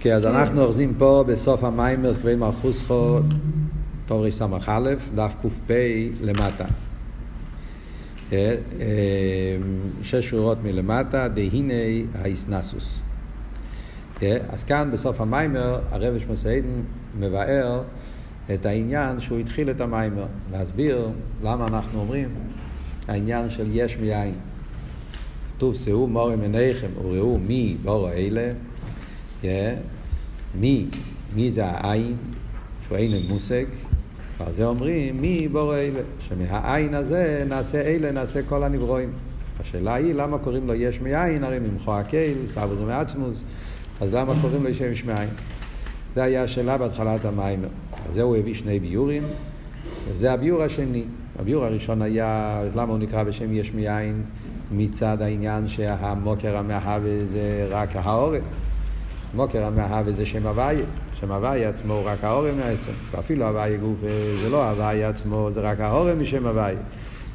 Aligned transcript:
כן, 0.00 0.12
אז 0.12 0.26
אנחנו 0.26 0.62
אוחזים 0.62 0.94
פה 0.98 1.24
בסוף 1.26 1.64
המיימר 1.64 2.14
כבי 2.14 2.34
מלכוסכו, 2.34 3.18
טוב 4.06 4.22
רס"א, 4.22 4.94
דף 5.14 5.32
ק"פ 5.42 5.70
למטה. 6.20 6.64
אה, 8.32 8.56
אה, 8.80 8.86
שש 10.02 10.28
שורות 10.28 10.58
מלמטה, 10.64 11.28
דהיני 11.28 12.04
האיסנסוס. 12.14 12.98
אה, 14.22 14.36
אז 14.48 14.64
כאן 14.64 14.90
בסוף 14.92 15.20
המיימר 15.20 15.80
הרב 15.90 16.18
שמסעידן 16.18 16.82
מבאר 17.18 17.82
את 18.54 18.66
העניין 18.66 19.20
שהוא 19.20 19.38
התחיל 19.38 19.70
את 19.70 19.80
המיימר, 19.80 20.26
להסביר 20.52 21.10
למה 21.42 21.66
אנחנו 21.66 22.00
אומרים 22.00 22.28
העניין 23.08 23.50
של 23.50 23.66
יש 23.70 23.96
מיין. 23.96 24.34
כתוב 25.56 25.74
שאו 25.74 26.06
מורים 26.06 26.40
עיניכם 26.40 26.88
וראו 26.96 27.38
מי 27.38 27.76
בורו 27.82 28.08
אלה. 28.08 28.50
מי, 30.54 30.86
מי 31.34 31.52
זה 31.52 31.64
העין, 31.64 32.16
שהוא 32.86 32.98
אין 32.98 33.26
מושג, 33.28 33.64
ועל 34.38 34.52
זה 34.52 34.66
אומרים 34.66 35.20
מי 35.20 35.48
בורא 35.48 35.76
אלה, 35.76 36.00
שמהעין 36.28 36.94
הזה 36.94 37.44
נעשה 37.48 37.80
אלה, 37.80 38.12
נעשה 38.12 38.40
כל 38.42 38.62
הנברואים. 38.62 39.10
השאלה 39.60 39.94
היא 39.94 40.14
למה 40.14 40.38
קוראים 40.38 40.66
לו 40.66 40.74
יש 40.74 41.00
מאין, 41.00 41.44
הרי 41.44 41.58
ממחו 41.58 41.94
הקהל, 41.94 42.34
סבו 42.48 42.74
זה 42.74 42.84
מעצמוס, 42.84 43.42
אז 44.00 44.14
למה 44.14 44.32
קוראים 44.40 44.64
לו 44.64 44.74
שם 44.74 44.92
יש 44.92 45.04
מאין? 45.04 45.28
זה 46.14 46.22
היה 46.22 46.42
השאלה 46.42 46.78
בהתחלת 46.78 47.24
המיימר. 47.24 47.68
אז 48.08 48.14
זה 48.14 48.22
הוא 48.22 48.36
הביא 48.36 48.54
שני 48.54 48.80
ביורים, 48.80 49.22
וזה 50.08 50.32
הביור 50.32 50.62
השני. 50.62 51.04
הביור 51.38 51.64
הראשון 51.64 52.02
היה, 52.02 52.60
למה 52.74 52.92
הוא 52.92 52.98
נקרא 52.98 53.22
בשם 53.22 53.52
יש 53.52 53.74
מאין? 53.74 54.22
מצד 54.72 55.22
העניין 55.22 55.68
שהמוקר 55.68 56.56
המאהבה 56.56 57.26
זה 57.26 57.66
רק 57.70 57.96
העורף. 57.96 58.42
מוקר 59.34 59.64
המאהבה 59.64 60.12
זה 60.12 60.26
שם 60.26 60.46
הוויה, 60.46 60.84
שם 61.20 61.32
הוויה 61.32 61.68
עצמו 61.68 61.94
הוא 61.94 62.02
רק 62.04 62.24
האורם 62.24 62.56
מעצם, 62.56 62.92
ואפילו 63.10 63.44
הוויה 63.44 63.76
גוף 63.76 63.98
זה 64.42 64.48
לא 64.50 64.70
הוויה 64.70 65.08
עצמו, 65.08 65.48
זה 65.52 65.60
רק 65.60 65.80
האורם 65.80 66.20
משם 66.20 66.46
הוויה. 66.46 66.78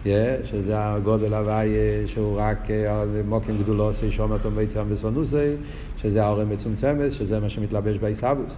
Yeah, 0.05 0.07
שזה 0.45 0.73
הגודל 0.75 1.33
הוויה 1.33 2.07
שהוא 2.07 2.39
רק 2.39 2.71
אה, 2.71 3.03
מוקם 3.27 3.57
גדולוסי, 3.57 4.11
שומתום 4.11 4.55
ביצם 4.55 4.83
וסונוסי, 4.89 5.53
שזה 5.97 6.23
האורם 6.23 6.49
מצומצמת, 6.49 7.11
שזה 7.11 7.39
מה 7.39 7.49
שמתלבש 7.49 7.97
בעיסאוווס. 7.97 8.57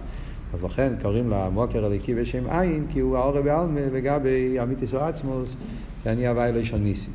אז 0.54 0.64
לכן 0.64 0.92
קוראים 1.02 1.30
לה 1.30 1.48
מוקר 1.52 1.84
הליקי 1.84 2.14
בשם 2.14 2.50
עין, 2.50 2.86
כי 2.90 3.00
הוא 3.00 3.16
האורם 3.16 3.44
בעלמה 3.44 3.80
לגבי 3.92 4.56
אמיתיס 4.62 4.94
או 4.94 5.00
עצמוס, 5.00 5.56
שאני 6.04 6.28
הוויה 6.28 6.50
לא 6.50 6.58
ישון 6.58 6.82
ניסי. 6.82 7.10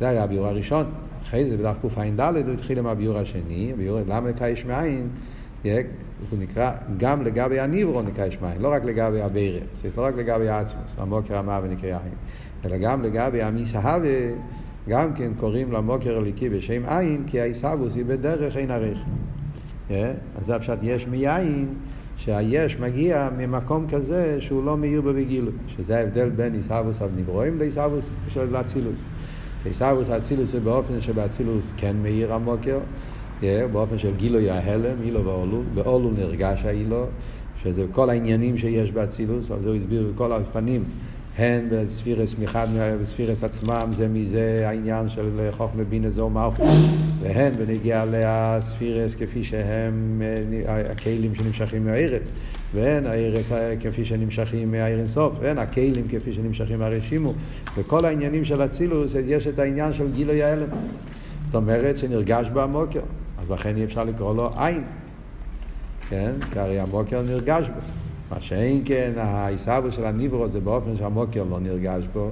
זה 0.00 0.08
היה 0.08 0.24
הביור 0.24 0.46
הראשון. 0.46 0.86
אחרי 1.22 1.50
זה 1.50 1.56
בדף 1.56 1.76
קע"ד 1.94 2.20
הוא 2.20 2.54
התחיל 2.54 2.78
עם 2.78 2.86
הביור 2.86 3.18
השני, 3.18 3.70
הביור 3.72 3.98
למה 4.08 4.32
קייש 4.32 4.64
מאין? 4.64 5.08
הוא 5.62 6.38
נקרא 6.38 6.72
גם 6.96 7.22
לגבי 7.22 7.60
הניברו 7.60 8.02
נקרא 8.02 8.26
יש 8.26 8.38
מים, 8.40 8.60
לא 8.60 8.72
רק 8.72 8.84
לגבי 8.84 9.22
הבירה, 9.22 9.60
לא 9.96 10.02
רק 10.02 10.14
לגבי 10.16 10.48
העצמוס, 10.48 10.96
המוקר 10.98 11.36
המה 11.36 11.60
ונקרא 11.62 11.88
עין, 11.88 12.14
אלא 12.64 12.78
גם 12.78 13.02
לגבי 13.02 13.42
המיסהבה, 13.42 14.08
גם 14.88 15.14
כן 15.14 15.32
קוראים 15.36 15.72
למוקר 15.72 16.16
הליקי 16.16 16.48
בשם 16.48 16.82
עין, 16.86 17.24
כי 17.26 17.40
העיסבוס 17.40 17.94
היא 17.94 18.04
בדרך 18.04 18.56
אין 18.56 18.70
עריך. 18.70 18.98
אז 19.90 20.46
זה 20.46 20.56
הפשט 20.56 20.78
יש 20.82 21.06
מיין, 21.06 21.74
שהיש 22.16 22.78
מגיע 22.78 23.28
ממקום 23.38 23.86
כזה 23.88 24.36
שהוא 24.40 24.64
לא 24.64 24.76
מאיר 24.76 25.00
בו 25.00 25.12
בגילוי, 25.12 25.52
שזה 25.68 25.98
ההבדל 25.98 26.28
בין 26.28 26.54
עיסבוס 26.54 27.02
הנברואים 27.02 27.58
לעיסבוס 27.58 28.14
של 28.28 28.56
אצילוס. 28.56 29.00
שעיסבוס 29.62 30.08
האצילוס 30.10 30.50
זה 30.50 30.60
באופן 30.60 31.00
שבאצילוס 31.00 31.72
כן 31.76 31.96
מאיר 32.02 32.34
המוקר, 32.34 32.78
באופן 33.72 33.98
של 33.98 34.16
גילוי 34.16 34.50
ההלם, 34.50 35.02
אילו 35.04 35.24
ואולו, 35.24 35.62
באולו 35.74 36.10
נרגש 36.10 36.64
האילו, 36.64 37.06
שזה 37.62 37.84
כל 37.92 38.10
העניינים 38.10 38.58
שיש 38.58 38.92
באצילוס, 38.92 39.50
אז 39.50 39.66
הוא 39.66 39.74
הסביר 39.74 40.10
בכל 40.14 40.32
האופנים, 40.32 40.84
הן 41.38 41.68
בספירס 41.70 42.34
מחד, 42.38 42.66
בספירס 43.02 43.44
עצמם, 43.44 43.88
זה 43.92 44.08
מזה 44.08 44.62
העניין 44.66 45.08
של 45.08 45.48
חוכמה 45.50 45.84
בינה 45.84 46.10
זו 46.10 46.30
מלכות, 46.30 46.66
והן 47.20 47.52
בנגיע 47.56 48.04
לספירס 48.10 49.14
כפי 49.14 49.44
שהם 49.44 50.22
הכלים 50.90 51.34
שנמשכים 51.34 51.84
מהארץ, 51.84 52.22
והן 52.74 53.06
הארץ 53.06 53.50
כפי 53.80 54.04
שנמשכים 54.04 54.70
מהארץ 54.70 55.10
סוף, 55.10 55.34
והן 55.40 55.58
הכלים 55.58 56.08
כפי 56.08 56.32
שנמשכים 56.32 56.78
מהרשימו, 56.78 57.32
וכל 57.76 58.04
העניינים 58.04 58.44
של 58.44 58.64
אצילוס, 58.64 59.14
יש 59.26 59.46
את 59.46 59.58
העניין 59.58 59.92
של 59.92 60.12
גילוי 60.12 60.42
ההלם. 60.42 60.68
זאת 61.46 61.54
אומרת 61.54 61.96
שנרגש 61.96 62.50
במוקר. 62.54 63.00
אז 63.42 63.50
לכן 63.50 63.76
אי 63.76 63.84
אפשר 63.84 64.04
לקרוא 64.04 64.34
לו 64.34 64.50
עין. 64.56 64.84
כן? 66.08 66.32
כי 66.52 66.58
הרי 66.58 66.80
המוקר 66.80 67.22
נרגש 67.22 67.68
בו. 67.68 67.80
מה 68.30 68.40
שאין 68.40 68.82
כן, 68.84 69.12
העיסאוו 69.16 69.92
של 69.92 70.04
הניברו 70.04 70.48
זה 70.48 70.60
באופן 70.60 70.96
שהמוקר 70.96 71.44
לא 71.50 71.60
נרגש 71.60 72.06
בו. 72.12 72.30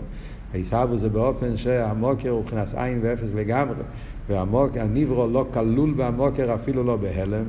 העיסאוו 0.55 0.99
זה 0.99 1.09
באופן 1.09 1.57
שהמוקר 1.57 2.31
הוא 2.31 2.43
מבחינת 2.43 2.75
עין 2.75 2.99
ואפס 3.03 3.29
לגמרי. 3.35 3.75
והניברו 4.29 5.27
לא 5.27 5.47
כלול 5.53 5.95
במוקר 5.97 6.55
אפילו 6.55 6.85
לא 6.85 6.97
בהלם. 6.97 7.45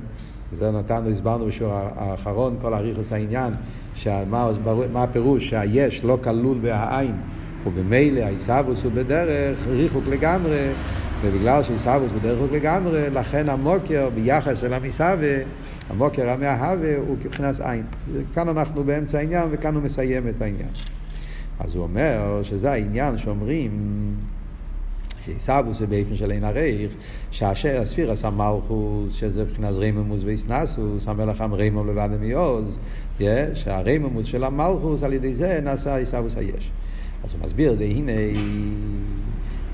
וזה 0.54 0.72
נתנו, 0.72 1.10
הסברנו 1.10 1.46
בשיעור 1.46 1.74
האחרון, 1.74 2.56
כל 2.62 2.74
אריכוס 2.74 3.12
העניין, 3.12 3.54
שמה, 3.96 4.52
מה 4.94 5.04
הפירוש 5.04 5.50
שהיש 5.50 6.04
לא 6.04 6.18
כלול 6.24 6.58
בהעין, 6.62 7.16
ובמילא 7.66 8.22
העיסאוווס 8.22 8.84
הוא 8.84 8.92
בדרך 8.92 9.58
ריחוק 9.68 10.04
לגמרי, 10.10 10.70
ובגלל 11.22 11.64
שעיסאוווס 11.64 12.12
בדרך 12.20 12.38
כלל 12.40 12.58
לגמרי, 12.58 13.10
לכן 13.10 13.50
המוקר 13.50 14.10
ביחס 14.16 14.64
אל 14.64 14.74
המסאווה, 14.74 15.38
המוקר 15.90 16.30
המאהבה 16.30 16.98
הוא 16.98 17.18
כבחינת 17.24 17.60
עין. 17.60 17.84
כאן 18.36 18.50
אנחנו 18.50 18.84
באמצע 18.84 19.18
העניין 19.18 19.48
וכאן 19.52 19.76
הוא 19.76 19.84
מסיים 19.84 20.28
את 20.28 20.42
העניין. 20.42 20.70
אז 21.60 21.76
הוא 21.76 21.84
אומר 21.84 22.40
שזה 22.44 22.72
העניין 22.72 23.18
שאומרים 23.18 23.72
שעיסאוווס 25.26 25.78
זה 25.78 25.88
באופן 25.88 26.16
של 26.16 26.32
אין 26.32 26.44
הרייך, 26.44 26.92
שהספירס 27.32 28.26
המלכוס, 28.26 29.14
שזה 29.14 29.44
מבחינת 29.44 29.74
ריממוס 29.74 30.22
ואיסנסוס, 30.26 31.08
המלך 31.08 31.42
אמרימו 31.42 31.84
לבד 31.84 32.10
מעוז, 32.22 32.78
שהריממוס 33.54 34.26
של 34.26 34.44
המלכוס 34.44 35.04
על 35.04 35.14
ידי 35.14 35.34
זה 35.34 35.60
נעשה 35.64 35.96
עיסאוווס 35.96 36.38
היש. 36.38 36.72
אז 37.24 37.34
הוא 37.34 37.42
מסביר, 37.46 37.78
הנה 37.80 38.12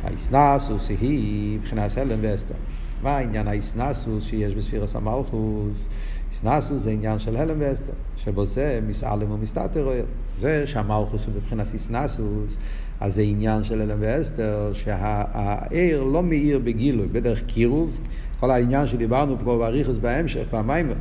האיסנסוס 0.04 0.90
היא 0.90 1.60
מבחינת 1.60 1.98
הלם 1.98 2.18
ואסתר. 2.22 2.56
מה 3.04 3.18
העניין 3.18 3.48
האיסנסוס 3.48 4.24
שיש 4.24 4.56
בספירס 4.56 4.96
המלכוס? 4.96 5.86
איסנסוס 6.32 6.82
זה 6.82 6.90
עניין 6.92 7.20
של 7.20 7.38
הלם 7.38 7.56
ואסתר, 7.60 7.94
שבו 8.18 8.46
זה 8.46 8.80
מסעלם 8.88 9.32
ומסתתר 9.32 9.84
אוהר. 9.84 10.06
זה 10.40 10.68
שהמלכוס 10.68 11.26
הוא 11.26 11.34
מבחינת 11.36 11.74
איסנסוס, 11.74 12.54
אז 13.00 13.16
זה 13.16 13.22
עניין 13.22 13.64
של 13.64 13.82
הלם 13.82 13.98
ואסתר, 14.00 14.72
שהעיר 14.74 16.04
לא 16.04 16.24
מאיר 16.24 16.60
בגילוי, 16.60 17.08
בדרך 17.08 17.44
קירוב. 17.44 17.98
כל 18.40 18.52
העניין 18.52 18.88
שדיברנו 18.88 19.36
פה 19.44 19.58
באריכוס 19.58 19.98
בהמשך, 19.98 20.44
פעמיים, 20.50 20.92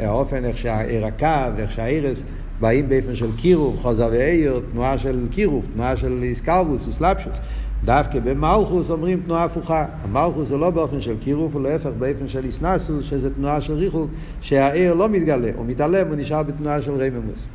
האופן 0.00 0.44
איך 0.44 0.58
שהעיר 0.58 1.06
הקו, 1.06 1.58
איך 1.58 1.72
שהעירס 1.72 2.22
באים 2.60 2.88
באופן 2.88 3.14
של 3.14 3.36
קירוב, 3.36 3.76
חוזה 3.80 4.06
ועיר, 4.06 4.62
תנועה 4.72 4.98
של 4.98 5.26
קירוב, 5.30 5.66
תנועה 5.74 5.96
של 5.96 6.22
איסקרבוס, 6.22 6.88
אסלאפשוס. 6.88 7.36
דווקא 7.84 8.20
במלכוס 8.20 8.90
אומרים 8.90 9.20
תנועה 9.24 9.44
הפוכה. 9.44 9.86
המלכוס 10.02 10.48
זה 10.48 10.56
לא 10.56 10.70
באופן 10.70 11.00
של 11.00 11.16
קירוף, 11.20 11.54
הוא 11.54 11.62
להפך 11.62 11.90
באופן 11.98 12.28
של 12.28 12.44
איסנסוס, 12.44 13.04
שזה 13.04 13.34
תנועה 13.34 13.60
של 13.60 13.72
ריחוק, 13.72 14.10
שהעיר 14.40 14.94
לא 14.94 15.08
מתגלה, 15.08 15.50
הוא 15.56 15.66
מתעלם, 15.66 16.08
הוא 16.08 16.16
נשאר 16.16 16.42
בתנועה 16.42 16.82
של 16.82 16.94
רממוס. 16.94 17.46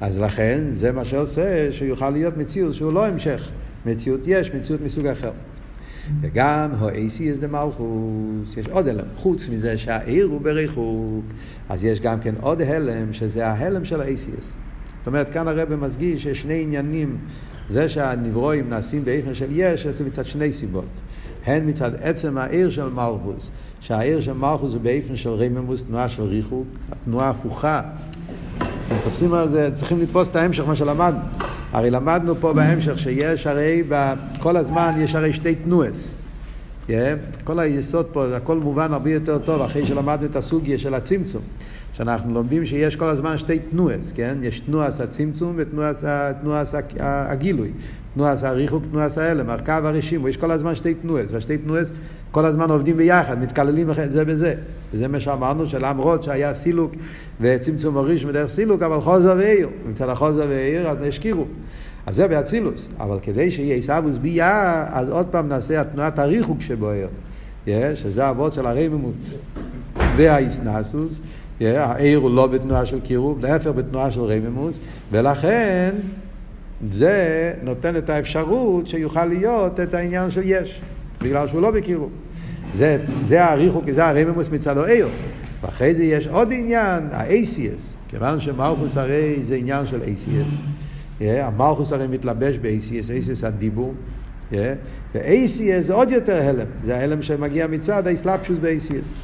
אז 0.00 0.18
לכן 0.18 0.58
זה 0.70 0.92
מה 0.92 1.04
שעושה 1.04 1.72
שיוכל 1.72 2.10
להיות 2.10 2.36
מציאות 2.36 2.74
שהוא 2.74 2.92
לא 2.92 3.06
המשך. 3.06 3.50
מציאות 3.86 4.20
יש, 4.26 4.50
מציאות 4.54 4.80
מסוג 4.80 5.06
אחר. 5.06 5.30
וגם 6.20 6.70
האייסיאס 6.78 7.38
דה 7.38 7.46
מלכוס, 7.46 8.56
יש 8.56 8.66
עוד 8.68 8.88
הלם, 8.88 9.04
חוץ 9.16 9.48
מזה 9.48 9.78
שהעיר 9.78 10.26
הוא 10.26 10.40
בריחוק, 10.40 11.24
אז 11.68 11.84
יש 11.84 12.00
גם 12.00 12.20
כן 12.20 12.34
עוד 12.40 12.62
הלם, 12.62 13.12
שזה 13.12 13.46
ההלם 13.46 13.84
של 13.84 14.00
האייסיאס. 14.00 14.56
זאת 14.98 15.06
אומרת, 15.06 15.28
כאן 15.28 15.48
הרב 15.48 15.74
מסגיש 15.74 16.22
שיש 16.22 16.42
שני 16.42 16.62
עניינים 16.62 17.16
זה 17.68 17.88
שהנברואים 17.88 18.70
נעשים 18.70 19.04
באיפן 19.04 19.34
של 19.34 19.46
יש, 19.50 19.86
זה 19.86 20.04
מצד 20.04 20.26
שני 20.26 20.52
סיבות. 20.52 20.84
הן 21.46 21.68
מצד 21.68 21.90
עצם 22.02 22.38
העיר 22.38 22.70
של 22.70 22.88
מלכוס, 22.88 23.50
שהעיר 23.80 24.20
של 24.20 24.32
מלכוס 24.32 24.72
זה 24.72 24.78
באיפן 24.78 25.16
של 25.16 25.30
רממוס, 25.30 25.82
תנועה 25.82 26.08
של 26.08 26.22
ריחוק, 26.22 26.66
התנועה 26.92 27.30
הפוכה. 27.30 27.80
אתם 28.58 28.96
תופסים 29.04 29.34
על 29.34 29.48
זה, 29.48 29.70
צריכים 29.74 30.00
לתפוס 30.00 30.28
את 30.28 30.36
ההמשך, 30.36 30.64
מה 30.66 30.76
שלמדנו. 30.76 31.18
הרי 31.72 31.90
למדנו 31.90 32.34
פה 32.40 32.52
בהמשך 32.52 32.98
שיש 32.98 33.46
הרי, 33.46 33.82
כל 34.38 34.56
הזמן 34.56 34.92
יש 34.98 35.14
הרי 35.14 35.32
שתי 35.32 35.54
תנועס. 35.54 36.10
כל 37.44 37.58
היסוד 37.58 38.06
פה, 38.12 38.36
הכל 38.36 38.58
מובן 38.58 38.92
הרבה 38.92 39.10
יותר 39.10 39.38
טוב 39.38 39.62
אחרי 39.62 39.86
שלמדנו 39.86 40.26
את 40.26 40.36
הסוגיה 40.36 40.78
של 40.78 40.94
הצמצום. 40.94 41.42
שאנחנו 41.96 42.34
לומדים 42.34 42.66
שיש 42.66 42.96
כל 42.96 43.08
הזמן 43.08 43.38
שתי 43.38 43.58
תנועס, 43.58 44.12
כן? 44.14 44.38
יש 44.42 44.60
תנועס 44.60 45.00
הצמצום 45.00 45.54
ותנועס 45.56 46.74
הגילוי. 46.98 47.70
תנועס 48.14 48.44
הריחוק, 48.44 48.82
תנועס 48.90 49.18
ההלם, 49.18 49.50
הרכב 49.50 49.82
הרשימו, 49.84 50.28
יש 50.28 50.36
כל 50.36 50.50
הזמן 50.50 50.74
שתי 50.74 50.94
תנועס, 50.94 51.30
והשתי 51.32 51.58
תנועס 51.58 51.92
כל 52.30 52.46
הזמן 52.46 52.70
עובדים 52.70 52.96
ביחד, 52.96 53.42
מתקללים 53.42 53.88
זה 54.06 54.24
בזה. 54.24 54.54
וזה 54.92 55.08
מה 55.08 55.20
שאמרנו 55.20 55.66
שלמרות 55.66 56.22
שהיה 56.22 56.54
סילוק 56.54 56.92
וצמצום 57.40 57.96
הריש 57.96 58.24
מדרך 58.24 58.48
סילוק, 58.48 58.82
אבל 58.82 59.00
חוזר 59.00 59.34
ועיר. 59.38 59.68
מצד 59.90 60.08
החוזר 60.08 60.46
ועיר 60.48 60.88
אז 60.88 61.02
השקירו. 61.02 61.44
אז 62.06 62.16
זה 62.16 62.28
באצילוס. 62.28 62.88
אבל 63.00 63.18
כדי 63.22 63.50
שיהיה 63.50 63.74
עיסאוווס 63.74 64.16
ביה, 64.16 64.86
אז 64.88 65.10
עוד 65.10 65.26
פעם 65.26 65.48
נעשה 65.48 65.80
התנועת 65.80 66.18
הריחוק 66.18 66.60
שבוער. 66.60 67.08
שזה 67.94 68.30
אבות 68.30 68.52
של 68.52 68.66
הרמימוס 68.66 69.16
והאיסנסוס. 70.16 71.20
העיר 71.60 72.18
הוא 72.18 72.30
לא 72.30 72.46
בתנועה 72.46 72.86
של 72.86 73.00
קירוב, 73.00 73.44
להפך 73.44 73.66
בתנועה 73.66 74.10
של 74.10 74.20
רמימוס, 74.20 74.78
ולכן 75.10 75.94
זה 76.92 77.52
נותן 77.62 77.96
את 77.96 78.10
האפשרות 78.10 78.88
שיוכל 78.88 79.24
להיות 79.24 79.80
את 79.80 79.94
העניין 79.94 80.30
של 80.30 80.40
יש, 80.44 80.80
בגלל 81.22 81.48
שהוא 81.48 81.62
לא 81.62 81.70
בקירוב. 81.70 82.10
זה, 82.74 82.98
זה 83.22 83.44
הריחוק, 83.44 83.90
זה 83.90 84.08
הרמימוס 84.08 84.48
מצד 84.48 84.78
העיר. 84.78 85.08
ואחרי 85.62 85.94
זה 85.94 86.04
יש 86.04 86.26
עוד 86.26 86.52
עניין, 86.52 87.02
ה-ACS, 87.12 87.82
כיוון 88.08 88.40
שמלכוס 88.40 88.96
הרי 88.96 89.36
זה 89.42 89.54
עניין 89.54 89.86
של 89.86 90.02
ACS. 90.02 90.54
Yeah, 91.20 91.24
המלכוס 91.42 91.92
הרי 91.92 92.06
מתלבש 92.06 92.58
ב-ACS, 92.58 93.08
ACS 93.08 93.46
הדיבור. 93.46 93.94
Yeah, 94.50 94.54
ו-ACS 95.14 95.80
זה 95.80 95.94
עוד 95.94 96.10
יותר 96.10 96.42
הלם, 96.42 96.66
זה 96.84 96.96
ההלם 96.96 97.22
שמגיע 97.22 97.66
מצד 97.66 98.06
האסלאפשוס 98.06 98.58
ב-ACS. 98.60 99.14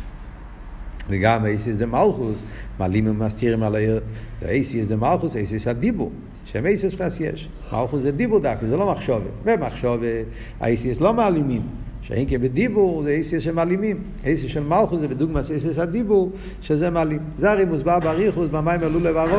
וגם 1.09 1.45
ACS 1.45 1.79
דה 1.79 1.87
מלכוס, 1.87 2.43
מעלים 2.79 3.07
ומסתירים 3.09 3.63
על 3.63 3.75
העיר, 3.75 4.01
ACS 4.43 4.89
דה 4.89 4.97
מלכוס, 4.97 5.37
ACS 5.37 5.71
הדיבור. 5.71 6.11
שם 6.45 6.65
ACS 6.67 6.97
פס 6.97 7.21
יש. 7.21 7.49
מלכוס 7.73 8.01
זה 8.01 8.13
דיבור 8.13 8.39
דק, 8.39 8.57
זה 8.63 8.77
לא 8.77 8.93
מחשובה. 8.93 9.27
במחשובה, 9.45 10.07
ה-ACS 10.61 11.01
לא 11.01 11.15
מעלימים. 11.15 11.63
שאין 12.03 12.29
כבדיבור 12.29 13.03
זה 13.03 13.11
איסיס 13.11 13.43
שמעלימים. 13.43 13.97
איסיס 14.25 14.51
של 14.51 14.63
מלכוס 14.63 15.01
זה 15.01 15.09
בדוגמא 15.09 15.39
איסיס 15.39 15.79
הדיבור, 15.79 16.31
שזה 16.63 16.91
מעלים. 16.91 17.19
זה 17.39 17.51
הרי 17.51 17.65
מוסבר 17.65 17.99
באריכוס, 17.99 18.49
במים 18.51 18.81
עלו 18.83 19.01
לברו 19.01 19.37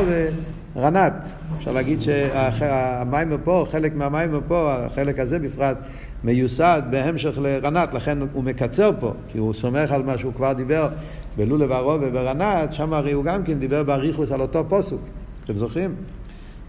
ורנת. 0.75 1.27
אפשר 1.57 1.71
להגיד 1.71 2.01
שהמים 2.01 3.29
פה, 3.43 3.65
חלק 3.69 3.95
מהמים 3.95 4.31
פה, 4.47 4.73
החלק 4.73 5.19
הזה 5.19 5.39
בפרט, 5.39 5.77
מיוסד 6.23 6.81
בהמשך 6.89 7.39
לרנת, 7.41 7.93
לכן 7.93 8.17
הוא 8.33 8.43
מקצר 8.43 8.91
פה, 8.99 9.13
כי 9.31 9.37
הוא 9.37 9.53
סומך 9.53 9.91
על 9.91 10.03
מה 10.03 10.17
שהוא 10.17 10.33
כבר 10.33 10.53
דיבר 10.53 10.89
בלולב 11.37 11.71
הרוב 11.71 12.01
וברנת, 12.03 12.73
שם 12.73 12.93
הרי 12.93 13.11
הוא 13.11 13.23
גם 13.23 13.43
כן 13.43 13.59
דיבר 13.59 13.83
באריכוס 13.83 14.31
על 14.31 14.41
אותו 14.41 14.63
פוסוק. 14.69 15.01
אתם 15.45 15.57
זוכרים? 15.57 15.95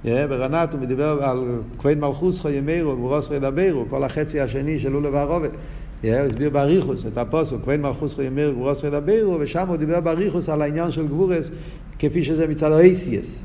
ברנת 0.04 0.72
הוא 0.72 0.80
מדבר 0.80 1.18
על 1.22 1.38
כהן 1.78 2.00
מלכוסך 2.00 2.44
ימירו, 2.44 2.96
גבורוסך 2.96 3.30
ידברו, 3.30 3.84
כל 3.90 4.04
החצי 4.04 4.40
השני 4.40 4.80
של 4.80 4.88
לולב 4.88 5.14
הרובד. 5.14 5.48
הוא 6.02 6.10
הסביר 6.10 6.50
באריכוס 6.50 7.06
את 7.06 7.18
הפוסוק, 7.18 7.62
כהן 7.64 7.82
מלכוסך 7.82 8.18
ימירו, 8.18 8.52
גבורוסך 8.52 8.84
ידברו, 8.84 9.36
ושם 9.40 9.68
הוא 9.68 9.76
דיבר 9.76 10.00
באריכוס 10.00 10.48
על 10.48 10.62
העניין 10.62 10.90
של 10.90 11.06
גבורס, 11.06 11.50
כפי 11.98 12.24
שזה 12.24 12.46
מצד 12.46 12.72
האייסיאס. 12.72 13.42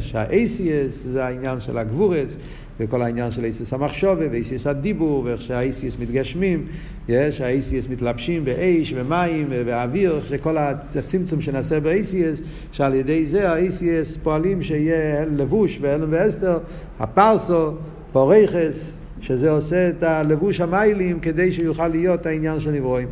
שהאייסיאס 0.00 1.04
זה 1.06 1.24
העניין 1.24 1.60
של 1.60 1.78
הגבורס, 1.78 2.36
וכל 2.80 3.02
העניין 3.02 3.30
של 3.30 3.44
איסיס 3.44 3.72
המחשובה 3.72 4.24
ואיסיס 4.30 4.66
הדיבור 4.66 5.24
ואיך 5.24 5.42
שהאיסיס 5.42 5.96
מתגשמים, 6.00 6.66
יש, 7.08 7.40
האיסיס 7.40 7.88
מתלבשים 7.88 8.44
באש 8.44 8.92
ומים 8.96 9.46
ואוויר, 9.50 10.20
שכל 10.28 10.58
הצמצום 10.58 11.40
שנעשה 11.40 11.80
באיסיס, 11.80 12.40
שעל 12.72 12.94
ידי 12.94 13.26
זה 13.26 13.50
האיסיס 13.50 14.16
פועלים 14.16 14.62
שיהיה 14.62 15.24
לבוש 15.24 15.78
ואלם 15.80 16.08
ואסתר, 16.10 16.58
הפרסו, 17.00 17.72
פורייכס, 18.12 18.92
שזה 19.20 19.50
עושה 19.50 19.88
את 19.88 20.02
הלבוש 20.02 20.60
המיילים 20.60 21.20
כדי 21.20 21.52
שיוכל 21.52 21.88
להיות 21.88 22.26
העניין 22.26 22.60
של 22.60 22.70
נברואים. 22.70 23.08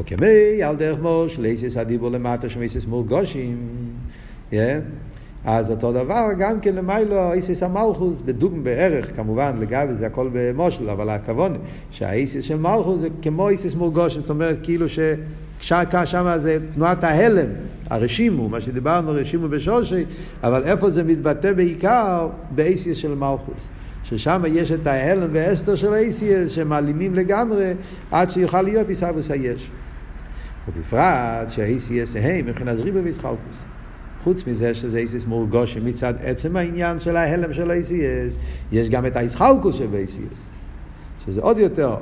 וכמי 0.00 0.62
על 0.62 0.76
דרך 0.76 0.98
מוש, 1.00 1.38
לאיסיס 1.38 1.76
הדיבור 1.76 2.10
למטה 2.10 2.48
שמאיסיס 2.48 2.84
מורגושים, 2.86 3.56
yeah. 4.52 4.56
אז 5.44 5.70
אותו 5.70 5.92
דבר 5.92 6.26
גם 6.38 6.60
כן 6.60 6.74
למיילו 6.74 7.32
איסיס 7.32 7.62
המלכוס, 7.62 8.20
בדוג 8.20 8.58
בערך 8.62 9.16
כמובן, 9.16 9.56
לגבי 9.60 9.92
זה 9.92 10.06
הכל 10.06 10.28
במושל, 10.32 10.90
אבל 10.90 11.10
הכבוד 11.10 11.52
שהאיסיס 11.90 12.44
של 12.44 12.58
מלכוס 12.58 13.00
זה 13.00 13.08
כמו 13.22 13.48
איסיס 13.48 13.74
מורגוש, 13.74 14.16
זאת 14.16 14.30
אומרת 14.30 14.58
כאילו 14.62 14.86
ששם 15.60 16.28
זה 16.38 16.58
תנועת 16.74 17.04
ההלם, 17.04 17.48
הרשימו, 17.90 18.48
מה 18.48 18.60
שדיברנו 18.60 19.12
רשימו 19.12 19.48
בשושי, 19.48 20.04
אבל 20.42 20.64
איפה 20.64 20.90
זה 20.90 21.04
מתבטא 21.04 21.52
בעיקר 21.52 22.28
באיסיס 22.50 22.96
של 22.96 23.14
מלכוס. 23.14 23.68
ששם 24.04 24.42
יש 24.48 24.72
את 24.72 24.86
ההלם 24.86 25.28
והאסתר 25.32 25.76
של 25.76 25.92
האיסיס 25.92 26.52
שמעלימים 26.52 27.14
לגמרי 27.14 27.72
עד 28.10 28.30
שיוכל 28.30 28.62
להיות 28.62 28.88
עיסאוויס 28.88 29.30
היש. 29.30 29.70
ובפרט 30.68 31.50
שהאיסיס 31.50 32.16
הם 32.16 32.46
מבחינת 32.46 32.76
ריבה 32.78 33.00
וישחלקוס. 33.04 33.64
חוץ 34.22 34.46
מזה 34.46 34.74
שזה 34.74 34.98
איסיס 34.98 35.26
מורגושים 35.26 35.86
מצד 35.86 36.14
עצם 36.22 36.56
העניין 36.56 37.00
של 37.00 37.16
ההלם 37.16 37.52
של 37.52 37.70
איסיס, 37.70 38.36
יש 38.72 38.90
גם 38.90 39.06
את 39.06 39.16
האיסחלקוס 39.16 39.76
של 39.76 39.94
איסיס, 39.94 40.46
שזה 41.26 41.40
עוד 41.40 41.58
יותר, 41.58 41.96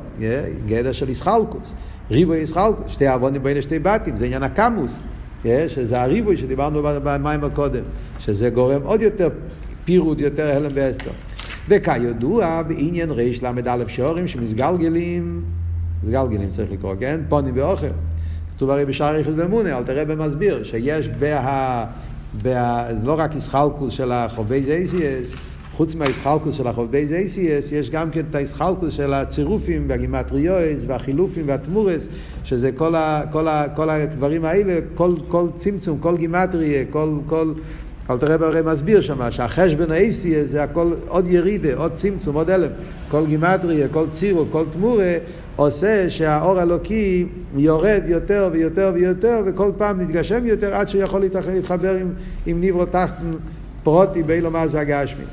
גדר 0.66 0.92
של 0.92 1.08
איסחלקוס. 1.08 1.74
ריבוי 2.10 2.38
איסחלקוס, 2.38 2.92
שתי 2.92 3.08
עוונים 3.08 3.42
בין 3.42 3.62
שתי 3.62 3.78
בתים, 3.78 4.16
זה 4.16 4.24
עניין 4.24 4.42
הקמוס, 4.42 5.04
שזה 5.68 6.02
הריבוי 6.02 6.36
שדיברנו 6.36 6.82
במים 6.82 7.44
הקודם, 7.44 7.82
שזה 8.18 8.50
גורם 8.50 8.82
עוד 8.82 9.02
יותר 9.02 9.28
פירוד, 9.84 10.20
יותר 10.20 10.56
הלם 10.56 10.70
ואסתר. 10.74 11.10
וכידוע, 11.68 12.62
בעניין 12.62 13.10
ריש 13.10 13.42
ל"א 13.42 13.88
שורים 13.88 14.28
שמסגלגלים, 14.28 15.42
מסגלגלים 16.04 16.50
צריך 16.50 16.72
לקרוא, 16.72 16.94
כן? 17.00 17.20
פונים 17.28 17.54
באוכל. 17.54 17.86
כתוב 18.56 18.70
הרי 18.70 18.84
בשער 18.84 19.16
יחיד 19.16 19.34
ומונה, 19.36 19.78
אל 19.78 19.84
תראה 19.84 20.04
במסביר, 20.04 20.64
שיש 20.64 21.08
בה... 21.08 21.84
בה, 22.42 22.86
לא 23.04 23.14
רק 23.18 23.34
איסחלקוס 23.34 23.94
של 23.94 24.12
החובי 24.12 24.62
זייסיאס, 24.62 25.34
חוץ 25.72 25.94
מהאיסחלקוס 25.94 26.56
של 26.56 26.66
החובי 26.66 27.06
זייסיאס, 27.06 27.72
יש 27.72 27.90
גם 27.90 28.10
כן 28.10 28.22
את 28.30 28.34
האיסחלקוס 28.34 28.94
של 28.94 29.14
הצירופים 29.14 29.84
והגימטריואס 29.88 30.84
והחילופים 30.86 31.48
והתמורס, 31.48 32.06
שזה 32.44 32.72
כל, 32.72 32.94
ה, 32.94 33.22
כל, 33.32 33.48
ה, 33.48 33.64
כל 33.76 33.90
הדברים 33.90 34.44
האלה, 34.44 34.78
כל, 34.94 35.14
כל 35.28 35.48
צמצום, 35.56 35.98
כל 35.98 36.16
גימטריה, 36.16 36.84
כל... 36.90 37.10
כל 37.26 37.52
אל 38.10 38.18
תראה 38.18 38.46
הרי 38.46 38.60
מסביר 38.62 39.00
שם 39.00 39.30
שהחשבון 39.30 39.90
האיסי 39.90 40.44
זה 40.44 40.62
הכל 40.62 40.92
עוד 41.08 41.26
ירידה, 41.26 41.74
עוד 41.74 41.94
צמצום, 41.94 42.34
עוד 42.36 42.50
אלם. 42.50 42.70
כל 43.10 43.26
גימטריה, 43.26 43.88
כל 43.88 44.06
צירוף, 44.10 44.48
כל 44.52 44.64
תמורה, 44.70 45.14
עושה 45.56 46.10
שהאור 46.10 46.58
האלוקי 46.58 47.26
יורד 47.56 48.02
יותר 48.06 48.48
ויותר 48.52 48.92
ויותר, 48.94 49.42
וכל 49.46 49.70
פעם 49.78 49.98
מתגשם 49.98 50.46
יותר 50.46 50.74
עד 50.74 50.88
שהוא 50.88 51.02
יכול 51.02 51.20
להתחבר 51.20 51.94
עם, 51.94 52.12
עם 52.46 52.60
ניברו 52.60 52.86
תחתן 52.86 53.30
פרוטי 53.82 54.22
באילו 54.22 54.50
מה 54.50 54.68
זה 54.68 54.80
הגשמי. 54.80 55.24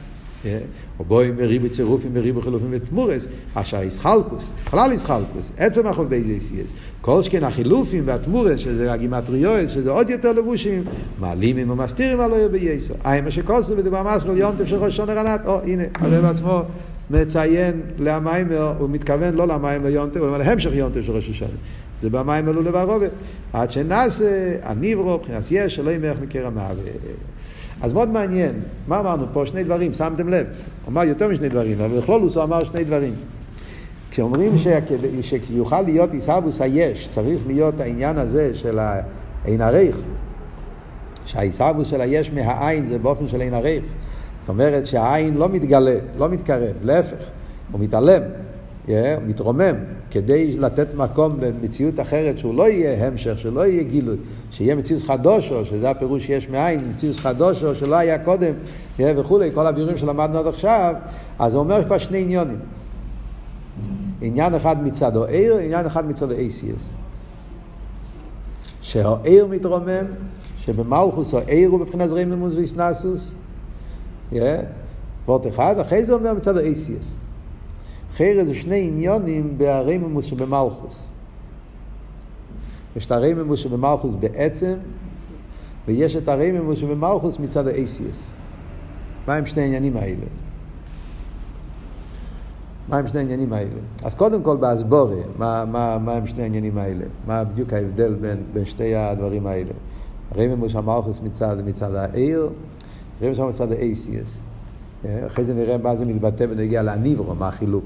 או 1.00 1.04
בואי 1.06 1.32
מריבו 1.32 1.70
צירופים 1.70 2.14
מריבו 2.14 2.42
חילופים 2.42 2.68
ותמורס, 2.72 3.28
אשר 3.54 3.80
איסחלקוס, 3.80 4.44
בכלל 4.66 4.92
איסחלקוס, 4.92 5.52
עצם 5.58 5.88
החוב 5.88 6.10
בייזייסיאס. 6.10 6.74
כל 7.02 7.24
שכן 7.24 7.44
החילופים 7.44 8.04
והתמורס, 8.08 8.60
שזה 8.60 8.94
הגימטריואס, 8.94 9.72
שזה 9.72 9.92
עוד 9.92 10.10
יותר 10.10 10.32
לבושים, 10.32 10.84
מעלימים 11.20 11.70
ומסתירים 11.70 12.20
על 12.20 12.30
לא 12.30 12.48
בייסו. 12.48 12.94
אי 13.06 13.22
מה 13.22 13.32
שכוסו 13.32 13.76
בדבר 13.76 14.16
מסחל 14.16 14.38
יום 14.38 14.56
ראש 14.72 14.98
שונה 14.98 15.14
רנת, 15.14 15.42
או 15.46 15.62
הנה, 15.62 15.84
הרב 15.96 16.26
עצמו 16.26 16.64
מציין 17.10 17.82
למיימר, 18.00 18.74
הוא 18.80 18.90
מתכוון 18.90 19.34
לא 19.34 19.48
למיימר 19.48 19.88
יונטב, 19.88 20.20
הוא 20.20 20.28
אומר 20.28 20.38
להמשך 20.38 20.70
יונטב 20.74 21.02
של 21.02 21.12
ראש 21.12 21.30
השנה. 21.30 21.48
זה 22.02 22.10
במיימר 22.10 22.52
לו 22.52 22.62
לברובת. 22.62 23.12
עד 23.54 23.72
שנעשה, 23.72 24.56
הניברו, 24.64 25.18
מבחינת 25.18 25.44
יש, 25.52 25.76
שלא 25.76 25.92
ימך 25.92 26.18
מקר 26.22 26.48
המוות. 26.48 26.78
אז 27.82 27.94
מאוד 27.94 28.10
מעניין, 28.10 28.54
מה 28.88 29.00
אמרנו 29.00 29.26
פה? 29.34 29.46
שני 29.46 29.64
דברים, 29.64 29.94
שמתם 29.94 30.30
לב. 30.30 30.46
הוא 30.46 30.92
אמר 30.92 31.04
יותר 31.04 31.28
משני 31.28 31.50
דברים, 31.50 31.78
אבל 31.80 32.00
בכלול 32.00 32.22
הוא 32.22 32.44
אמר 32.44 32.64
שני 32.64 32.84
דברים. 32.84 33.14
כשאומרים 34.12 34.52
שיוכל 35.48 35.82
להיות 35.82 36.14
עיסאוווס 36.14 36.62
היש, 36.62 37.10
צריך 37.10 37.42
להיות 37.48 37.80
העניין 37.80 38.18
הזה 38.18 38.56
של 38.56 38.80
העין 38.80 39.62
הרייך, 39.62 39.98
שהעיסאוווס 41.26 41.88
של 41.88 42.02
היש 42.02 42.32
מהעין 42.32 42.86
זה 42.86 42.98
באופן 42.98 43.28
של 43.28 43.42
עין 43.42 43.54
הרייך. 43.54 43.84
זאת 44.44 44.50
אומרת 44.50 44.86
שהעין 44.86 45.38
לא 45.38 45.50
מתגלה, 45.50 45.96
לא 46.18 46.30
מתקרב, 46.30 46.76
להפך, 46.82 47.18
הוא 47.72 47.80
מתעלם, 47.80 48.22
yeah, 48.22 48.90
הוא 48.90 49.24
מתרומם, 49.28 49.76
כדי 50.12 50.58
לתת 50.58 50.88
מקום 50.96 51.36
במציאות 51.40 52.00
אחרת 52.00 52.38
שהוא 52.38 52.56
לא 52.56 52.70
יהיה 52.70 53.08
המשך, 53.08 53.40
שלא 53.40 53.66
יהיה 53.66 53.84
גילוי, 53.84 54.16
שיהיה 54.52 54.76
מציאות 54.76 55.04
חדושו, 55.04 55.66
שזה 55.66 55.90
הפירוש 55.90 56.26
שיש 56.26 56.50
מאין, 56.50 56.92
מציאות 56.94 57.16
חדושו 57.16 57.76
שלא 57.76 57.96
היה 57.96 58.20
קודם, 58.20 58.54
yeah, 58.98 59.02
וכולי, 59.18 59.50
כל 59.54 59.68
הבירורים 59.68 59.98
שלמדנו 59.98 60.40
עד 60.40 60.48
עכשיו, 60.48 60.96
אז 61.40 61.54
הוא 61.54 61.60
אומר 61.60 61.80
שיש 61.82 61.90
פה 61.90 62.00
שני 62.00 62.22
עניונים. 62.22 62.60
עניין 64.22 64.56
אחד 64.56 64.84
מצד 64.84 65.18
העיר, 65.18 65.58
עניין 65.58 65.86
אחד 65.86 66.10
מצד 66.10 66.32
ה-ACS. 66.32 66.84
שהעיר 68.82 69.48
מתרומם, 69.48 70.06
שבמלכוס 70.58 71.34
העיר 71.34 71.70
הוא 71.70 71.80
מבחינת 71.80 72.10
זרימלמוס 72.10 72.56
ואיסנסוס, 72.56 73.34
וורט 75.26 75.48
אחד, 75.48 75.80
אחרי 75.80 76.06
זה 76.06 76.14
אומר 76.14 76.34
מצד 76.34 76.58
ה-ACS. 76.58 77.06
חרא 78.18 78.44
זה 78.44 78.54
שני 78.54 78.88
עניונים 78.88 79.58
בהריממוס 79.58 80.26
שבמלכוס. 80.26 81.08
יש 82.96 83.06
את 83.06 83.12
הרמימוס 83.12 83.60
שבמלכוס 83.60 84.16
בעצם, 84.20 84.74
ויש 85.88 86.16
את 86.16 86.28
הרמימוס 86.28 86.80
שבמלכוס 86.80 87.40
מצד 87.40 87.68
ה-ACS. 87.68 88.18
מה 89.28 89.36
הם 89.36 89.46
שני 89.46 89.62
העניינים 89.62 89.98
האלה? 89.98 90.26
מה 92.90 92.98
הם 92.98 93.08
שני 93.08 93.20
העניינים 93.20 93.54
האלה? 93.54 93.70
אז 94.04 94.16
קודם 94.16 94.44
כל 94.44 94.58
באסבורי, 94.58 95.22
מה, 95.38 95.66
מה, 95.66 95.98
מה 95.98 96.14
הם 96.14 96.28
שני 96.28 96.44
העניינים 96.44 96.78
האלה? 96.78 97.06
מה 97.28 97.44
בדיוק 97.44 97.74
ההבדל 97.74 98.14
בין, 98.14 98.38
בין 98.54 98.66
שתי 98.66 98.96
הדברים 98.96 99.48
האלה? 99.48 99.72
רמימוס 100.36 100.76
המלכוס 100.76 101.22
מצד, 101.24 101.58
מצד 101.66 101.96
העיר, 101.96 102.50
רמימוס 103.24 103.40
מצד 103.40 103.72
ה-ACS. 103.72 104.40
אחרי 105.26 105.46
זה 105.46 105.54
נראה 105.54 105.78
מה 105.78 105.96
זה 105.96 106.06
מתבטא 106.06 106.46
ונגיע 106.50 106.82
להניברו, 106.82 107.36
מה 107.36 107.48
החילוק. 107.48 107.86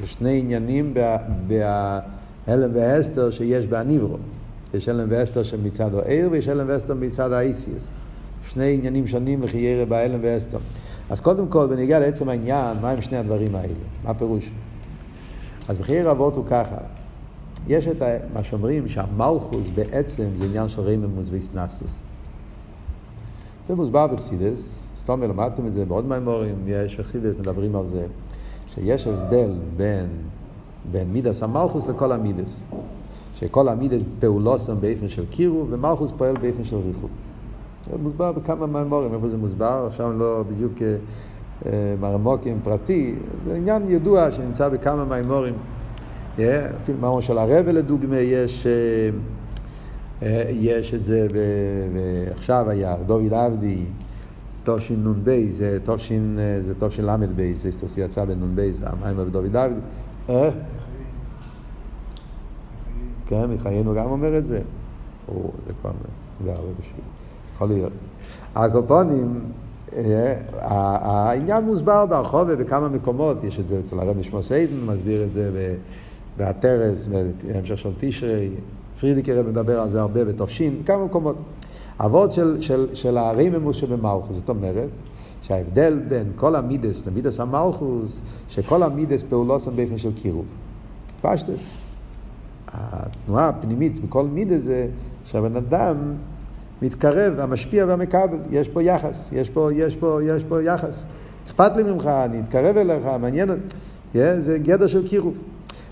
זה 0.00 0.06
שני 0.06 0.40
עניינים 0.40 0.94
בהלם 1.46 2.70
והסתר 2.74 3.30
שיש 3.30 3.66
בהניברו. 3.66 4.16
יש 4.74 4.88
הלם 4.88 5.06
ואסתר 5.10 5.42
שמצד 5.42 5.94
העיר 5.94 6.28
ויש 6.30 6.48
הלם 6.48 6.64
ואסתר 6.68 6.94
מצד 6.94 7.32
האיסיאס. 7.32 7.90
שני 8.48 8.74
עניינים 8.74 9.06
שונים 9.06 9.42
לכי 9.42 9.56
ירא 9.56 9.84
בהלם 9.84 10.18
ואסתר. 10.22 10.58
אז 11.10 11.20
קודם 11.20 11.48
כל, 11.48 11.66
בניגיע 11.66 11.98
לעצם 11.98 12.28
העניין, 12.28 12.76
מה 12.80 12.90
הם 12.90 13.02
שני 13.02 13.18
הדברים 13.18 13.54
האלה? 13.54 13.74
מה 14.04 14.10
הפירוש? 14.10 14.50
אז 15.68 15.78
בחיי 15.78 16.02
רבות 16.02 16.36
הוא 16.36 16.44
ככה, 16.50 16.76
יש 17.68 17.86
את 17.86 18.02
מה 18.34 18.42
שאומרים 18.42 18.88
שהמלכוס 18.88 19.66
בעצם 19.74 20.24
זה 20.38 20.44
עניין 20.44 20.68
של 20.68 20.82
רממוס 20.82 21.26
ואיסנסוס. 21.30 22.02
זה 23.68 23.74
מוסבר 23.74 24.06
בחסידס, 24.06 24.88
סתום 24.96 25.22
למדתם 25.22 25.66
את 25.66 25.72
זה 25.72 25.84
בעוד 25.84 26.08
מימורים, 26.08 26.54
יש 26.66 27.00
בחסידס 27.00 27.34
מדברים 27.40 27.76
על 27.76 27.84
זה, 27.92 28.06
שיש 28.74 29.06
הבדל 29.06 29.50
בין, 29.76 30.06
בין 30.92 31.12
מידס 31.12 31.42
המלכוס 31.42 31.86
לכל 31.86 32.12
המידס. 32.12 32.60
שכל 33.42 33.68
המידס 33.68 34.02
פעולוסם 34.20 34.80
באופן 34.80 35.08
של 35.08 35.26
קירוב, 35.26 35.68
ומלכוס 35.70 36.10
פועל 36.16 36.34
באופן 36.40 36.64
של 36.64 36.76
ריחוק. 36.76 37.10
זה 37.90 37.98
מוסבר 38.02 38.32
בכמה 38.32 38.66
מימורים, 38.66 39.14
איפה 39.14 39.28
זה 39.28 39.36
מוסבר, 39.36 39.84
עכשיו 39.88 40.12
לא 40.18 40.44
בדיוק 40.48 40.72
אה, 40.82 40.96
אה, 41.66 41.94
מרמוקים 42.00 42.58
פרטי, 42.64 43.14
זה 43.46 43.54
עניין 43.54 43.82
ידוע 43.88 44.32
שנמצא 44.32 44.68
בכמה 44.68 45.04
מימורים. 45.04 45.54
אפילו 46.34 46.98
מאמר 47.00 47.20
של 47.20 47.38
הרבה 47.38 47.72
לדוגמה, 47.72 48.16
יש, 48.16 48.66
אה, 48.66 48.72
יש 50.50 50.94
את 50.94 51.04
זה, 51.04 51.26
ועכשיו 51.92 52.70
היה, 52.70 52.96
דוד 53.06 53.32
עבדי, 53.34 53.84
תשנ"ב, 54.64 55.46
זה 55.50 55.78
תשל"ב, 56.78 57.52
זה 57.54 57.70
יצא 57.96 58.24
בנ"ב, 58.24 58.70
זה 58.72 58.86
המים 58.88 59.16
בדוד 59.16 59.56
עבדי. 59.56 59.80
כן, 63.26 63.50
מחיינו 63.50 63.94
גם 63.94 64.06
אומר 64.06 64.38
את 64.38 64.46
זה. 64.46 64.60
זה 65.66 65.72
כבר, 65.80 65.90
זה 66.44 66.52
הרבה 66.52 66.68
בשביל. 66.80 67.04
יכול 67.54 67.68
להיות. 67.68 67.92
הקופונים, 68.54 69.40
אה, 69.96 70.34
העניין 70.60 71.64
מוסבר 71.64 72.06
ברחוב 72.06 72.48
ובכמה 72.50 72.88
מקומות, 72.88 73.44
יש 73.44 73.60
את 73.60 73.66
זה 73.66 73.80
אצל 73.86 73.98
הרב 73.98 74.18
נשמע 74.18 74.42
סיידן, 74.42 74.76
מסביר 74.86 75.24
את 75.24 75.32
זה 75.32 75.74
בהתרס, 76.36 77.06
בהמשך 77.06 77.78
של 77.78 77.90
תשרי, 77.98 78.50
פרידיקר 79.02 79.42
מדבר 79.48 79.80
על 79.80 79.90
זה 79.90 80.00
הרבה 80.00 80.24
בתופשין, 80.24 80.82
בכמה 80.82 81.04
מקומות. 81.04 81.36
אבות 82.00 82.32
של, 82.32 82.60
של, 82.60 82.86
של 82.94 83.18
הריממוס 83.18 83.76
שבמלכוס, 83.76 84.36
זאת 84.36 84.48
אומרת, 84.48 84.88
שההבדל 85.42 86.00
בין 86.08 86.24
כל 86.36 86.56
המידס 86.56 87.06
למידס 87.06 87.40
המלכוס, 87.40 88.18
שכל 88.48 88.82
המידס 88.82 89.22
פעולות 89.28 89.66
הם 89.66 89.76
באופן 89.76 89.98
של 89.98 90.12
קירוב. 90.22 90.44
פשטס. 91.22 91.88
התנועה 92.72 93.48
הפנימית 93.48 94.04
בכל 94.04 94.24
מידה 94.24 94.58
זה 94.58 94.86
שהבן 95.24 95.56
אדם 95.56 95.96
מתקרב, 96.82 97.40
המשפיע 97.40 97.86
והמקבל, 97.86 98.38
יש 98.50 98.68
פה 98.68 98.82
יחס, 98.82 99.28
יש 99.32 99.50
פה, 99.50 99.68
יש 99.72 99.96
פה, 99.96 100.18
יש 100.24 100.44
פה 100.44 100.62
יחס. 100.62 101.04
אכפת 101.46 101.76
לי 101.76 101.82
ממך, 101.82 102.06
אני 102.06 102.40
אתקרב 102.40 102.76
אליך, 102.76 103.04
מעניין. 103.20 103.50
Yeah, 103.50 104.18
זה 104.38 104.58
גדר 104.58 104.86
של 104.86 105.08
קירוב. 105.08 105.38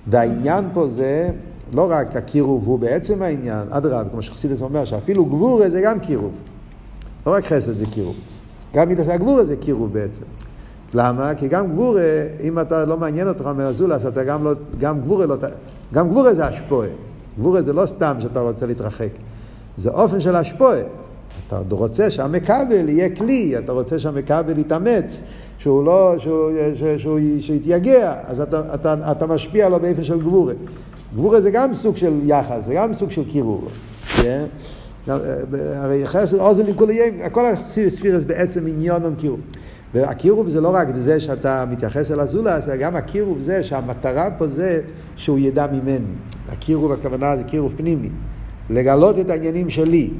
והעניין 0.06 0.64
פה 0.74 0.88
זה 0.88 1.30
לא 1.74 1.86
רק 1.90 2.16
הקירוב 2.16 2.66
הוא 2.66 2.78
בעצם 2.78 3.22
העניין, 3.22 3.68
אדרבה, 3.70 4.10
כמו 4.10 4.22
שחסידס 4.22 4.62
אומר, 4.62 4.84
שאפילו 4.84 5.24
גבורה 5.24 5.70
זה 5.70 5.80
גם 5.80 6.00
קירוב. 6.00 6.32
לא 7.26 7.32
רק 7.32 7.44
חסד 7.44 7.78
זה 7.78 7.86
קירוב. 7.86 8.16
גם 8.74 8.88
מידת 8.88 9.08
הגבורה 9.08 9.44
זה 9.44 9.56
קירוב 9.56 9.92
בעצם. 9.92 10.22
למה? 10.94 11.34
כי 11.34 11.48
גם 11.48 11.72
גבורה, 11.72 12.02
אם 12.40 12.58
אתה 12.58 12.84
לא 12.84 12.96
מעניין 12.96 13.28
אותך 13.28 13.46
מהזולס, 13.46 14.06
אתה 14.06 14.24
גם 14.24 14.44
לא, 14.44 14.52
גם 14.78 15.00
גבורה 15.00 15.26
לא, 15.26 15.36
גם 15.94 16.08
גבורה 16.08 16.34
זה 16.34 16.46
השפועה. 16.46 16.88
גבורה 17.38 17.62
זה 17.62 17.72
לא 17.72 17.86
סתם 17.86 18.16
שאתה 18.20 18.40
רוצה 18.40 18.66
להתרחק. 18.66 19.10
זה 19.76 19.90
אופן 19.90 20.20
של 20.20 20.36
השפועה. 20.36 20.80
אתה 21.48 21.62
רוצה 21.70 22.10
שהמכבל 22.10 22.88
יהיה 22.88 23.16
כלי, 23.16 23.58
אתה 23.58 23.72
רוצה 23.72 23.98
שהמכבל 23.98 24.58
יתאמץ, 24.58 25.22
שהוא 25.58 25.84
לא, 25.84 26.14
שהוא, 26.18 26.50
שהוא, 26.74 26.98
שהוא, 26.98 27.18
שהוא 27.40 27.56
יתייגע, 27.56 28.14
אז 28.26 28.40
אתה, 28.40 28.74
אתה, 28.74 28.94
אתה 29.10 29.26
משפיע 29.26 29.66
עליו 29.66 29.80
באופן 29.80 30.04
של 30.04 30.20
גבורה. 30.20 30.54
גבורה 31.14 31.40
זה 31.40 31.50
גם 31.50 31.74
סוג 31.74 31.96
של 31.96 32.12
יחס, 32.24 32.64
זה 32.66 32.74
גם 32.74 32.94
סוג 32.94 33.10
של 33.10 33.24
קירור. 33.24 33.64
Yeah. 34.16 34.22
אה, 35.08 35.14
הרי 35.74 36.06
חסר 36.06 36.40
אוזן 36.40 36.66
לכולי, 36.66 36.98
כל 37.32 37.46
הספירס 37.46 38.24
בעצם 38.24 38.66
עניון 38.66 39.14
קירוב. 39.18 39.40
והקירוב 39.94 40.48
זה 40.48 40.60
לא 40.60 40.74
רק 40.74 40.88
בזה 40.88 41.20
שאתה 41.20 41.64
מתייחס 41.70 42.10
אל 42.10 42.20
הזולס, 42.20 42.68
אלא 42.68 42.76
גם 42.76 42.96
הקירוב 42.96 43.40
זה 43.40 43.64
שהמטרה 43.64 44.30
פה 44.38 44.46
זה 44.46 44.80
שהוא 45.16 45.38
ידע 45.38 45.66
ממני. 45.72 46.14
הקירוב 46.48 46.92
הכוונה 46.92 47.36
זה 47.36 47.44
קירוב 47.44 47.72
פנימי. 47.76 48.08
לגלות 48.70 49.18
את 49.18 49.30
העניינים 49.30 49.70
שלי. 49.70 50.10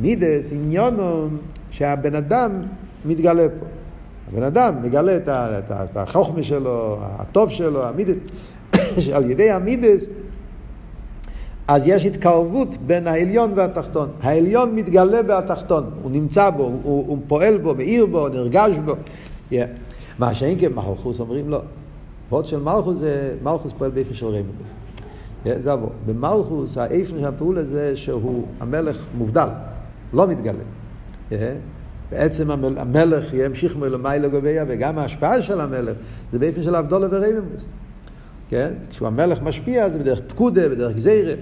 מידס, 0.00 0.52
עניונו, 0.52 1.28
שהבן 1.70 2.14
אדם 2.14 2.50
מתגלה 3.04 3.46
פה. 3.60 3.66
הבן 4.32 4.42
אדם 4.42 4.74
מגלה 4.82 5.16
את 5.16 5.96
החוכמה 5.96 6.42
שלו, 6.42 6.98
הטוב 7.00 7.50
שלו, 7.50 7.86
המידס, 7.86 8.14
על 9.16 9.30
ידי 9.30 9.50
המידס 9.50 10.06
אז 11.68 11.82
יש 11.86 12.06
התקרבות 12.06 12.76
בין 12.86 13.06
העליון 13.06 13.52
והתחתון. 13.54 14.08
העליון 14.20 14.74
מתגלה 14.74 15.22
בתחתון, 15.22 15.90
הוא 16.02 16.10
נמצא 16.10 16.50
בו, 16.50 16.62
הוא, 16.62 16.78
הוא 16.82 17.18
פועל 17.26 17.58
בו, 17.58 17.74
מאיר 17.74 18.06
בו, 18.06 18.28
נרגש 18.28 18.72
בו. 18.84 18.92
Yeah. 19.50 19.54
מה 20.18 20.34
שאין 20.34 20.60
כן 20.60 20.72
מלכוס 20.72 21.20
אומרים 21.20 21.50
לא. 21.50 21.60
ועוד 22.30 22.46
של 22.46 22.60
מלכוס 22.60 22.98
זה, 22.98 23.34
מלכוס 23.42 23.72
פועל 23.78 23.90
באיפה 23.90 24.14
של 24.14 24.26
רמבוס. 24.26 24.68
Yeah, 25.44 25.48
זה 25.58 25.72
עבור. 25.72 25.90
במלכוס 26.06 26.78
האיפן 26.78 27.18
של 27.18 27.24
הפעולה 27.24 27.64
זה 27.64 27.96
שהוא 27.96 28.44
המלך 28.60 29.04
מובדל, 29.18 29.48
לא 30.12 30.26
מתגלה. 30.26 30.58
Yeah. 31.30 31.34
בעצם 32.10 32.50
המלך 32.50 33.34
ימשיך 33.34 33.76
מלמעלה 33.76 34.28
לגביה, 34.28 34.64
וגם 34.68 34.98
ההשפעה 34.98 35.42
של 35.42 35.60
המלך 35.60 35.96
זה 36.32 36.38
באיפן 36.38 36.62
של 36.62 36.76
אבדולה 36.76 37.06
ורמבוס. 37.10 37.66
כן? 38.54 38.72
כשהוא 38.90 39.08
המלך 39.08 39.42
משפיע 39.42 39.90
זה 39.90 39.98
בדרך 39.98 40.20
פקודה, 40.26 40.68
בדרך 40.68 40.94
גזירה. 40.94 41.34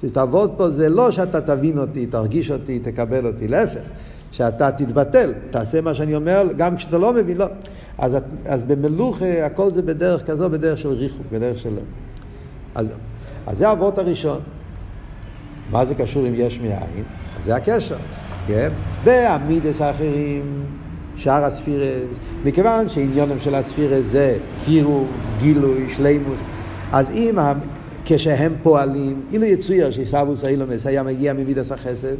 שתעבוד 0.00 0.52
פה 0.56 0.70
זה 0.70 0.88
לא 0.88 1.10
שאתה 1.10 1.40
תבין 1.40 1.78
אותי, 1.78 2.06
תרגיש 2.06 2.50
אותי, 2.50 2.78
תקבל 2.78 3.26
אותי, 3.26 3.48
להפך. 3.48 3.80
שאתה 4.30 4.70
תתבטל, 4.70 5.32
תעשה 5.50 5.80
מה 5.80 5.94
שאני 5.94 6.14
אומר, 6.14 6.46
גם 6.56 6.76
כשאתה 6.76 6.98
לא 6.98 7.12
מבין, 7.12 7.36
לא. 7.36 7.46
אז, 7.98 8.16
אז 8.44 8.62
במלוכה 8.62 9.46
הכל 9.46 9.70
זה 9.70 9.82
בדרך 9.82 10.26
כזו, 10.26 10.50
בדרך 10.50 10.78
של 10.78 10.88
ריחוק, 10.88 11.26
בדרך 11.32 11.58
של... 11.58 11.78
אז, 12.74 12.86
אז 13.46 13.58
זה 13.58 13.68
האבות 13.68 13.98
הראשון. 13.98 14.40
מה 15.70 15.84
זה 15.84 15.94
קשור 15.94 16.24
עם 16.24 16.32
יש 16.36 16.60
מאין? 16.60 17.04
זה 17.44 17.56
הקשר, 17.56 17.96
כן? 18.46 18.68
בעמידס 19.04 19.80
האחרים, 19.80 20.64
שאר 21.16 21.44
הספירס, 21.44 22.18
מכיוון 22.44 22.88
שעניונם 22.88 23.40
של 23.40 23.54
הספירס 23.54 24.04
זה 24.06 24.36
קירוב, 24.64 25.08
גילוי, 25.38 25.88
שלימוס, 25.88 26.38
אז 26.92 27.10
אם 27.10 27.38
כשהם 28.04 28.54
פועלים, 28.62 29.22
אילו 29.32 29.44
יצויר 29.44 29.90
שעיסאוווס 29.90 30.44
האילומס 30.44 30.86
היה 30.86 31.02
מגיע 31.02 31.32
ממידס 31.32 31.72
החסד, 31.72 32.16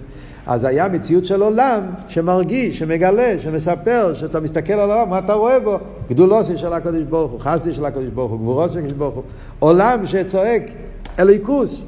אז 0.47 0.65
היה 0.65 0.89
מציאות 0.89 1.25
של 1.25 1.43
עולם 1.43 1.81
שמרגיש, 2.09 2.79
שמגלה, 2.79 3.35
שמספר, 3.39 4.15
שאתה 4.15 4.41
מסתכל 4.41 4.73
על 4.73 4.91
העולם, 4.91 5.11
מה 5.11 5.19
אתה 5.19 5.33
רואה 5.33 5.61
בו? 5.61 5.79
גדולוסי 6.11 6.59
של 6.59 6.73
הקדוש 6.73 7.03
ברוך 7.03 7.33
הוא, 7.33 7.41
חסדי 7.41 7.75
של 7.75 7.85
הקדוש 7.85 8.09
ברוך 8.15 8.31
הוא, 8.31 8.41
גבורוסי 8.41 8.73
של 8.73 8.79
הקדוש 8.79 8.93
ברוך 8.93 9.15
הוא, 9.15 9.23
עולם 9.59 10.07
שצועק 10.07 10.63
אליקוס, 11.19 11.87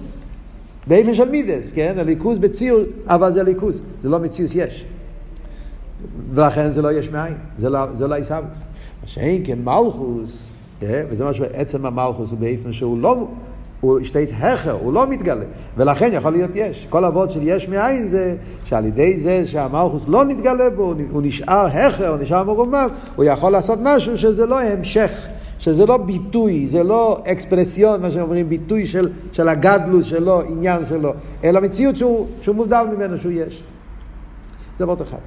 באופן 0.86 1.14
של 1.14 1.30
מידס, 1.30 1.72
כן? 1.74 1.94
אליקוס 1.98 2.38
בציור, 2.38 2.80
אבל 3.06 3.32
זה 3.32 3.40
אליקוס, 3.40 3.78
זה 4.00 4.08
לא 4.08 4.18
מציאות 4.18 4.50
יש. 4.54 4.84
ולכן 6.34 6.72
זה 6.72 6.82
לא 6.82 6.92
יש 6.92 7.08
מאין, 7.10 7.34
זה 7.58 7.70
לא, 7.70 7.92
זה 7.92 8.06
לא 8.06 8.14
עיסאוווס. 8.14 8.48
מה 9.02 9.08
שאין 9.08 9.42
כן 9.44 9.58
מלכוס? 9.64 10.49
וזה 10.82 11.24
מה 11.24 11.34
שעצם 11.34 11.86
המלכוס 11.86 12.30
הוא 12.30 12.38
באופן 12.38 12.72
שהוא 12.72 12.98
לא... 12.98 13.26
הוא 13.80 14.00
שטייט 14.02 14.30
הכר, 14.38 14.72
הוא 14.82 14.92
לא 14.92 15.06
מתגלה, 15.06 15.44
ולכן 15.76 16.10
יכול 16.12 16.32
להיות 16.32 16.50
יש. 16.54 16.86
כל 16.90 17.04
אבות 17.04 17.30
של 17.30 17.40
יש 17.42 17.68
מאין 17.68 18.08
זה 18.08 18.36
שעל 18.64 18.86
ידי 18.86 19.20
זה 19.20 19.46
שהמלכוס 19.46 20.08
לא 20.08 20.24
נתגלה 20.24 20.70
בו, 20.70 20.94
הוא 21.10 21.22
נשאר 21.22 21.66
הכר, 21.66 22.08
הוא 22.08 22.16
נשאר 22.16 22.44
מרומם, 22.44 22.88
הוא 23.16 23.24
יכול 23.24 23.52
לעשות 23.52 23.78
משהו 23.82 24.18
שזה 24.18 24.46
לא 24.46 24.60
המשך 24.60 25.10
שזה 25.60 25.86
לא 25.86 25.96
ביטוי, 25.96 26.68
זה 26.70 26.82
לא 26.82 27.22
אקספרסיון, 27.26 28.02
מה 28.02 28.10
שאומרים, 28.10 28.48
ביטוי 28.48 28.86
של, 28.86 29.10
של 29.32 29.48
הגדלוס 29.48 30.06
שלו, 30.06 30.40
עניין 30.40 30.86
שלו, 30.86 31.12
אלא 31.44 31.60
מציאות 31.60 31.96
שהוא, 31.96 32.26
שהוא 32.40 32.56
מובדל 32.56 32.86
ממנו, 32.96 33.18
שהוא 33.18 33.32
יש. 33.32 33.62
זה 34.78 34.84
עוד 34.84 35.00
אחד. 35.00 35.18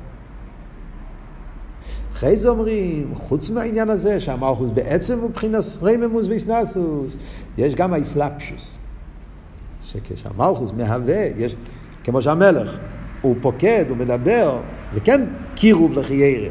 אחרי 2.13 2.38
זה 2.38 2.50
אומרים, 2.50 3.12
חוץ 3.13 3.50
מהעניין 3.50 3.89
הזה, 3.89 4.20
שהמלכוס 4.20 4.70
בעצם 4.74 5.20
הוא 5.20 5.29
מבחינת 5.29 5.63
רייממוס 5.82 6.27
ואיסנסוס, 6.27 7.13
יש 7.58 7.75
גם 7.75 7.93
האסלאפשוס. 7.93 8.74
שכשהמלכוס 9.82 10.72
מהווה, 10.77 11.27
יש, 11.38 11.55
כמו 12.03 12.22
שהמלך, 12.22 12.77
הוא 13.22 13.36
פוקד, 13.41 13.86
הוא 13.89 13.98
מדבר, 13.98 14.60
זה 14.93 15.00
כן 15.00 15.22
קירוב 15.55 16.00
לחיירה. 16.00 16.50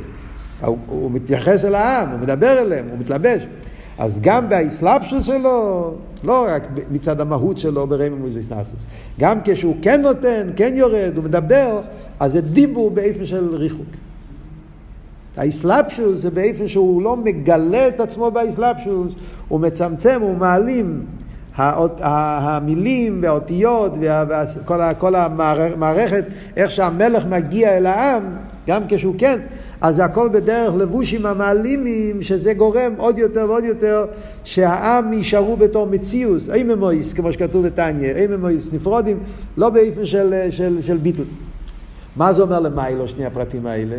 הוא, 0.60 0.78
הוא 0.86 1.10
מתייחס 1.10 1.64
אל 1.64 1.74
העם, 1.74 2.10
הוא 2.10 2.18
מדבר 2.18 2.58
אליהם, 2.58 2.88
הוא 2.88 2.98
מתלבש. 2.98 3.42
אז 3.98 4.20
גם 4.20 4.48
באסלאפשוס 4.48 5.24
שלו, 5.24 5.94
לא 6.24 6.46
רק 6.48 6.62
מצד 6.90 7.20
המהות 7.20 7.58
שלו 7.58 7.86
ברממוס 7.86 8.34
ואיסנסוס, 8.34 8.80
גם 9.20 9.38
כשהוא 9.44 9.76
כן 9.82 10.02
נותן, 10.02 10.50
כן 10.56 10.72
יורד, 10.74 11.12
הוא 11.16 11.24
מדבר, 11.24 11.80
אז 12.20 12.32
זה 12.32 12.40
דיבור 12.40 12.90
באיפה 12.90 13.26
של 13.26 13.54
ריחוק. 13.54 13.86
האסלאפשוס 15.36 16.18
זה 16.18 16.30
באיפה 16.30 16.68
שהוא 16.68 17.02
לא 17.02 17.16
מגלה 17.16 17.88
את 17.88 18.00
עצמו 18.00 18.30
באסלאפשוס, 18.30 19.12
הוא 19.48 19.60
מצמצם, 19.60 20.20
הוא 20.20 20.36
מעלים 20.36 21.04
האות, 21.56 22.00
המילים 22.02 23.18
והאותיות 23.22 23.92
וכל 24.00 25.14
המערכת, 25.14 26.24
איך 26.56 26.70
שהמלך 26.70 27.24
מגיע 27.26 27.76
אל 27.76 27.86
העם, 27.86 28.22
גם 28.66 28.82
כשהוא 28.88 29.14
כן, 29.18 29.40
אז 29.80 29.96
זה 29.96 30.04
הכל 30.04 30.28
בדרך 30.32 30.74
לבושים 30.74 31.26
המעלימים, 31.26 32.22
שזה 32.22 32.54
גורם 32.54 32.92
עוד 32.96 33.18
יותר 33.18 33.46
ועוד 33.48 33.64
יותר 33.64 34.04
שהעם 34.44 35.12
יישארו 35.12 35.56
בתור 35.56 35.86
מציאוס, 35.86 36.50
אי 36.50 36.62
ממויס, 36.62 37.12
כמו 37.12 37.32
שכתוב 37.32 37.66
בתניא, 37.66 38.12
אי 38.12 38.26
ממויס 38.26 38.72
נפרודים, 38.72 39.18
לא 39.56 39.70
באופן 39.70 40.06
של, 40.06 40.34
של, 40.50 40.78
של 40.82 40.96
ביטול. 40.96 41.26
מה 42.16 42.32
זה 42.32 42.42
אומר 42.42 42.60
למיילו, 42.60 43.08
שני 43.08 43.26
הפרטים 43.26 43.66
האלה? 43.66 43.96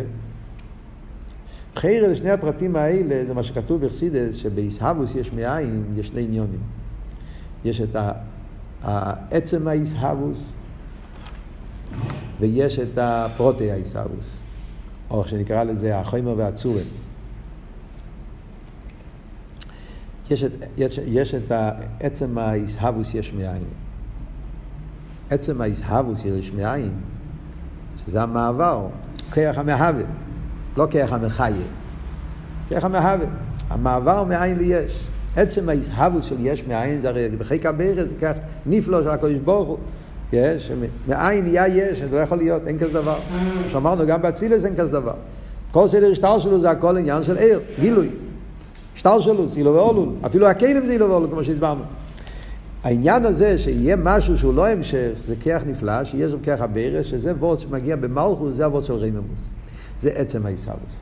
חיירה 1.76 2.08
לשני 2.08 2.30
הפרטים 2.30 2.76
האלה, 2.76 3.24
זה 3.26 3.34
מה 3.34 3.42
שכתוב 3.42 3.86
בחסידס, 3.86 4.36
שבאיסהבוס 4.36 5.14
יש 5.14 5.32
מאין, 5.32 5.84
יש 5.96 6.08
שני 6.08 6.22
עניונים. 6.22 6.60
יש 7.64 7.80
את 7.80 7.96
עצם 9.30 9.68
האיסהבוס, 9.68 10.52
ויש 12.40 12.78
את 12.78 12.98
הפרוטי 12.98 13.70
האיסהבוס, 13.70 14.38
או 15.10 15.20
איך 15.20 15.28
שנקרא 15.28 15.64
לזה 15.64 15.98
החומר 15.98 16.34
והצורם. 16.36 16.84
יש 20.30 20.42
את, 20.44 20.52
יש, 20.76 20.98
יש 21.06 21.34
את 21.34 21.52
עצם 22.00 22.38
האיסהבוס 22.38 23.14
יש 23.14 23.32
מאין. 23.32 23.64
עצם 25.30 25.60
האיסהבוס 25.60 26.24
יש 26.24 26.52
מאין, 26.52 26.92
שזה 28.06 28.22
המעבר, 28.22 28.88
כיח 29.32 29.58
המהווה. 29.58 30.04
לא 30.76 30.86
כרך 30.90 31.12
המחיה, 31.12 31.56
כרך 32.68 32.84
המהווה. 32.84 33.26
המעבר 33.70 34.24
מאין 34.24 34.58
ליש. 34.58 35.04
עצם 35.36 35.68
ההזהבות 35.68 36.22
של 36.22 36.36
יש 36.40 36.62
מאין 36.68 37.00
זה 37.00 37.08
הרי 37.08 37.28
בחיק 37.28 37.66
הברז 37.66 38.08
זה 38.08 38.14
כך 38.20 38.32
נפלא 38.66 39.02
של 39.02 39.10
הקדוש 39.10 39.34
ברוך 39.34 39.68
הוא. 39.68 39.78
יש, 40.32 40.72
מאין 41.08 41.44
נהיה 41.44 41.68
יש, 41.68 42.02
זה 42.02 42.16
לא 42.16 42.20
יכול 42.20 42.38
להיות, 42.38 42.62
אין 42.66 42.78
כזה 42.78 42.92
דבר. 42.92 43.18
שאמרנו 43.68 44.06
גם 44.06 44.22
באצילס 44.22 44.64
אין 44.64 44.76
כזה 44.76 44.92
דבר. 44.92 45.14
כל 45.70 45.88
סדר 45.88 46.10
השטר 46.10 46.38
שלו 46.38 46.60
זה 46.60 46.70
הכל 46.70 46.96
עניין 46.96 47.22
של 47.22 47.36
עיר, 47.36 47.60
גילוי. 47.80 48.08
השטר 48.96 49.20
שלו 49.20 49.48
זה 49.48 49.58
אילו 49.58 49.74
ואולול, 49.74 50.08
אפילו 50.26 50.46
הכלים 50.46 50.86
זה 50.86 50.92
אילו 50.92 51.10
ואולול 51.10 51.30
כמו 51.30 51.44
שהסברנו. 51.44 51.82
העניין 52.84 53.26
הזה 53.26 53.58
שיהיה 53.58 53.96
משהו 53.96 54.38
שהוא 54.38 54.54
לא 54.54 54.66
המשך, 54.68 55.10
זה 55.26 55.34
כיח 55.40 55.62
נפלא, 55.66 56.04
שיהיה 56.04 56.28
שם 56.30 56.38
כיח 56.42 56.60
הברז, 56.60 57.06
שזה 57.06 57.32
וורד 57.38 57.60
שמגיע 57.60 57.96
במלכוס, 57.96 58.54
זה 58.54 58.64
הוורד 58.64 58.84
של 58.84 58.94
ריממוס. 58.94 59.48
זה 60.04 60.10
עצם 60.14 60.46
העיסאוויס. 60.46 60.92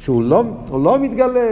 שהוא 0.00 0.22
לא, 0.22 0.44
לא 0.68 0.98
מתגלה, 0.98 1.50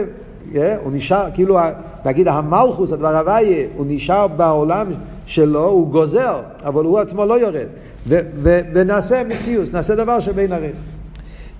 yeah, 0.51 0.57
הוא 0.83 0.91
נשאר, 0.91 1.27
כאילו, 1.33 1.59
נגיד 2.05 2.27
המלכוס, 2.27 2.91
הדבר 2.91 3.17
הוויה, 3.17 3.67
הוא 3.75 3.85
נשאר 3.89 4.27
בעולם 4.27 4.87
שלו, 5.25 5.65
הוא 5.65 5.89
גוזר, 5.91 6.41
אבל 6.63 6.85
הוא 6.85 6.99
עצמו 6.99 7.25
לא 7.25 7.39
יורד. 7.39 7.67
ו, 8.07 8.19
ו, 8.35 8.59
ונעשה 8.73 9.23
מציאוס, 9.23 9.71
נעשה 9.73 9.95
דבר 9.95 10.19
שבין 10.19 10.51
עריך. 10.51 10.75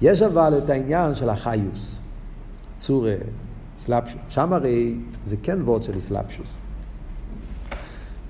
יש 0.01 0.21
אבל 0.21 0.53
את 0.57 0.69
העניין 0.69 1.15
של 1.15 1.29
החיוס, 1.29 1.95
צור 2.77 3.07
סלפשוס. 3.85 4.21
שם 4.29 4.53
הרי 4.53 4.95
זה 5.27 5.35
כן 5.43 5.61
וורד 5.61 5.83
של 5.83 5.99
סלפשוס. 5.99 6.53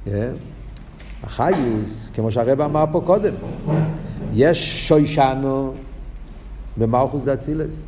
Yeah. 0.07 0.09
החיוס, 1.23 2.11
כמו 2.13 2.31
שהרב 2.31 2.61
אמר 2.61 2.85
פה 2.91 3.01
קודם, 3.05 3.33
יש 4.33 4.87
שוישנו 4.87 5.73
במלכוס 6.77 7.23
דאצילס. 7.23 7.85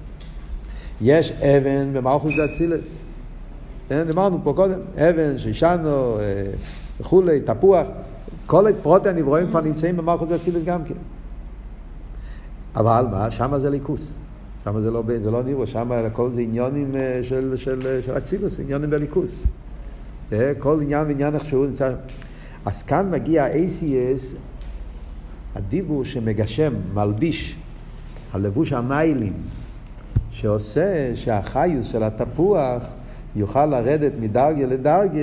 יש 1.02 1.32
אבן 1.32 1.94
במלכוס 1.94 2.34
דאצילס. 2.38 3.02
כן, 3.90 4.08
אמרנו 4.14 4.40
פה 4.44 4.54
קודם, 4.56 4.80
אבן, 4.96 5.38
שישנו 5.38 6.18
אה, 6.20 6.44
וכולי, 7.00 7.42
תפוח, 7.42 7.88
כל 8.46 8.66
פרוטי 8.82 9.10
הנברואים 9.10 9.50
כבר 9.50 9.62
נמצאים 9.62 9.98
במלכוס 9.98 10.30
דאצילס 10.30 10.64
גם 10.64 10.84
כן. 10.84 10.94
אבל 12.76 13.06
מה, 13.12 13.32
שם 13.32 13.58
זה 13.58 13.70
ליכוס. 13.70 14.14
שם 14.64 14.80
זה 14.80 14.92
לא, 14.92 15.04
זה 15.24 15.32
לא 15.32 15.44
נראה, 15.44 15.68
שם 15.68 15.92
הכל 15.92 16.30
זה 16.30 16.42
עניונים 16.42 16.96
אה, 16.96 17.20
של, 17.24 17.58
של, 17.58 18.00
של 18.06 18.18
אצילוס, 18.18 18.60
עניונים 18.60 18.90
בליכוס. 18.90 19.44
אה, 20.34 20.52
כל 20.60 20.80
עניין 20.82 21.08
ועניין 21.08 21.36
איך 21.36 21.46
שהוא 21.46 21.66
נמצא. 21.66 21.94
אז 22.66 22.84
כאן 22.84 23.12
מגיע 23.12 23.44
ה-ACS, 23.44 24.36
הדיבור 25.56 26.06
שמגשם, 26.06 26.74
מלביש 26.94 27.56
הלבוש 28.34 28.74
המיילים, 28.74 29.34
שעושה 30.32 31.12
שהחיוס 31.16 31.88
של 31.88 32.04
התפוח 32.04 32.84
יוכל 33.36 33.66
לרדת 33.66 34.12
מדרגה 34.20 34.66
לדרגה 34.66 35.20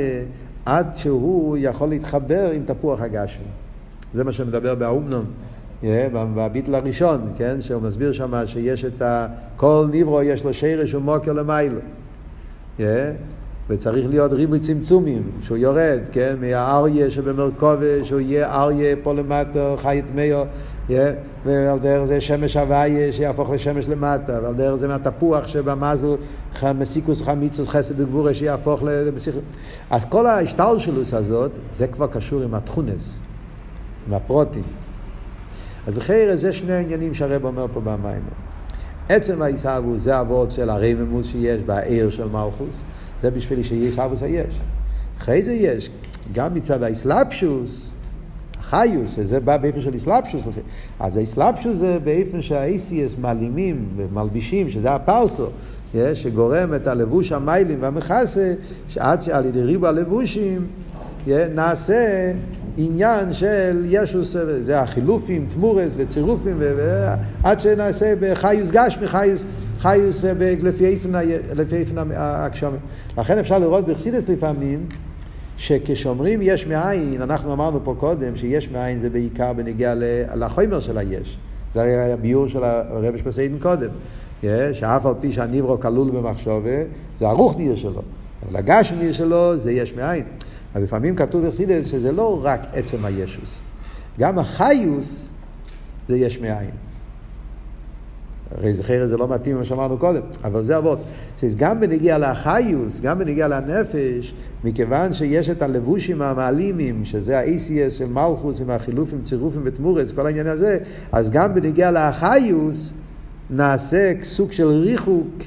עד 0.67 0.97
שהוא 0.97 1.57
יכול 1.61 1.89
להתחבר 1.89 2.51
עם 2.51 2.63
תפוח 2.67 3.01
הגשם. 3.01 3.43
זה 4.15 4.25
מה 4.25 4.33
שמדבר 4.33 4.75
באומנום, 4.75 5.25
בביטל 6.13 6.75
הראשון, 6.75 7.33
כן? 7.37 7.61
שהוא 7.61 7.83
מסביר 7.83 8.13
שם 8.13 8.47
שיש 8.47 8.85
את 8.85 9.03
ה... 9.03 9.27
כל 9.57 9.87
ניברו 9.91 10.23
יש 10.23 10.45
לו 10.45 10.55
שרש 10.55 10.95
ומוקר 10.95 11.33
למיילו. 11.33 11.81
וצריך 13.71 14.09
להיות 14.09 14.33
ריבוי 14.33 14.59
צמצומים, 14.59 15.23
שהוא 15.43 15.57
יורד, 15.57 16.01
כן, 16.13 16.37
מהאריה 16.41 17.11
שבמרכובה, 17.11 18.05
שהוא 18.05 18.21
יהיה 18.21 18.55
אריה 18.55 18.97
פה 19.03 19.15
למטה, 19.15 19.75
חי 19.77 20.03
את 20.05 20.15
מאו, 20.15 20.45
ועל 21.45 21.79
דרך 21.79 22.05
זה 22.05 22.21
שמש 22.21 22.57
הוויה 22.57 23.13
שיהפוך 23.13 23.51
לשמש 23.51 23.89
למטה, 23.89 24.39
ועל 24.43 24.55
דרך 24.55 24.75
זה 24.75 24.89
מהתפוח 24.89 25.49
שבמזל 25.49 26.15
מסיקוס 26.75 27.23
חמיצוס 27.23 27.69
חסד 27.69 28.01
וגבורה 28.01 28.35
שיהפוך 28.35 28.83
לבסיך... 28.83 29.35
אז 29.91 30.05
כל 30.09 30.27
ההשתלשלוס 30.27 31.15
הזאת, 31.15 31.51
זה 31.77 31.87
כבר 31.87 32.07
קשור 32.07 32.43
עם 32.43 32.55
התכונס, 32.55 33.17
עם 34.09 34.15
הפרוטים. 34.15 34.63
אז 35.87 35.97
לכן 35.97 36.37
זה 36.37 36.53
שני 36.53 36.73
העניינים 36.73 37.15
שהרב 37.15 37.45
אומר 37.45 37.67
פה 37.75 37.81
במים. 37.81 38.23
עצם 39.09 39.43
העיסאוו 39.43 39.99
זה 39.99 40.21
אבות 40.21 40.51
של 40.51 40.71
הרממוס 40.71 41.27
שיש 41.27 41.61
בעיר 41.61 42.11
של 42.11 42.25
מלכוס. 42.25 42.75
זה 43.23 43.31
בשביל 43.31 43.63
שיש 43.63 43.99
אבוס 43.99 44.23
היש. 44.23 44.55
אחרי 45.19 45.43
זה 45.43 45.53
יש, 45.53 45.91
גם 46.33 46.55
מצד 46.55 46.83
האסלאפשוס, 46.83 47.91
חיוס, 48.63 49.19
זה 49.25 49.41
בא 49.41 49.57
באופן 49.57 49.81
של 49.81 49.97
אסלאפשוס. 49.97 50.43
אז 51.01 51.17
האסלאפשוס 51.17 51.77
זה 51.77 51.99
באופן 52.05 52.43
שהאיסיאס 52.43 53.15
מעלימים 53.21 53.89
ומלבישים, 53.97 54.71
שזה 54.71 54.95
הפרסו, 54.95 55.47
שגורם 56.15 56.75
את 56.75 56.87
הלבוש 56.87 57.33
המיילים 57.33 57.79
והמכסה, 57.81 58.55
שעד 58.89 59.23
שעל 59.23 59.47
ידי 59.47 59.63
ריבו 59.63 59.87
הלבושים 59.87 60.67
נעשה 61.55 62.33
עניין 62.77 63.33
של 63.33 63.85
ישוס, 63.89 64.37
זה 64.61 64.81
החילופים, 64.81 65.47
תמורס 65.55 65.93
וצירופים, 65.97 66.63
עד 67.43 67.61
שנעשה 67.61 68.15
בחיוס 68.21 68.71
גשמי, 68.71 69.09
חיוס 69.09 69.47
חיוס 69.85 70.25
לפי 71.57 71.77
איפן 71.77 71.99
הגשמים. 72.17 72.81
לכן 73.19 73.39
אפשר 73.39 73.59
לראות 73.59 73.87
בחסידס 73.87 74.29
לפעמים, 74.29 74.87
שכשאומרים 75.57 76.41
יש 76.43 76.67
מאין, 76.67 77.23
אנחנו 77.23 77.53
אמרנו 77.53 77.81
פה 77.85 77.95
קודם 77.99 78.37
שיש 78.37 78.69
מאין 78.69 78.99
זה 78.99 79.11
בעיקר 79.11 79.53
בנגיע 79.53 79.95
לחומר 80.35 80.81
של 80.81 80.99
היש. 80.99 81.39
זה 81.75 81.81
הרי 81.81 82.13
הביור 82.13 82.49
של 82.49 82.65
הרבי 82.65 83.19
שפסיידן 83.19 83.59
קודם. 83.59 83.89
שאף 84.73 85.07
על 85.07 85.15
פי 85.21 85.33
שהניברו 85.33 85.81
כלול 85.81 86.11
במחשובה, 86.11 86.83
זה 87.19 87.29
הרוחניר 87.29 87.77
שלו. 87.77 88.03
אבל 88.49 88.57
הגשמיר 88.57 89.13
שלו 89.13 89.57
זה 89.57 89.73
יש 89.73 89.95
מאין. 89.95 90.25
אז 90.75 90.83
לפעמים 90.83 91.17
כתוב 91.17 91.47
בחסידס 91.47 91.87
שזה 91.87 92.13
לא 92.13 92.41
רק 92.43 92.61
עצם 92.73 93.05
הישוס. 93.05 93.61
גם 94.19 94.39
החיוס 94.39 95.29
זה 96.09 96.19
יש 96.19 96.39
מאין. 96.39 96.84
הרי 98.51 98.75
זכר 98.75 99.07
זה 99.07 99.17
לא 99.17 99.29
מתאים 99.29 99.57
למה 99.57 99.65
שאמרנו 99.65 99.99
קודם, 99.99 100.21
אבל 100.45 100.63
זה 100.63 100.79
אבות. 100.79 100.99
גם 101.57 101.81
בנגיע 101.81 102.19
לאחיוס, 102.19 103.01
גם 103.01 103.19
בנגיע 103.19 103.49
לנפש, 103.49 104.35
מכיוון 104.65 105.13
שיש 105.13 105.49
את 105.49 105.63
הלבושים 105.63 106.23
המעלימים, 106.23 107.05
שזה 107.05 107.39
ה-ACS 107.39 107.91
של 107.91 108.07
מלכוס 108.07 108.61
עם 108.61 108.71
החילופים, 108.71 109.23
צירופים 109.23 109.63
ותמורץ, 109.65 110.13
כל 110.13 110.27
העניין 110.27 110.47
הזה, 110.47 110.79
אז 111.13 111.31
גם 111.31 111.55
בנגיע 111.55 111.91
לאחיוס 111.91 112.93
נעשה 113.51 114.13
סוג 114.23 114.53
של 114.53 114.69
ריחוק. 114.69 115.43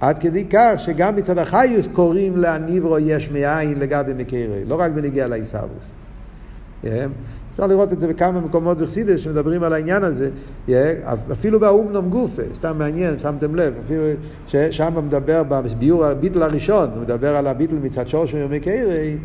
עד 0.00 0.18
כדי 0.18 0.44
כך 0.50 0.72
שגם 0.76 1.16
מצד 1.16 1.38
החיוס 1.38 1.88
קוראים 1.92 2.36
להניברו 2.36 2.98
יש 2.98 3.30
מאין 3.30 3.78
לגבי 3.78 4.12
מקרי, 4.14 4.64
לא 4.66 4.74
רק 4.74 4.92
בנגיע 4.92 5.26
לעיסאוווס. 5.28 6.03
אפשר 7.52 7.66
לראות 7.66 7.92
את 7.92 8.00
זה 8.00 8.08
בכמה 8.08 8.40
מקומות 8.40 8.78
בחסידס 8.78 9.20
שמדברים 9.20 9.62
על 9.62 9.72
העניין 9.72 10.04
הזה, 10.04 10.30
אפילו 11.32 11.60
באומנום 11.60 12.10
גופה, 12.10 12.42
סתם 12.54 12.78
מעניין, 12.78 13.18
שמתם 13.18 13.54
לב, 13.54 13.74
אפילו 13.84 14.02
ששם 14.46 15.06
מדבר 15.06 15.42
בביור 15.42 16.04
הביטל 16.04 16.42
הראשון, 16.42 16.88
הוא 16.94 17.02
מדבר 17.02 17.36
על 17.36 17.46
הביטל 17.46 17.74
מצד 17.74 18.08
שורש 18.08 18.34
יומי 18.34 18.60
קרי, 18.60 19.16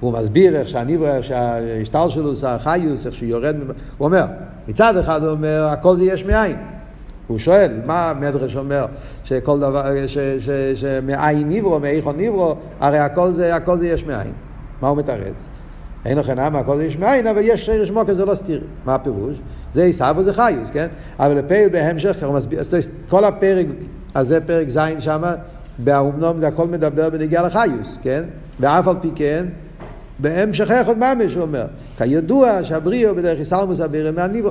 הוא 0.00 0.12
מסביר 0.12 0.56
איך 0.56 0.68
שהניברו, 0.68 1.06
איך 1.06 1.24
שהשטר 1.24 2.08
שלו 2.08 2.32
החיוס, 2.42 3.06
איך 3.06 3.14
שהוא 3.14 3.28
יורד, 3.28 3.56
הוא 3.98 4.06
אומר, 4.06 4.24
מצד 4.68 4.96
אחד 4.96 5.22
הוא 5.22 5.30
אומר, 5.30 5.64
הכל 5.64 5.96
זה 5.96 6.04
יש 6.04 6.24
מאין. 6.24 6.56
הוא 7.26 7.38
שואל, 7.38 7.72
מה 7.86 8.10
המדרש 8.10 8.56
אומר, 8.56 8.86
שכל 9.24 9.60
דבר, 9.60 9.82
שמאין 10.74 11.48
ניברו, 11.48 11.80
מאיכון 11.80 12.16
ניברו, 12.16 12.54
הרי 12.80 12.98
הכל 12.98 13.30
זה, 13.30 13.54
הכל 13.54 13.76
זה 13.76 13.88
יש 13.88 14.04
מאין. 14.06 14.32
מה 14.80 14.88
הוא 14.88 14.98
מתרץ? 14.98 15.51
אין 16.04 16.18
לכם 16.18 16.38
אמה, 16.38 16.58
הכל 16.58 16.76
זה 16.76 16.84
יש 16.84 16.96
מאין, 16.96 17.26
אבל 17.26 17.40
יש 17.44 17.66
שרש 17.66 17.90
מוקר, 17.90 18.14
זה 18.14 18.24
לא 18.24 18.34
סתיר. 18.34 18.60
מה 18.84 18.94
הפירוש? 18.94 19.36
זה 19.74 19.84
עשיו 19.84 20.14
וזה 20.18 20.32
חיוס, 20.32 20.70
כן? 20.70 20.86
אבל 21.18 21.38
לפעיל 21.38 21.68
בהמשך, 21.68 22.16
כל 23.08 23.24
הפרק 23.24 23.66
הזה, 24.14 24.40
פרק 24.40 24.68
ז' 24.68 24.78
שמה, 24.98 25.34
באומנום 25.78 26.40
זה 26.40 26.48
הכל 26.48 26.66
מדבר 26.66 27.10
בנגיעה 27.10 27.42
לחיוס, 27.42 27.98
כן? 28.02 28.22
ואף 28.60 28.88
על 28.88 28.94
פי 29.00 29.10
כן, 29.14 29.46
בהמשך 30.18 30.70
עוד 30.86 30.98
ממש, 30.98 31.34
הוא 31.34 31.42
אומר, 31.42 31.64
כידוע 31.98 32.64
שהבריאו 32.64 33.14
בדרך 33.14 33.40
יסלמוס 33.40 33.80
אבירה 33.80 34.10
מהניבו. 34.10 34.50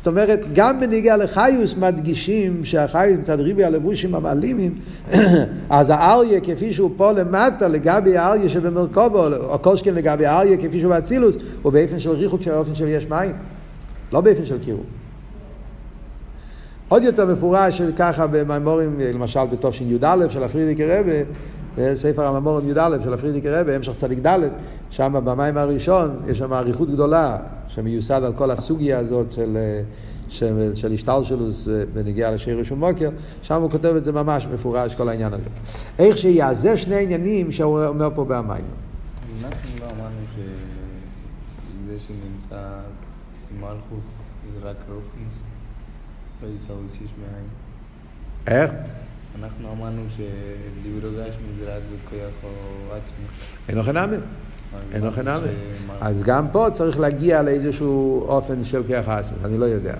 זאת 0.00 0.06
אומרת, 0.06 0.40
גם 0.52 0.80
בניגיע 0.80 1.16
לחיוס 1.16 1.74
מדגישים 1.74 2.64
שהחיוס 2.64 3.18
מצד 3.18 3.40
ריבי 3.40 3.64
הלבושים 3.64 4.14
המעלימים, 4.14 4.74
אז 5.70 5.90
האריה 5.90 6.40
כפי 6.40 6.72
שהוא 6.72 6.90
פה 6.96 7.12
למטה 7.12 7.68
לגבי 7.68 8.16
האריה 8.16 8.48
שבמרכובו, 8.48 9.26
או 9.26 9.62
כל 9.62 9.76
שכן 9.76 9.94
לגבי 9.94 10.26
האריה 10.26 10.56
כפי 10.56 10.80
שהוא 10.80 10.90
באצילוס, 10.90 11.36
הוא 11.62 11.72
באופן 11.72 11.98
של 11.98 12.10
ריחוק, 12.10 12.40
באופן 12.46 12.74
של 12.74 12.88
יש 12.88 13.06
מים, 13.06 13.32
לא 14.12 14.20
באופן 14.20 14.46
של 14.46 14.58
קירוב. 14.58 14.84
עוד 16.88 17.02
יותר 17.02 17.26
מפורש 17.26 17.82
ככה 17.82 18.26
במימורים, 18.26 19.00
למשל 19.00 19.40
בתש"י 19.52 19.98
של 20.28 20.44
הפרידיקי 20.44 20.84
רבה, 20.86 21.94
ספר 21.94 22.26
הממורים 22.26 22.68
י"א 22.68 22.96
של 23.04 23.14
הפרידיקי 23.14 23.50
רבה, 23.50 23.74
המשך 23.74 23.92
צדיק 23.92 24.18
ד', 24.26 24.38
שם 24.90 25.20
במים 25.24 25.56
הראשון 25.56 26.16
יש 26.28 26.38
שם 26.38 26.52
אריכות 26.52 26.90
גדולה 26.90 27.36
שמיוסד 27.74 28.24
על 28.24 28.32
כל 28.32 28.50
הסוגיה 28.50 28.98
הזאת 28.98 29.32
של, 29.32 29.56
של, 30.28 30.72
של 30.74 30.92
השתלשלוס 30.92 31.68
בנגיעה 31.92 32.30
לשיר 32.30 32.58
רישום 32.58 32.78
מוקר, 32.78 33.10
שם 33.42 33.62
הוא 33.62 33.70
כותב 33.70 33.94
את 33.96 34.04
זה 34.04 34.12
ממש 34.12 34.46
מפורש, 34.46 34.94
כל 34.94 35.08
העניין 35.08 35.32
הזה. 35.32 35.44
איך 35.98 36.18
שיהיה, 36.18 36.54
זה 36.54 36.78
שני 36.78 37.02
עניינים 37.02 37.52
שהוא 37.52 37.84
אומר 37.84 38.08
פה 38.14 38.24
במים. 38.24 38.64
אנחנו 39.44 39.70
לא 39.80 39.84
אמרנו 39.84 40.20
שזה 40.36 41.98
שנמצא 41.98 42.68
מלכוס 43.60 44.04
זה 44.52 44.68
רק 44.68 44.76
רוחניס, 44.88 45.34
לא 46.42 46.48
יסעוס 46.56 46.94
יש 46.94 47.10
מאין. 47.20 47.44
איך? 48.46 48.72
אנחנו 49.40 49.72
אמרנו 49.72 50.02
שדיברו 50.16 51.10
גשמי 51.10 51.48
זה 51.58 51.76
רק 51.76 51.82
בכוח 51.92 52.34
או 52.44 52.94
עצמי. 52.94 53.26
אין 53.68 53.76
לו 53.76 53.82
חנמי. 53.82 54.16
אין 54.92 55.02
לו 55.02 55.10
חנמי. 55.10 55.46
אז 56.00 56.22
גם 56.22 56.46
פה 56.52 56.66
צריך 56.72 57.00
להגיע 57.00 57.42
לאיזשהו 57.42 58.24
אופן 58.28 58.64
של 58.64 58.82
כוח 58.86 59.08
עצמי, 59.08 59.36
אני 59.44 59.58
לא 59.58 59.64
יודע. 59.64 59.94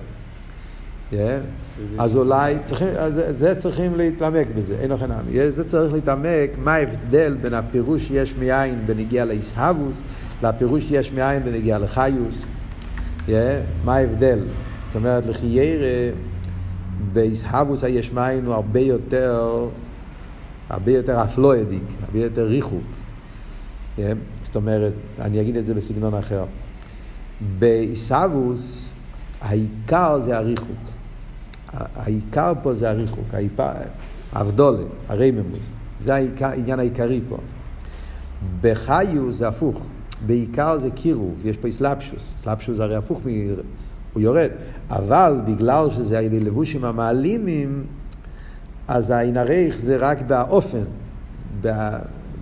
אז 1.97 2.15
אולי, 2.15 2.55
צריכים, 2.63 2.87
זה 3.29 3.55
צריכים 3.55 3.95
להתעמק 3.95 4.47
בזה, 4.55 4.75
אין 4.81 4.91
לכם 4.91 5.11
נמי. 5.11 5.51
זה 5.51 5.67
צריך 5.67 5.93
להתעמק 5.93 6.49
מה 6.57 6.73
ההבדל 6.73 7.37
בין 7.41 7.53
הפירוש 7.53 8.11
יש 8.11 8.35
מאין 8.35 8.79
בנגיע 8.85 9.25
לאיסהבוס 9.25 10.03
לפירוש 10.43 10.91
יש 10.91 11.11
מאין 11.11 11.43
בנגיע 11.43 11.79
לחיוס. 11.79 12.45
מה 13.85 13.95
ההבדל? 13.95 14.39
זאת 14.85 14.95
אומרת, 14.95 15.25
לחיירה 15.25 16.11
באיסהבוס 17.13 17.83
היש 17.83 18.11
מאין 18.11 18.45
הוא 18.45 18.53
הרבה 18.53 18.79
יותר, 18.79 19.67
הרבה 20.69 20.91
יותר 20.91 21.23
אפלואדיק, 21.23 21.83
הרבה 22.05 22.19
יותר 22.19 22.43
ריחוק. 22.43 22.83
זאת 24.51 24.55
אומרת, 24.55 24.93
אני 25.19 25.41
אגיד 25.41 25.55
את 25.55 25.65
זה 25.65 25.73
בסגנון 25.73 26.13
אחר. 26.13 26.45
בעיסאוווס 27.59 28.91
העיקר 29.41 30.19
זה 30.19 30.37
הריחוק. 30.37 30.89
העיקר 31.73 32.53
פה 32.63 32.73
זה 32.73 32.89
הריחוק, 32.89 33.25
האבדולה, 34.33 34.83
הרייממוס. 35.09 35.71
זה 36.01 36.15
העניין 36.15 36.79
העיקרי 36.79 37.21
פה. 37.29 37.37
בחיו 38.61 39.31
זה 39.31 39.47
הפוך. 39.47 39.85
בעיקר 40.25 40.77
זה 40.77 40.91
קירוב, 40.91 41.45
יש 41.45 41.57
פה. 41.57 41.67
אסלאפשוס 41.69 42.77
זה 42.77 42.83
הרי 42.83 42.95
הפוך, 42.95 43.19
מ... 43.25 43.29
הוא 44.13 44.21
יורד. 44.21 44.49
אבל 44.89 45.41
בגלל 45.45 45.89
שזה 45.89 46.17
על 46.17 46.23
ידי 46.23 46.39
לבושים 46.39 46.85
המעלימים, 46.85 47.83
אז 48.87 49.09
העין 49.09 49.37
הריך 49.37 49.79
זה 49.81 49.97
רק 49.97 50.21
באופן, 50.21 50.83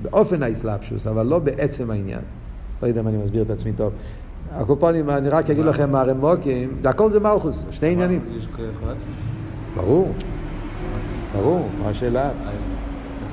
באופן 0.02 0.44
האסלאפשוס, 0.44 1.08
אבל 1.08 1.26
לא 1.26 1.40
בעצם 1.40 1.92
העניין. 1.92 2.22
לא 2.82 2.88
יודע 2.88 3.02
אם 3.02 3.08
אני 3.08 3.18
מסביר 3.18 3.44
את 3.44 3.50
עצמי 3.50 3.74
טוב. 3.74 3.94
הקופונים, 4.52 5.10
אני 5.10 5.30
רק 5.30 5.50
אגיד 5.50 5.66
לכם 5.66 5.92
מהרמוקים, 5.92 6.78
זה 6.84 6.90
הכל 6.90 7.12
זה 7.12 7.20
מלכוס, 7.20 7.66
שני 7.72 7.92
עניינים. 7.92 8.22
ברור, 9.76 10.14
ברור, 11.34 11.70
מה 11.84 11.90
השאלה? 11.90 12.30
אז 12.30 12.34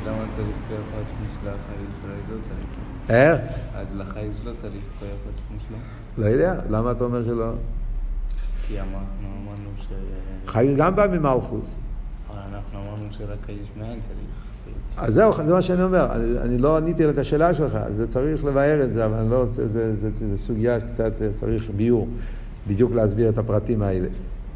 למה 0.06 0.24
צריך 0.36 0.56
כוח 0.68 0.78
עצמי 0.92 1.26
של 1.42 1.48
החייס 1.48 2.28
לא 2.30 2.36
צריך? 2.48 3.10
איך? 3.10 3.40
אז 3.74 3.86
לחייס 3.94 4.36
לא 4.44 4.52
צריך 4.60 4.82
כוח 5.00 5.08
עצמי 5.34 5.58
שלו? 5.68 5.76
לא 6.18 6.26
יודע, 6.26 6.54
למה 6.70 6.90
אתה 6.90 7.04
אומר 7.04 7.24
שלא? 7.24 7.52
כי 8.66 8.80
אנחנו 8.80 9.28
אמרנו 9.42 9.70
ש... 9.78 9.86
חייס 10.46 10.78
גם 10.78 10.96
בא 10.96 11.06
ממלכוס. 11.06 11.76
אבל 12.30 12.38
אנחנו 12.54 12.78
אמרנו 12.78 13.06
שרק 13.10 13.48
היש 13.48 13.68
מאין 13.76 14.00
צריך. 14.00 14.45
אז 14.98 15.14
זהו, 15.14 15.32
זה 15.46 15.54
מה 15.54 15.62
שאני 15.62 15.82
אומר, 15.82 16.06
אני, 16.42 16.58
לא 16.58 16.76
עניתי 16.76 17.04
על 17.04 17.18
השאלה 17.18 17.54
שלך, 17.54 17.78
זה 17.96 18.06
צריך 18.06 18.44
לבאר 18.44 18.84
את 18.84 18.92
זה, 18.92 19.04
אבל 19.04 19.18
אני 19.18 19.30
לא 19.30 19.42
רוצה, 19.42 19.66
זה, 19.66 19.96
זה, 19.96 20.10
זה, 20.10 20.30
זה 20.30 20.38
סוגיה 20.38 20.80
שקצת 20.80 21.12
צריך 21.34 21.70
ביור, 21.76 22.08
בדיוק 22.68 22.92
להסביר 22.92 23.28
את 23.28 23.38
הפרטים 23.38 23.82
האלה. 23.82 24.08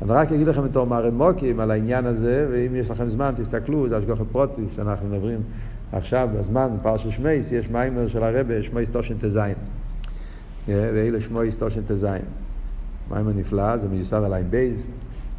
אני 0.03 0.13
רק 0.13 0.33
אגיד 0.33 0.49
לכם 0.49 0.65
בתור 0.65 0.87
מוקים 1.13 1.61
על 1.61 1.71
העניין 1.71 2.07
הזה, 2.07 2.49
ואם 2.53 2.77
יש 2.77 2.91
לכם 2.91 3.09
זמן, 3.09 3.33
תסתכלו, 3.37 3.89
זה 3.89 3.97
השגוחת 3.97 4.25
פרוטיס, 4.33 4.77
שאנחנו 4.77 5.09
מדברים 5.09 5.41
עכשיו, 5.93 6.29
בזמן, 6.39 6.69
פרשת 6.83 7.11
שמייס, 7.11 7.53
יש 7.53 7.71
מיימר 7.71 8.09
של 8.09 8.25
הרבה, 8.25 8.63
שמו 8.63 8.79
היסטושן 8.79 9.15
ט"ז. 9.15 9.39
ואלה 10.69 11.21
שמו 11.21 11.41
היסטושן 11.41 11.81
ט"ז. 11.83 12.07
מיימר 13.11 13.33
נפלא, 13.33 13.77
זה 13.77 13.89
מיוסד 13.89 14.23
על 14.25 14.35
עין 14.35 14.51
בייז. 14.51 14.87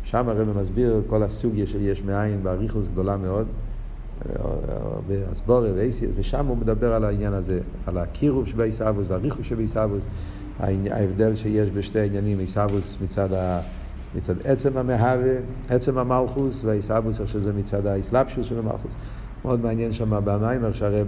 שם 0.04 0.30
הרבה 0.30 0.62
מסביר 0.62 1.02
כל 1.08 1.24
הסוגיה 1.24 1.66
של 1.68 1.82
יש 1.82 2.04
מאין 2.04 2.44
באריכוס 2.44 2.88
גדולה 2.88 3.18
מאוד. 3.18 3.48
באסבורה 5.08 5.74
ואייסיאס, 5.76 6.12
ושם 6.16 6.46
הוא 6.46 6.58
מדבר 6.58 6.94
על 6.94 7.06
העניין 7.06 7.34
הזה, 7.34 7.60
על 7.86 7.98
הקירוב 7.98 8.48
שבעיסאוווס 8.48 9.08
והריחוש 9.10 9.50
שבעיסאוווס, 9.50 10.06
ההבדל 10.60 11.36
שיש 11.36 11.70
בשתי 11.70 12.00
העניינים, 12.00 12.40
עיסאוווס 12.40 12.98
מצד, 13.04 13.34
ה, 13.34 13.62
מצד 14.16 14.34
עצם 14.44 14.78
המהווה, 14.78 15.34
עצם 15.70 15.98
המלכוס, 15.98 16.64
והעיסאוווס 16.64 17.20
איך 17.20 17.30
שזה 17.30 17.54
מצד 17.54 17.86
האסלאפשוס 17.86 18.46
של 18.46 18.60
המלכוס. 18.60 18.92
מאוד 19.46 19.62
מעניין 19.62 19.94
שם 19.94 20.10
במיימר 20.26 20.74
שהרב 20.74 21.08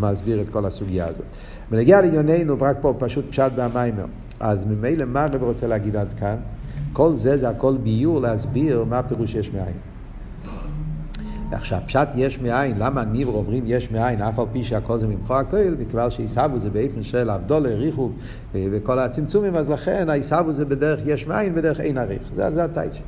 מסביר 0.00 0.40
את 0.40 0.48
כל 0.48 0.66
הסוגיה 0.66 1.06
הזאת. 1.06 1.24
ונגיע 1.70 2.00
לענייננו, 2.00 2.56
רק 2.60 2.76
פה 2.80 2.94
פשוט 2.98 3.24
פשט 3.30 3.52
במיימר. 3.56 4.04
אז 4.40 4.64
ממילא 4.64 5.04
מה 5.04 5.24
הרב 5.24 5.42
רוצה 5.42 5.66
להגיד 5.66 5.96
עד 5.96 6.08
כאן? 6.18 6.36
כל 6.92 7.14
זה 7.14 7.36
זה 7.36 7.48
הכל 7.48 7.76
ביור 7.76 8.20
להסביר 8.20 8.84
מה 8.84 8.98
הפירוש 8.98 9.34
יש 9.34 9.50
מאין. 9.52 9.87
עכשיו, 11.52 11.80
פשט 11.86 12.08
יש 12.16 12.38
מאין, 12.38 12.78
למה 12.78 13.04
ניבר 13.04 13.32
עוברים 13.32 13.64
יש 13.66 13.90
מאין, 13.90 14.22
אף 14.22 14.38
על 14.38 14.46
פי 14.52 14.64
שהכל 14.64 14.98
זה 14.98 15.06
ממך 15.06 15.30
הכל, 15.30 15.74
מכיוון 15.78 16.10
שעיסבו 16.10 16.58
זה 16.58 16.70
באופן 16.70 17.02
של 17.02 17.30
אבדולה, 17.30 17.68
ריחו 17.68 18.10
וכל 18.54 18.98
הצמצומים, 18.98 19.56
אז 19.56 19.68
לכן 19.68 20.10
העיסבו 20.10 20.52
זה 20.52 20.64
בדרך 20.64 21.00
יש 21.04 21.26
מאין, 21.26 21.54
בדרך 21.54 21.80
אין 21.80 21.98
עריך. 21.98 22.22
זה, 22.34 22.50
זה 22.54 22.64
הטייצ'ה. 22.64 23.00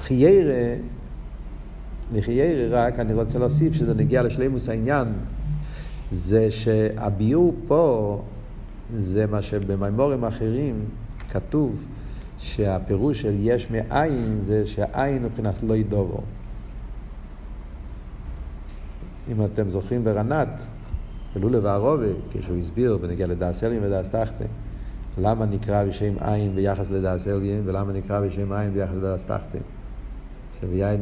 חיירה, 0.00 0.74
לחיירה 2.12 2.86
רק, 2.86 2.98
אני 2.98 3.14
רוצה 3.14 3.38
להוסיף 3.38 3.72
שזה 3.72 3.94
נגיע 3.94 4.22
לשלימוס 4.22 4.68
העניין, 4.68 5.08
זה 6.10 6.50
שהביור 6.50 7.54
פה, 7.66 8.22
זה 8.90 9.26
מה 9.26 9.42
שבמימורים 9.42 10.24
אחרים 10.24 10.74
כתוב, 11.30 11.84
שהפירוש 12.38 13.20
של 13.20 13.34
יש 13.40 13.70
מאין 13.70 14.40
זה 14.44 14.66
שהעין 14.66 15.22
מבחינת 15.22 15.54
לא 15.62 15.76
ידובו. 15.76 16.20
אם 19.28 19.44
אתם 19.44 19.70
זוכרים 19.70 20.04
ברנת, 20.04 20.48
בלולה 21.34 21.58
וערובה, 21.62 22.06
כשהוא 22.30 22.56
הסביר 22.56 22.96
בנגיע 22.96 23.26
לדעס 23.26 23.64
אליין 23.64 23.84
ודעס 23.84 24.10
תחתן, 24.10 24.46
למה 25.18 25.46
נקרא 25.46 25.84
בשם 25.84 26.14
עין 26.20 26.54
ביחס 26.54 26.90
לדעס 26.90 27.28
אליין, 27.28 27.62
ולמה 27.64 27.92
נקרא 27.92 28.20
בשם 28.20 28.52
עין 28.52 28.72
ביחס 28.72 28.94
לדעס 28.94 29.24
תחתן. 29.24 29.58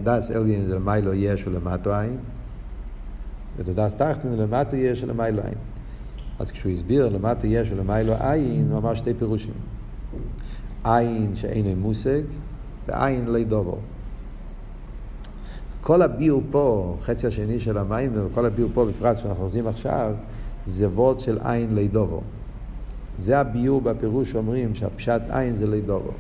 דעס 0.03 0.31
אליין 0.31 0.63
זה 0.63 0.75
למיילו 0.75 1.15
יש 1.15 1.47
ולמטו 1.47 1.95
עין, 1.95 2.17
ודעס 3.59 3.95
תחתן 3.95 4.29
זה 4.31 4.37
למטו 4.37 4.77
יש 4.77 5.05
ולמיילו 5.05 5.43
עין. 5.43 5.59
אז 6.39 6.53
כשהוא 6.53 6.73
הסביר 6.73 7.09
למטו 7.09 7.47
יש 7.47 7.73
ולמיילו 7.73 8.13
עין, 8.21 8.67
הוא 8.71 8.79
אמר 8.79 8.95
שתי 8.95 9.15
פירושים. 9.15 9.55
עין 10.85 11.37
שאינו 11.37 11.81
מושג, 11.81 12.23
ועין 12.89 13.33
לידובו. 13.33 13.79
כל 15.87 16.03
הביאו 16.03 16.41
פה, 16.51 16.97
חצי 17.03 17.27
השני 17.27 17.61
של 17.61 17.79
המים, 17.79 18.13
וכל 18.15 18.47
הביאו 18.47 18.69
פה 18.75 18.85
בפרט 18.85 19.19
שאנחנו 19.19 19.45
עושים 19.45 19.67
עכשיו, 19.67 20.15
זה 20.67 20.89
וורד 20.89 21.21
של 21.21 21.39
עין 21.45 21.75
לידובו. 21.75 22.21
זה 23.19 23.39
הביאור 23.39 23.81
בפירוש 23.81 24.31
שאומרים 24.31 24.75
שהפשט 24.75 25.21
עין 25.31 25.55
זה 25.55 25.67
לידובו. 25.67 26.11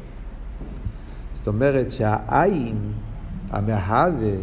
זאת 1.34 1.46
אומרת 1.46 1.90
שהעין, 1.90 2.76
המהווה, 3.50 4.34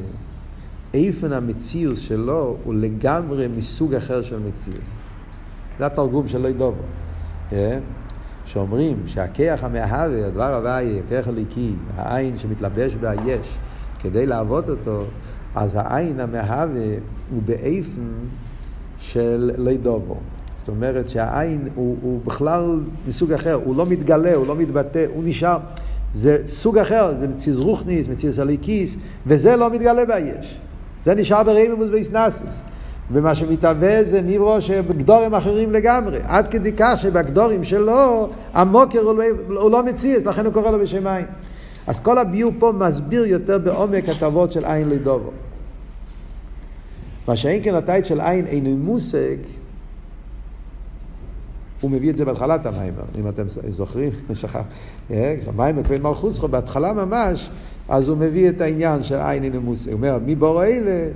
איפן 0.94 1.34
המציאוס 1.34 2.00
שלו 2.00 2.58
הוא 2.64 2.74
לגמרי 2.74 3.48
מסוג 3.48 3.94
אחר 3.94 4.22
של 4.22 4.40
מציאוס. 4.40 5.00
זה 5.80 5.86
התרגום 5.86 6.28
של 6.28 6.42
לידובו. 6.42 6.84
כן? 7.50 7.80
שאומרים 8.46 9.04
שהכיח 9.06 9.64
המהווה, 9.64 10.28
הדבר 10.28 10.56
הוואי, 10.56 11.00
הכיח 11.00 11.28
הליקי, 11.28 11.74
העין 11.96 12.38
שמתלבש 12.38 12.96
ביש, 12.96 13.58
כדי 14.04 14.26
לעבוד 14.26 14.70
אותו, 14.70 15.04
אז 15.56 15.72
העין 15.76 16.20
המהווה 16.20 16.84
הוא 17.32 17.42
באיפן 17.46 18.12
של 19.00 19.52
לידובו. 19.58 20.18
זאת 20.60 20.70
אומרת 20.70 21.10
שהעין 21.10 21.68
הוא, 21.76 21.98
הוא 22.02 22.20
בכלל 22.26 22.80
מסוג 23.08 23.34
אחר, 23.34 23.54
הוא 23.54 23.76
לא 23.76 23.86
מתגלה, 23.86 24.34
הוא 24.34 24.48
לא 24.48 24.56
מתבטא, 24.56 25.06
הוא 25.14 25.24
נשאר. 25.26 25.58
זה 26.14 26.38
סוג 26.46 26.78
אחר, 26.78 27.12
זה 27.12 27.28
מציז 27.28 27.60
רוחניס, 27.60 28.08
מציז 28.08 28.40
הליקיס, 28.40 28.96
וזה 29.28 29.56
לא 29.56 29.70
מתגלה 29.70 30.06
ביש. 30.06 30.60
זה 31.04 31.16
נשאר 31.16 31.44
ברמימוס 31.44 31.90
ואיסנסוס. 31.92 32.64
ומה 33.12 33.36
שמתהווה 33.36 34.04
זה 34.04 34.22
נברו 34.22 34.62
שבגדורים 34.62 35.36
אחרים 35.36 35.72
לגמרי. 35.72 36.20
עד 36.24 36.48
כדי 36.48 36.72
כך 36.78 36.94
שבגדורים 36.98 37.64
שלו 37.64 38.30
המוקר 38.54 39.00
הוא 39.00 39.18
לא, 39.18 39.24
הוא 39.62 39.72
לא 39.72 39.84
מציאס, 39.84 40.26
לכן 40.26 40.46
הוא 40.46 40.54
קורא 40.54 40.72
לו 40.72 40.80
בשם 40.80 41.08
עין. 41.08 41.26
אז 41.88 42.00
כל 42.00 42.18
הביור 42.18 42.54
פה 42.60 42.72
מסביר 42.80 43.26
יותר 43.26 43.58
בעומק 43.58 44.10
התאבות 44.10 44.52
של 44.52 44.66
עין 44.66 44.90
לדובו. 44.90 45.32
מה 47.28 47.38
שאין 47.38 47.64
כן 47.64 47.76
הטייט 47.76 48.06
של 48.06 48.22
עין 48.22 48.46
אינו 48.46 48.78
מושג, 48.78 49.36
הוא 51.82 51.92
מביא 51.92 52.10
את 52.10 52.18
זה 52.18 52.26
בהתחלת 52.26 52.66
המיימר, 52.66 53.04
אם 53.20 53.28
אתם 53.28 53.44
זוכרים, 53.70 54.12
המיימר 55.48 55.84
כבן 55.84 56.02
מלכוס 56.02 56.40
בהתחלה 56.40 56.94
ממש, 56.94 57.50
אז 57.90 58.10
הוא 58.10 58.18
מביא 58.18 58.50
את 58.50 58.62
העניין 58.62 59.04
של 59.04 59.16
עין 59.16 59.44
אינו 59.44 59.62
מושג. 59.62 59.92
הוא 59.92 59.98
אומר, 59.98 60.18
מי 60.26 60.36
בור 60.36 60.64
אלה, 60.64 61.10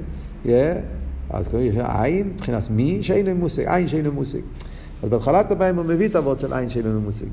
אז 1.29 1.47
קוראים 1.47 1.73
עין, 2.01 2.27
מבחינת 2.27 2.69
מי 2.69 3.03
שאינו 3.03 3.35
מושג, 3.35 3.67
עין 3.67 3.87
שאינו 3.87 4.11
מושג. 4.11 4.39
אז 5.03 5.09
בהתחלת 5.09 5.51
הבאים 5.51 5.75
הוא 5.75 5.85
מביא 5.85 6.07
את 6.07 6.15
אבות 6.15 6.39
של 6.39 6.53
עין 6.53 6.69
שאינו 6.69 7.01
מושג. 7.01 7.25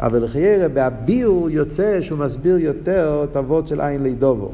אבל 0.00 0.24
לחיירה, 0.24 0.68
בהביאו 0.68 1.50
יוצא 1.50 2.02
שהוא 2.02 2.18
מסביר 2.18 2.58
יותר 2.58 3.26
את 3.30 3.36
אבות 3.36 3.68
של 3.68 3.80
עין 3.80 4.02
לידובו. 4.02 4.50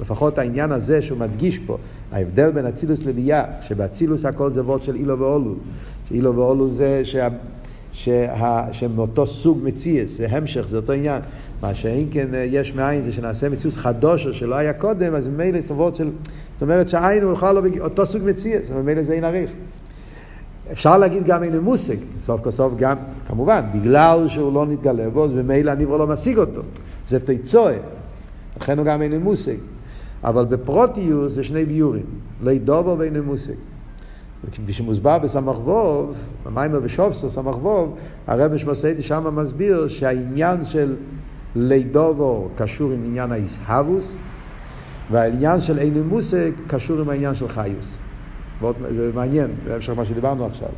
לפחות 0.00 0.38
העניין 0.38 0.72
הזה 0.72 1.02
שהוא 1.02 1.18
מדגיש 1.18 1.58
פה, 1.58 1.78
ההבדל 2.12 2.50
בין 2.50 2.66
אצילוס 2.66 3.02
לביאה, 3.02 3.44
שבאצילוס 3.60 4.24
הכל 4.24 4.50
זה 4.50 4.60
אבות 4.60 4.82
של 4.82 4.94
אילו 4.94 5.18
ואולו. 5.18 5.54
שאילו 6.08 6.36
ואולו 6.36 6.70
זה 6.70 7.04
שה, 7.04 7.28
שה, 7.92 8.66
שמאותו 8.72 9.26
סוג 9.26 9.58
מציאס, 9.62 10.16
זה 10.16 10.26
המשך, 10.30 10.68
זה 10.68 10.76
אותו 10.76 10.92
עניין. 10.92 11.22
מה 11.62 11.74
שאם 11.74 12.06
כן 12.10 12.28
יש 12.32 12.74
מאין 12.74 13.02
זה 13.02 13.12
שנעשה 13.12 13.48
מציאוס 13.48 13.76
חדוש 13.76 14.26
או 14.26 14.32
שלא 14.32 14.54
היה 14.54 14.72
קודם, 14.72 15.14
אז 15.14 15.26
ממילא 15.26 15.60
זה 15.60 15.74
אבות 15.74 15.96
של... 15.96 16.10
זאת 16.52 16.62
אומרת 16.62 16.88
שהעין 16.88 17.22
הוא 17.22 17.32
בכלל 17.32 17.54
לא 17.54 17.62
אותו 17.80 18.06
סוג 18.06 18.22
מציאס, 18.24 18.66
וממילא 18.70 19.02
זה 19.02 19.12
אין 19.12 19.24
עריך. 19.24 19.50
אפשר 20.72 20.98
להגיד 20.98 21.24
גם 21.24 21.42
אין 21.42 21.58
מושג, 21.58 21.96
סוף 22.22 22.40
כל 22.40 22.50
סוף 22.50 22.72
גם, 22.76 22.96
כמובן, 23.26 23.60
בגלל 23.74 24.28
שהוא 24.28 24.52
לא 24.52 24.66
נתגלה 24.66 25.10
בו, 25.10 25.24
אז 25.24 25.32
ממילא 25.32 25.70
הניברו 25.70 25.98
לא 25.98 26.06
משיג 26.06 26.38
אותו. 26.38 26.60
זה 27.08 27.20
תיצואה, 27.20 27.76
לכן 28.60 28.78
הוא 28.78 28.86
גם 28.86 29.02
אין 29.02 29.22
מושג. 29.22 29.56
אבל 30.24 30.44
בפרוטיוס 30.44 31.32
זה 31.32 31.42
שני 31.42 31.64
ביורים, 31.64 32.06
לידובו 32.42 32.98
ואין 32.98 33.20
מושג. 33.20 33.52
כפי 34.52 34.72
שמוסבר 34.72 35.18
בסמ"ך 35.18 35.58
ווב, 35.58 36.14
במיימר 36.46 36.80
ושופסו 36.82 37.30
סמ"ך 37.30 37.56
ווב, 37.62 37.96
הרב 38.26 38.56
שמוסיידי 38.56 39.02
שם 39.02 39.36
מסביר 39.36 39.88
שהעניין 39.88 40.64
של 40.64 40.96
לידובו 41.56 42.48
קשור 42.56 42.92
עם 42.92 43.04
עניין 43.06 43.32
האיסהבוס, 43.32 44.16
והעניין 45.10 45.60
של 45.60 45.78
אין 45.78 46.02
מושג 46.02 46.50
קשור 46.66 47.00
עם 47.00 47.08
העניין 47.08 47.34
של 47.34 47.48
חיוס. 47.48 47.98
זה 48.90 49.10
מעניין, 49.14 49.50
זה 49.66 49.74
המשך 49.74 49.92
מה 49.96 50.04
שדיברנו 50.04 50.46
עכשיו. 50.46 50.68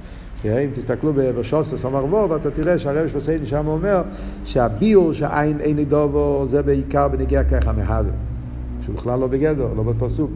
אם 0.44 0.70
תסתכלו 0.74 1.12
בשופסה 1.14 1.76
סמר 1.76 2.04
ווב, 2.04 2.32
אתה 2.32 2.50
תראה 2.50 2.78
שהרב 2.78 3.08
שפסיידי 3.08 3.46
שם 3.46 3.66
אומר 3.66 4.02
שהביור 4.44 5.12
שהעין 5.12 5.60
אין 5.60 5.84
דובו 5.84 6.44
זה 6.48 6.62
בעיקר 6.62 7.08
בנגיע 7.08 7.44
ככה 7.44 7.72
מהווה. 7.72 8.12
שהוא 8.84 8.94
בכלל 8.94 9.18
לא 9.18 9.26
בגדר, 9.26 9.68
לא 9.76 10.08
סוג. 10.08 10.30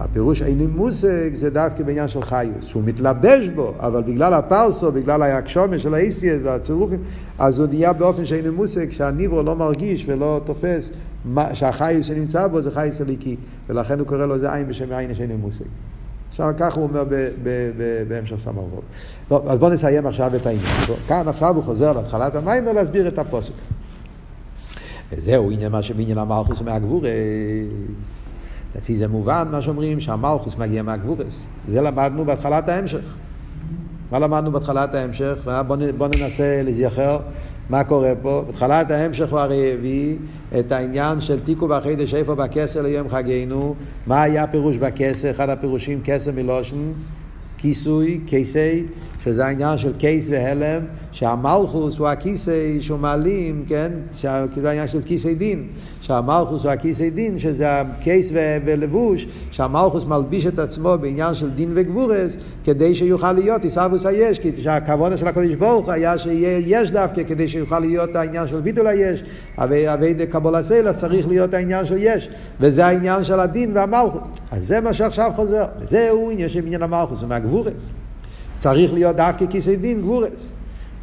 הפירוש 0.00 0.42
איני 0.42 0.66
מושג 0.66 1.34
זה 1.34 1.50
דווקא 1.50 1.82
בעניין 1.82 2.08
של 2.08 2.22
חיוס, 2.22 2.64
שהוא 2.64 2.82
מתלבש 2.86 3.48
בו, 3.54 3.74
אבל 3.78 4.02
בגלל 4.02 4.34
הפרסו, 4.34 4.92
בגלל 4.92 5.22
ההקשומה 5.22 5.78
של 5.78 5.94
האיסיאס 5.94 6.40
והצירופים, 6.44 6.98
אז 7.38 7.58
הוא 7.58 7.66
נהיה 7.68 7.92
באופן 7.92 8.24
שאיני 8.24 8.50
מושג, 8.50 8.90
שהניברו 8.90 9.42
לא 9.42 9.56
מרגיש 9.56 10.04
ולא 10.08 10.40
תופס 10.44 10.90
שהחיוס 11.52 12.06
שנמצא 12.06 12.46
בו 12.46 12.60
זה 12.60 12.70
חיוס 12.70 13.00
הליקי, 13.00 13.36
ולכן 13.68 13.98
הוא 13.98 14.06
קורא 14.06 14.26
לו 14.26 14.38
זה 14.38 14.52
עין 14.52 14.68
בשם 14.68 14.92
עין 14.92 15.14
שאיני 15.14 15.34
מושג. 15.34 15.64
עכשיו 16.30 16.52
ככה 16.58 16.80
הוא 16.80 16.88
אומר 16.88 17.04
בהמשך 18.08 18.36
סמר 18.38 18.62
ווב. 18.62 18.80
טוב, 19.28 19.48
אז 19.48 19.58
בואו 19.58 19.70
נסיים 19.70 20.06
עכשיו 20.06 20.36
את 20.36 20.46
העניין. 20.46 20.66
כאן 21.08 21.28
עכשיו 21.28 21.56
הוא 21.56 21.64
חוזר 21.64 21.92
להתחלת 21.92 22.34
המים 22.34 22.66
ולהסביר 22.66 23.08
את 23.08 23.18
הפוסק. 23.18 23.52
וזהו 25.12 25.50
עניין 25.50 25.72
מה 25.72 25.82
שבעניין 25.82 26.18
המלכוס 26.18 26.62
מהגבורס. 26.62 27.06
לפי 28.76 28.96
זה 28.96 29.08
מובן 29.08 29.48
מה 29.50 29.62
שאומרים 29.62 30.00
שהמלכוס 30.00 30.56
מגיע 30.56 30.82
מהגבורס. 30.82 31.42
זה 31.68 31.80
למדנו 31.80 32.24
בהתחלת 32.24 32.68
ההמשך. 32.68 33.04
מה 34.10 34.18
למדנו 34.18 34.52
בהתחלת 34.52 34.94
ההמשך? 34.94 35.48
בואו 35.98 36.10
ננסה 36.18 36.62
לזכר 36.64 37.18
מה 37.70 37.84
קורה 37.84 38.12
פה? 38.22 38.44
בתחילת 38.48 38.90
ההמשך 38.90 39.30
הוא 39.30 39.38
הרי 39.38 39.72
הביא 39.72 40.16
את 40.58 40.72
העניין 40.72 41.20
של 41.20 41.40
תיקו 41.40 41.68
בחידש 41.68 42.14
איפה 42.14 42.34
בכסר 42.34 42.82
ליום 42.82 43.08
חגנו. 43.08 43.74
מה 44.06 44.22
היה 44.22 44.42
הפירוש 44.42 44.76
בכסר? 44.76 45.30
אחד 45.30 45.48
הפירושים 45.48 46.00
כסר 46.04 46.30
מלושן, 46.32 46.92
כיסוי, 47.58 48.20
כיסי, 48.26 48.84
שזה 49.24 49.46
העניין 49.46 49.78
של 49.78 49.92
קייס 49.92 50.28
והלם, 50.30 50.82
שהמלכוס 51.12 51.98
הוא 51.98 52.08
הכיסי 52.08 52.80
שהוא 52.80 52.98
מעלים, 52.98 53.64
כן? 53.68 53.92
שזה 54.14 54.68
העניין 54.68 54.88
של 54.88 55.02
כיסי 55.02 55.34
דין. 55.34 55.66
שהמלכוס 56.00 56.62
הוא 56.64 56.70
הכיסי 56.70 57.10
דין, 57.10 57.38
שזה 57.38 57.80
הקייס 57.80 58.32
ולבוש, 58.64 59.26
שהמלכוס 59.50 60.04
מלביש 60.04 60.46
את 60.46 60.58
עצמו 60.58 60.98
בעניין 61.00 61.34
של 61.34 61.50
דין 61.50 61.72
וגבורס, 61.74 62.36
כדי 62.64 62.94
שיוכל 62.94 63.32
להיות 63.32 63.64
עיסאוווס 63.64 64.06
היש, 64.06 64.38
כי 64.38 64.56
שהכוונה 64.56 65.16
של 65.16 65.28
הקדוש 65.28 65.54
ברוך 65.54 65.88
היה 65.88 66.18
שיהיה 66.18 66.60
יש 66.66 66.90
דווקא, 66.90 67.22
כדי 67.28 67.48
שיוכל 67.48 67.78
להיות 67.78 68.16
העניין 68.16 68.48
של 68.48 68.60
ביטול 68.60 68.86
היש, 68.86 69.22
אבי 69.58 70.14
דה 70.14 70.26
קבולה 70.26 70.62
סלע 70.62 70.92
צריך 70.92 71.28
להיות 71.28 71.54
העניין 71.54 71.86
של 71.86 71.96
יש, 71.98 72.30
וזה 72.60 72.86
העניין 72.86 73.24
של 73.24 73.40
הדין 73.40 73.76
והמלכוס. 73.76 74.20
אז 74.50 74.66
זה 74.66 74.80
מה 74.80 74.94
שעכשיו 74.94 75.30
חוזר, 75.36 75.64
וזהו 75.80 76.30
עניין 76.30 76.48
של 76.48 76.66
עניין 76.66 76.82
המלכוס, 76.82 77.20
זה 77.20 77.26
מהגבורס. 77.26 77.90
צריך 78.60 78.92
להיות 78.92 79.16
דווקא 79.16 79.46
כיסי 79.46 79.76
דין 79.76 80.00
גבורס. 80.00 80.52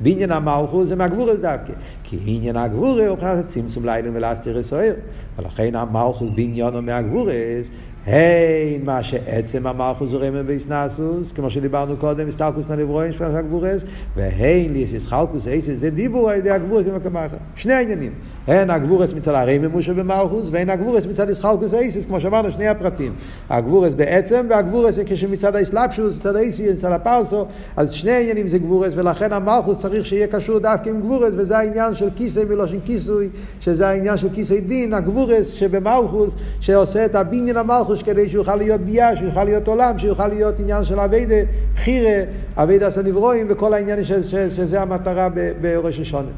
בעניין 0.02 0.32
המלכוס 0.32 0.88
זה 0.88 0.96
מהגבורס 0.96 1.40
דווקא. 1.40 1.74
כי 2.04 2.18
עניין 2.26 2.58
הגבורה 2.58 3.08
הוא 3.08 3.16
מבחינת 3.16 3.46
הצמצום 3.46 3.86
לילה 3.86 4.10
ולהסתיר 4.14 4.58
ישראל. 4.58 4.94
ולכן 5.38 5.76
המלכוס 5.76 6.30
בעניינו 6.36 6.82
מהגבורס 6.82 7.70
הן 8.06 8.84
מה 8.84 9.04
שעצם 9.04 9.68
המלכוס 9.68 10.14
הוא 10.14 10.22
רמם 10.22 10.48
באיסנסוס, 10.48 11.32
כמו 11.32 11.50
שדיברנו 11.50 11.98
קודם, 11.98 12.28
הסתלקוס 12.28 12.66
מהנברואים 12.70 13.14
של 13.14 13.24
הגבורס, 13.24 13.86
והן 14.16 14.74
ליסיס 14.74 15.08
חלקוס 15.08 15.48
אייסיס 15.48 15.80
דה 15.80 15.90
דיבור 15.90 16.30
על 16.30 16.38
ידי 16.38 16.50
הגבורס 16.50 16.86
במקמחה. 16.86 17.38
שני 17.56 17.74
העניינים. 17.74 18.12
הן 18.48 18.70
הגבורס 18.70 19.14
מצד 19.14 19.34
הרמם 19.34 19.82
שבמלכוס, 19.82 20.50
והן 20.52 20.70
הגבורס 20.70 21.06
מצד 21.06 21.30
ישחלקוס 21.30 21.74
אייסיס, 21.74 22.06
כמו 22.06 22.22
שאמרנו, 22.22 22.52
שני 22.52 22.68
הפרטים. 22.68 23.14
הגבורס 23.50 23.94
בעצם, 23.94 24.46
והגבורס 24.50 25.00
כשמצד 25.06 25.56
האסלאפשוס, 25.56 26.18
מצד 26.20 26.36
האייסיס, 26.36 26.78
מצד 26.78 26.92
הפרסו, 26.92 27.46
אז 27.78 27.92
שני 27.92 28.12
העניינים 28.12 28.48
זה 28.48 28.58
גבורס, 28.58 28.94
ולכן 28.96 29.34
המלכוס 29.34 29.80
צריך 29.80 30.06
שיהיה 30.06 30.28
קשור 30.28 30.60
דווקא 30.60 30.90
עם 30.90 31.02
גבורס, 31.02 31.34
וזה 31.38 31.58
העניין 31.58 31.96
של 31.96 32.10
כיסא 32.16 32.44
מלושן 32.50 32.80
כיסוי, 32.86 33.30
שזה 33.60 33.88
העניין 33.88 34.18
של 34.18 34.30
כיסא 34.34 34.60
דין, 34.60 34.94
הגבורס 34.94 35.52
שבמלכוס, 35.52 36.36
שעושה 36.60 37.06
את 37.06 37.16
הבניין 37.16 37.58
המלכוס 37.58 38.04
כדי 38.04 38.30
שיוכל 38.30 38.56
להיות 38.56 38.82
ביה, 38.82 39.16
שיוכל 39.16 39.44
להיות 39.44 39.68
עולם, 39.68 40.00
שיוכל 40.00 40.28
להיות 40.28 40.60
עניין 40.60 40.84
של 40.84 41.00
אביידה, 41.00 41.36
בחירה, 41.76 42.24
אביידה 42.58 42.92
סנברואים, 42.92 43.48
וכל 43.50 43.74
העניין 43.74 44.04
שזה 44.04 44.82
המטרה 44.82 45.28
בראש 45.62 46.00
השונה. 46.00 46.30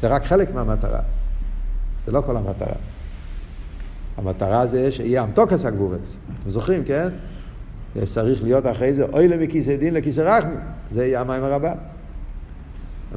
זה 0.00 0.08
רק 0.08 0.24
חלק 0.24 0.54
מהמטרה, 0.54 1.00
זה 2.06 2.12
לא 2.12 2.20
כל 2.20 2.36
המטרה. 2.36 2.74
המטרה 4.16 4.66
זה 4.66 4.92
שיהיה 4.92 5.22
אמתוקס 5.22 5.64
הגבורס. 5.64 6.16
אתם 6.40 6.50
זוכרים, 6.50 6.84
כן? 6.84 7.08
צריך 8.04 8.42
להיות 8.42 8.66
אחרי 8.66 8.94
זה 8.94 9.04
אוי 9.04 9.28
למכיסא 9.28 9.76
דין 9.76 9.94
לכיסא 9.94 10.20
רחמים. 10.20 10.58
זה 10.90 11.06
יהיה 11.06 11.20
המים 11.20 11.44
הרבה. 11.44 11.72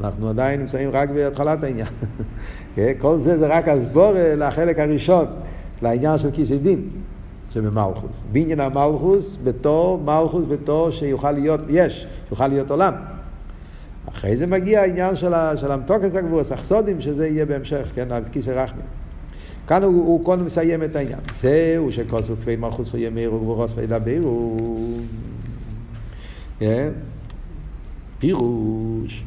אנחנו 0.02 0.30
עדיין 0.30 0.60
נמצאים 0.60 0.90
רק 0.94 1.10
בהתחלת 1.10 1.64
העניין. 1.64 1.88
כן? 2.76 2.92
כל 3.00 3.18
זה 3.18 3.38
זה 3.38 3.48
רק 3.48 3.68
הסבור 3.68 4.14
לחלק 4.16 4.80
הראשון, 4.80 5.26
לעניין 5.82 6.18
של 6.18 6.32
כיסא 6.32 6.56
דין. 6.56 6.90
שבמלכוס. 7.52 8.24
בניין 8.32 8.60
המלכוס 8.60 9.38
בתור, 9.44 10.04
מלכוס 10.06 10.44
בתור 10.48 10.92
שיוכל 10.92 11.32
להיות, 11.32 11.62
יש, 11.70 12.08
שיוכל 12.30 12.48
להיות 12.48 12.72
עולם. 12.72 12.94
אחרי 14.18 14.38
זה 14.38 14.48
מגיע 14.48 14.82
העניין 14.82 15.16
של, 15.16 15.34
של 15.56 15.72
המתוקס 15.72 16.16
הגבורס, 16.16 16.52
החסודים, 16.52 17.02
שזה 17.02 17.28
יהיה 17.28 17.46
בהמשך, 17.46 17.92
כן, 17.96 18.12
על 18.12 18.24
כיסא 18.32 18.50
רחמי. 18.50 18.82
כאן 19.68 19.84
הוא, 19.84 20.08
הוא 20.08 20.26
קודם 20.26 20.46
מסיים 20.46 20.84
את 20.84 20.96
העניין. 20.96 21.20
זהו 21.34 21.92
שכוסו 21.92 22.36
כפי 22.42 22.56
מלכוס 22.56 22.90
חיי 22.90 23.10
מאיר 23.10 23.34
וגבורוס 23.34 23.74
וידברו. 23.78 24.58
כן? 26.60 26.90
פירוש. 28.20 29.24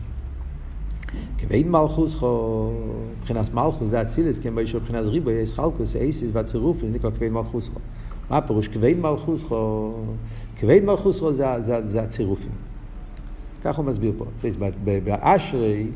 כבית 1.38 1.66
מלכוס 1.66 2.14
חו, 2.14 2.72
מבחינת 3.18 3.54
מלכוס 3.54 3.88
זה 3.88 4.02
אצילס, 4.02 4.38
כן, 4.38 4.54
באישור 4.54 4.80
מבחינת 4.80 5.04
ריבו, 5.04 5.30
יש 5.30 5.54
חלקוס, 5.54 5.96
אייסיס 5.96 6.30
והצירוף, 6.32 6.76
זה 6.80 6.90
נקרא 6.92 7.10
כבית 7.10 7.32
מלכוס 7.32 7.68
חו. 7.68 7.80
מה 8.30 8.38
הפירוש? 8.38 8.68
כבד 8.68 8.94
מלכוסכו, 8.98 9.92
כבד 10.56 10.84
מלכוסכו 10.84 11.32
זה, 11.32 11.46
זה, 11.60 11.88
זה 11.88 12.02
הצירופים. 12.02 12.69
כך 13.64 13.76
הוא 13.76 13.84
מסביר 13.84 14.12
פה. 14.18 14.24
באשרי, 15.04 15.86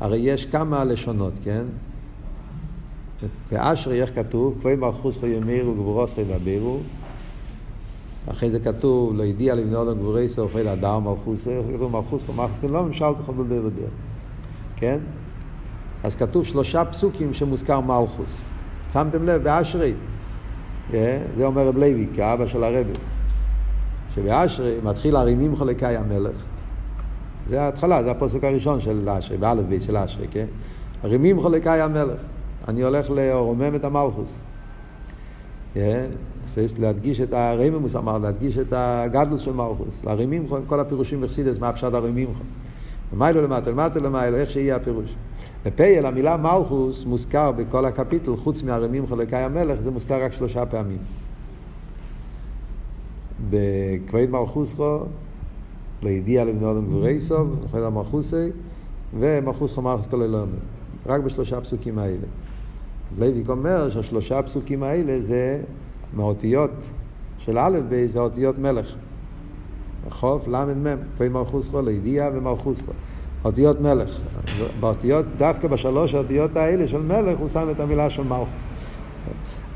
הרי 0.00 0.18
יש 0.18 0.46
כמה 0.46 0.84
לשונות, 0.84 1.32
כן? 1.44 1.62
באשרי, 3.52 4.02
איך 4.02 4.14
כתוב? 4.14 4.54
כבד 4.60 4.74
מלכוסכו 4.74 5.26
ימירו 5.26 5.74
גבורוסכו 5.74 6.20
ידברו. 6.20 6.78
אחרי 8.30 8.50
זה 8.50 8.60
כתוב, 8.60 9.16
לא 9.16 9.22
הדיע 9.22 9.54
לבני 9.54 9.76
אדם 9.76 9.98
גבורי 9.98 10.28
סוף, 10.28 10.56
אלא 10.56 10.70
הדר 10.70 10.98
מלכוסו, 10.98 11.50
כתוב 11.74 11.96
מלכוסו, 11.96 12.32
מלכוסו, 12.32 12.68
לא 12.68 12.82
ממשל 12.82 13.04
תוכל 13.16 13.32
בלדר 13.32 13.62
ודר. 13.64 13.88
כן? 14.76 14.98
אז 16.04 16.16
כתוב 16.16 16.44
שלושה 16.44 16.84
פסוקים 16.84 17.34
שמוזכר 17.34 17.80
מלכוס. 17.80 18.40
שמתם 18.92 19.26
לב, 19.26 19.42
באשרי. 19.42 19.94
כן? 20.90 21.22
זה 21.36 21.46
אומר 21.46 21.68
רב 21.68 21.76
לוי, 21.76 22.06
כאבא 22.14 22.46
של 22.46 22.64
הרבי. 22.64 22.92
שבאשרי 24.14 24.74
מתחיל 24.84 25.16
הרימים 25.16 25.56
חולקי 25.56 25.86
המלך. 25.86 26.44
זה 27.48 27.62
ההתחלה, 27.62 28.02
זה 28.02 28.10
הפוסק 28.10 28.44
הראשון 28.44 28.80
של 28.80 29.08
אשרי, 29.08 29.36
באלף 29.36 29.64
בית 29.68 29.82
של 29.82 29.96
אשרי, 29.96 30.26
כן? 30.30 30.46
הרימים 31.02 31.40
חולקי 31.40 31.68
המלך. 31.68 32.20
אני 32.68 32.82
הולך 32.82 33.10
לרומם 33.10 33.74
את 33.74 33.84
המלכוס. 33.84 34.34
כן? 35.74 36.06
צריך 36.46 36.72
להדגיש 36.80 37.20
את 37.20 37.32
הרמימוס 37.32 37.96
אמר, 37.96 38.18
להדגיש 38.18 38.58
את 38.58 38.72
הגדלוס 38.76 39.40
של 39.40 39.52
מלכוס. 39.52 40.04
לרימים, 40.04 40.46
כל 40.66 40.80
הפירושים 40.80 41.20
בחסידס, 41.20 41.58
מה 41.58 41.72
פשט 41.72 41.94
הרימים. 41.94 42.28
ומיילו 43.12 43.42
למטה, 43.42 43.70
למטה 43.70 44.00
למיילו, 44.00 44.36
איך 44.36 44.50
שיהיה 44.50 44.76
הפירוש. 44.76 45.14
בפייל 45.66 46.06
המילה 46.06 46.36
מלכוס 46.36 47.04
מוזכר 47.04 47.52
בכל 47.52 47.84
הקפיטל, 47.84 48.36
חוץ 48.36 48.62
מהרמים 48.62 49.06
חלקי 49.06 49.36
המלך, 49.36 49.80
זה 49.82 49.90
מוזכר 49.90 50.24
רק 50.24 50.32
שלושה 50.32 50.66
פעמים. 50.66 50.98
בכבד 53.50 54.30
מלכוסכו, 54.30 54.98
לידיע 56.02 56.44
לבני 56.44 56.70
אדם 56.70 56.86
גבורי 56.86 57.20
סוב, 57.20 57.56
בכבד 57.64 57.82
המלכוסי, 57.82 58.48
ומלכוסכו 59.18 59.82
מלכוס 59.82 60.06
כל 60.06 60.22
אלוהים. 60.22 60.48
רק 61.06 61.20
בשלושה 61.20 61.60
פסוקים 61.60 61.98
האלה. 61.98 62.26
לייביק 63.18 63.48
אומר 63.48 63.90
שהשלושה 63.90 64.42
פסוקים 64.42 64.82
האלה 64.82 65.20
זה 65.20 65.60
מאותיות 66.16 66.70
של 67.38 67.58
א' 67.58 67.78
ב' 67.88 68.06
זה 68.06 68.18
אותיות 68.18 68.58
מלך. 68.58 68.94
חוף 70.10 70.48
ל"מ, 70.48 70.86
כבד 71.18 71.28
מלכוסכו, 71.28 71.82
לידיע 71.82 72.30
ומלכוסכו. 72.34 72.92
אותיות 73.44 73.80
מלך. 73.80 74.20
באותיות, 74.80 75.26
דווקא 75.38 75.68
בשלוש 75.68 76.14
האותיות 76.14 76.56
האלה 76.56 76.88
של 76.88 77.02
מלך 77.02 77.38
הוא 77.38 77.48
שם 77.48 77.70
את 77.70 77.80
המילה 77.80 78.10
של 78.10 78.22
מלכות. 78.22 78.67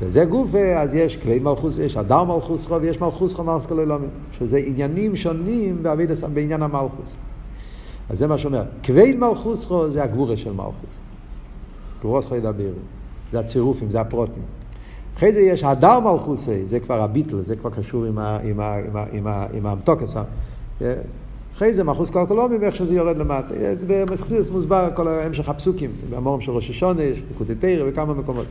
וזה 0.01 0.25
גוף, 0.25 0.55
אז 0.55 0.93
יש 0.93 1.17
כלי 1.17 1.39
מלכוס, 1.39 1.77
יש 1.77 1.97
הדר 1.97 2.23
מלכוס 2.23 2.65
חו 2.65 2.81
ויש 2.81 3.01
מלכוס 3.01 3.33
חו 3.33 3.43
מלכוס 3.43 3.65
כל 3.65 3.79
עולמים, 3.79 4.09
שזה 4.31 4.57
עניינים 4.57 5.15
שונים 5.15 5.83
בעביד, 5.83 6.09
בעניין 6.33 6.63
המלכוס. 6.63 7.15
אז 8.09 8.19
זה 8.19 8.27
מה 8.27 8.37
שאומר, 8.37 8.63
כבד 8.83 9.13
מלכוס 9.17 9.65
חו 9.65 9.89
זה 9.89 10.03
הגבורה 10.03 10.37
של 10.37 10.51
מלכוס. 10.51 10.97
גבורות 11.99 12.25
חו 12.25 12.35
ידבר, 12.35 12.71
זה 13.31 13.39
הצירופים, 13.39 13.91
זה 13.91 14.01
הפרוטים. 14.01 14.43
אחרי 15.17 15.33
זה 15.33 15.41
יש 15.41 15.63
הדר 15.63 15.99
מלכוס, 15.99 16.49
זה 16.65 16.79
כבר 16.79 17.01
הביטל, 17.01 17.39
זה 17.39 17.55
כבר 17.55 17.69
קשור 17.69 18.05
עם 19.53 19.65
המתוקס. 19.67 20.15
אחרי 21.63 21.73
זה 21.73 21.83
מחוס 21.83 22.09
קולקולומים, 22.09 22.63
איך 22.63 22.75
שזה 22.75 22.95
יורד 22.95 23.17
למטה. 23.17 23.53
במחסידס 23.87 24.49
מוסבר 24.49 24.89
כל 24.95 25.07
המשך 25.07 25.49
הפסוקים, 25.49 25.89
במורים 26.09 26.41
של 26.41 26.51
ראש 26.51 26.83
נקודי 27.31 27.55
תרא 27.55 27.83
וכמה 27.87 28.13
מקומות. 28.13 28.45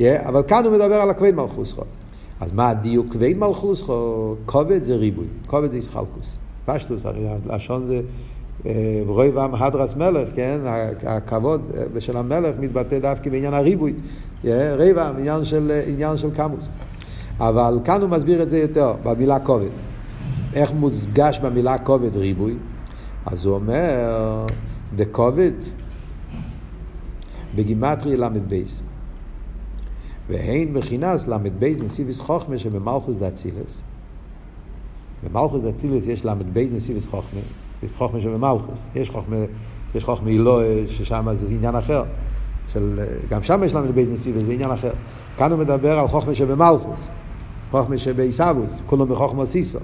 אבל 0.00 0.42
כאן 0.48 0.64
הוא 0.64 0.72
מדבר 0.72 0.94
על 0.94 1.10
הכבד 1.10 1.34
מלכוסכו. 1.34 1.82
אז 2.40 2.52
מה 2.52 2.70
הדיוק 2.70 3.12
כבד 3.12 3.36
מלכוסכו? 3.36 4.34
כובד 4.46 4.82
זה 4.82 4.96
ריבוי, 4.96 5.26
כובד 5.46 5.70
זה 5.70 5.76
איסחלקוס. 5.76 6.36
פשטוס, 6.66 7.06
הרי 7.06 7.26
הלשון 7.48 7.86
זה 7.86 8.00
אה, 8.66 8.72
רוי 9.06 9.28
ועם 9.28 9.54
הדרס 9.54 9.96
מלך, 9.96 10.28
כן? 10.34 10.58
הכבוד 11.06 11.60
אה, 11.94 12.00
של 12.00 12.16
המלך 12.16 12.54
מתבטא 12.60 12.98
דווקא 12.98 13.30
בעניין 13.30 13.54
הריבוי. 13.54 13.92
ריבה, 14.76 15.08
עניין 15.18 15.44
של, 15.44 15.80
עניין 15.86 16.16
של 16.16 16.30
קמוס. 16.30 16.68
אבל 17.38 17.78
כאן 17.84 18.00
הוא 18.00 18.10
מסביר 18.10 18.42
את 18.42 18.50
זה 18.50 18.58
יותר, 18.58 18.92
במילה 19.02 19.38
כובד. 19.38 19.87
איך 20.58 20.72
מודגש 20.72 21.38
במילה 21.38 21.78
כובד 21.78 22.16
ריבוי? 22.16 22.54
אז 23.26 23.44
הוא 23.44 23.54
אומר, 23.54 24.46
דכובד 24.96 25.52
בגימטרי 27.54 28.16
ל"ב. 28.16 28.62
והן 30.28 30.68
מכינס 30.72 31.28
ל"ב 31.28 31.64
נסיביס 31.64 32.20
חוכמה 32.20 32.58
שבמלכוס 32.58 33.16
דאצילס. 33.16 33.82
במלכוס 35.24 35.62
דאצילס 35.62 36.06
יש 36.06 36.24
ל"ב 36.24 36.58
נסיביס 36.58 37.08
חוכמה, 37.08 37.40
נסיביס 37.74 37.96
חוכמה 37.96 38.20
שבמלכוס. 38.20 38.78
יש 38.94 39.10
חוכמה, 39.10 39.36
יש 39.94 40.04
חוכמה 40.04 40.30
אילוה, 40.30 40.64
ששם 40.88 41.28
זה 41.34 41.46
עניין 41.54 41.76
אחר. 41.76 42.02
של, 42.72 43.00
גם 43.30 43.42
שם 43.42 43.60
יש 43.64 43.74
ל"ב 43.74 43.98
נסיביס, 43.98 44.44
זה 44.44 44.52
עניין 44.52 44.70
אחר. 44.70 44.92
כאן 45.36 45.52
הוא 45.52 45.60
מדבר 45.60 45.98
על 45.98 46.08
חוכמה 46.08 46.34
שבמלכוס. 46.34 47.08
חוכמה 47.70 47.98
שבעיסאוווס, 47.98 48.80
כולו 48.86 49.06
מחוכמה 49.06 49.46
סיסו. 49.46 49.78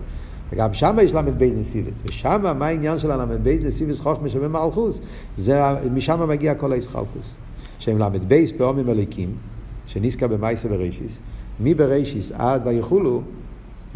וגם 0.52 0.74
שם 0.74 0.96
יש 1.02 1.14
ל"ב 1.14 1.42
נסיבס, 1.42 1.94
ושם 2.04 2.42
מה 2.58 2.66
העניין 2.66 2.98
של 2.98 3.10
הל"ב 3.10 3.48
נסיבס 3.48 4.00
חוכמה 4.00 4.28
שבמלכוס? 4.28 5.00
זה, 5.36 5.60
משם 5.94 6.28
מגיע 6.28 6.54
כל 6.54 6.72
הישחלקוס. 6.72 7.34
שהם 7.78 7.98
ל"ב 7.98 8.34
פעומים 8.56 8.90
אליקים, 8.90 9.32
שניסקה 9.86 10.28
במייסה 10.28 10.68
ברישיס, 10.68 11.20
מברישיס 11.60 12.32
עד 12.32 12.66
ויחולו, 12.66 13.22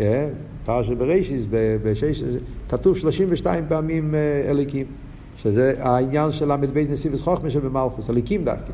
אה, 0.00 0.28
פרשת 0.64 0.92
ברישיס, 0.92 1.44
כתוב 2.68 2.96
32 2.96 3.64
פעמים 3.68 4.14
אה, 4.14 4.50
אליקים. 4.50 4.86
שזה 5.42 5.74
העניין 5.78 6.32
של 6.32 6.52
ל"ב 6.52 6.78
נסיבס 6.78 7.22
חוכמה 7.22 7.50
שבמלכוס, 7.50 8.10
הליקים 8.10 8.44
דווקא. 8.44 8.72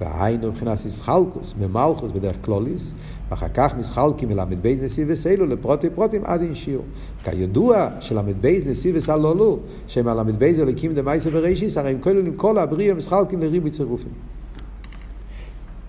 והיינו 0.00 0.48
מבחינת 0.48 0.78
איסחלקוס, 0.84 1.54
ממלכוס 1.60 2.10
בדרך 2.12 2.36
כלוליס, 2.40 2.90
ואחר 3.28 3.48
כך 3.54 3.74
מסחלקים 3.78 4.28
מל"ב 4.28 4.66
נסיבס 4.66 5.26
אלו 5.26 5.46
לפרוטי 5.46 5.90
פרוטים 5.90 6.22
עד 6.24 6.42
אין 6.42 6.54
שיעור. 6.54 6.84
כידוע 7.24 7.88
של"ב 8.00 8.46
נסיבס 8.66 9.08
הלולו, 9.08 9.58
שהם 9.86 10.08
הל"ב 10.08 10.42
אליקים 10.42 10.94
דמייסה 10.94 11.30
ורישיס, 11.32 11.76
הרי 11.76 11.90
הם 11.90 11.98
כוללים 12.00 12.36
כל 12.36 12.58
הבריאה 12.58 12.94
מסחלקים 12.94 13.40
לריבי 13.40 13.70
צירופים. 13.70 14.12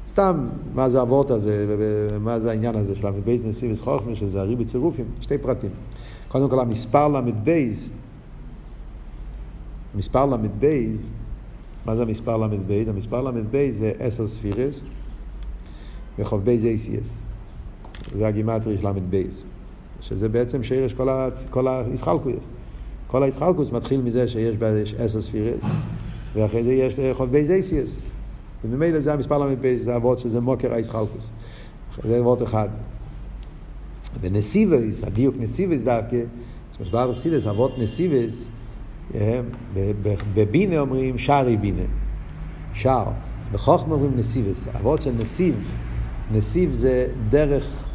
סתם, 0.07 0.47
מה 0.73 0.89
זה 0.89 0.99
הוורט 0.99 1.31
הזה, 1.31 1.65
ומה 1.69 2.39
זה 2.39 2.49
העניין 2.49 2.75
הזה 2.75 2.95
של 2.95 3.07
ל"ב 3.07 3.29
נשיא 3.45 3.73
וסחוכמה, 3.73 4.15
שזה 4.15 4.39
הרי 4.39 4.55
בצירופים, 4.55 5.05
שתי 5.21 5.37
פרטים. 5.37 5.69
קודם 6.27 6.49
כל 6.49 6.59
המספר 6.59 7.07
ל"ב, 7.07 7.71
המספר 9.93 10.25
ל"ב, 10.25 10.65
מה 11.85 11.95
זה 11.95 12.01
המספר 12.01 12.37
ל"ב? 12.37 12.83
המספר 12.87 13.21
ל"ב 13.21 13.69
זה 13.71 13.91
עשר 13.99 14.27
ספירס, 14.27 14.81
וחוב 16.19 16.45
בייז 16.45 16.65
אייסיאס. 16.65 17.23
זה 18.15 18.27
הגימטרי 18.27 18.77
של 18.77 18.87
ל"ב. 18.87 19.23
שזה 20.01 20.29
בעצם 20.29 20.63
שרש 20.63 20.93
כל, 20.93 21.09
ה, 21.67 21.81
כל 23.07 23.23
הישחלקוס 23.23 23.71
מתחיל 23.71 24.01
מזה 24.01 24.27
שיש 24.27 24.55
עשר 24.97 25.21
ספירס, 25.21 25.63
ואחרי 26.33 26.63
זה 26.63 26.73
יש 26.73 26.99
חוב 27.13 27.31
בייז 27.31 27.51
אייסיאס. 27.51 27.97
וממילא 28.63 28.99
זה 28.99 29.13
המספר 29.13 29.37
ל"ב, 29.37 29.75
זה 29.77 29.95
אבות 29.95 30.19
שזה 30.19 30.39
מוקר 30.39 30.73
הישחלקוס. 30.73 31.29
זה 32.03 32.19
אבות 32.19 32.43
אחד. 32.43 32.69
ונסיבס, 34.21 35.03
הדיוק 35.03 35.35
נסיבס 35.39 35.81
דווקא, 35.81 36.17
זאת 36.71 36.93
אומרת, 36.93 37.09
בחסידס, 37.09 37.47
אבות 37.47 37.77
נסיבס, 37.77 38.47
אה, 38.47 38.58
בבינה 40.33 40.79
אומרים 40.79 41.17
שערי 41.17 41.57
בינה, 41.57 41.81
שער. 42.73 43.11
בחוכמה 43.51 43.93
אומרים 43.93 44.11
נסיבס, 44.17 44.67
אבות 44.75 45.01
של 45.01 45.11
נסיב, 45.11 45.71
נסיב 46.31 46.73
זה 46.73 47.07
דרך, 47.29 47.89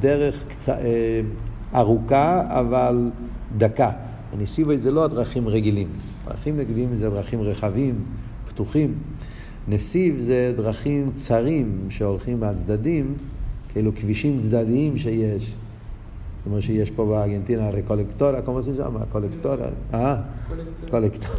דרך 0.00 0.44
קצ... 0.48 0.68
אה, 0.68 1.20
ארוכה 1.74 2.42
אבל 2.48 3.10
דקה. 3.58 3.90
הנסיבס 4.32 4.80
זה 4.80 4.90
לא 4.90 5.04
הדרכים 5.04 5.48
רגילים, 5.48 5.88
דרכים 6.24 6.60
רגילים 6.60 6.94
זה 6.94 7.10
דרכים 7.10 7.40
רחבים, 7.40 7.94
פתוחים. 8.48 8.94
נסיב 9.68 10.20
זה 10.20 10.54
דרכים 10.56 11.10
צרים 11.14 11.78
שהולכים 11.90 12.40
מהצדדים, 12.40 13.14
כאילו 13.72 13.92
כבישים 13.94 14.40
צדדיים 14.40 14.98
שיש. 14.98 15.54
כמו 16.48 16.62
שיש 16.62 16.90
פה 16.90 17.04
בארגנטינה, 17.04 17.66
הרי 17.66 17.82
קולקטורה, 17.82 18.42
כמו 18.42 18.56
עושים 18.56 18.74
שם? 18.76 18.96
קולקטורה, 19.12 19.66
אה? 19.94 20.16
קולקטורה. 20.90 21.38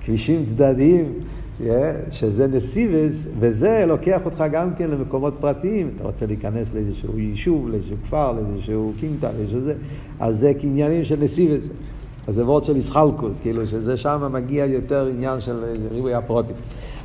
כבישים 0.00 0.44
צדדיים, 0.44 1.12
שזה 2.10 2.46
נסיבס, 2.46 3.26
וזה 3.38 3.84
לוקח 3.86 4.20
אותך 4.24 4.44
גם 4.52 4.74
כן 4.74 4.90
למקומות 4.90 5.34
פרטיים. 5.40 5.90
אתה 5.96 6.04
רוצה 6.04 6.26
להיכנס 6.26 6.74
לאיזשהו 6.74 7.18
יישוב, 7.18 7.68
לאיזשהו 7.68 7.96
כפר, 8.04 8.32
לאיזשהו 8.32 8.92
קינטה, 9.00 9.30
לאיזשהו 9.38 9.60
זה, 9.60 9.74
אז 10.20 10.38
זה 10.38 10.52
כעניינים 10.58 11.04
של 11.04 11.16
נסיבס. 11.20 11.68
אז 12.26 12.34
זה 12.34 12.44
וורד 12.44 12.64
של 12.64 12.76
איסחלקוס, 12.76 13.40
כאילו 13.40 13.66
שזה 13.66 13.96
שם 13.96 14.32
מגיע 14.32 14.66
יותר 14.66 15.06
עניין 15.06 15.40
של 15.40 15.64
ריבוי 15.90 16.14
הפרוטים. 16.14 16.56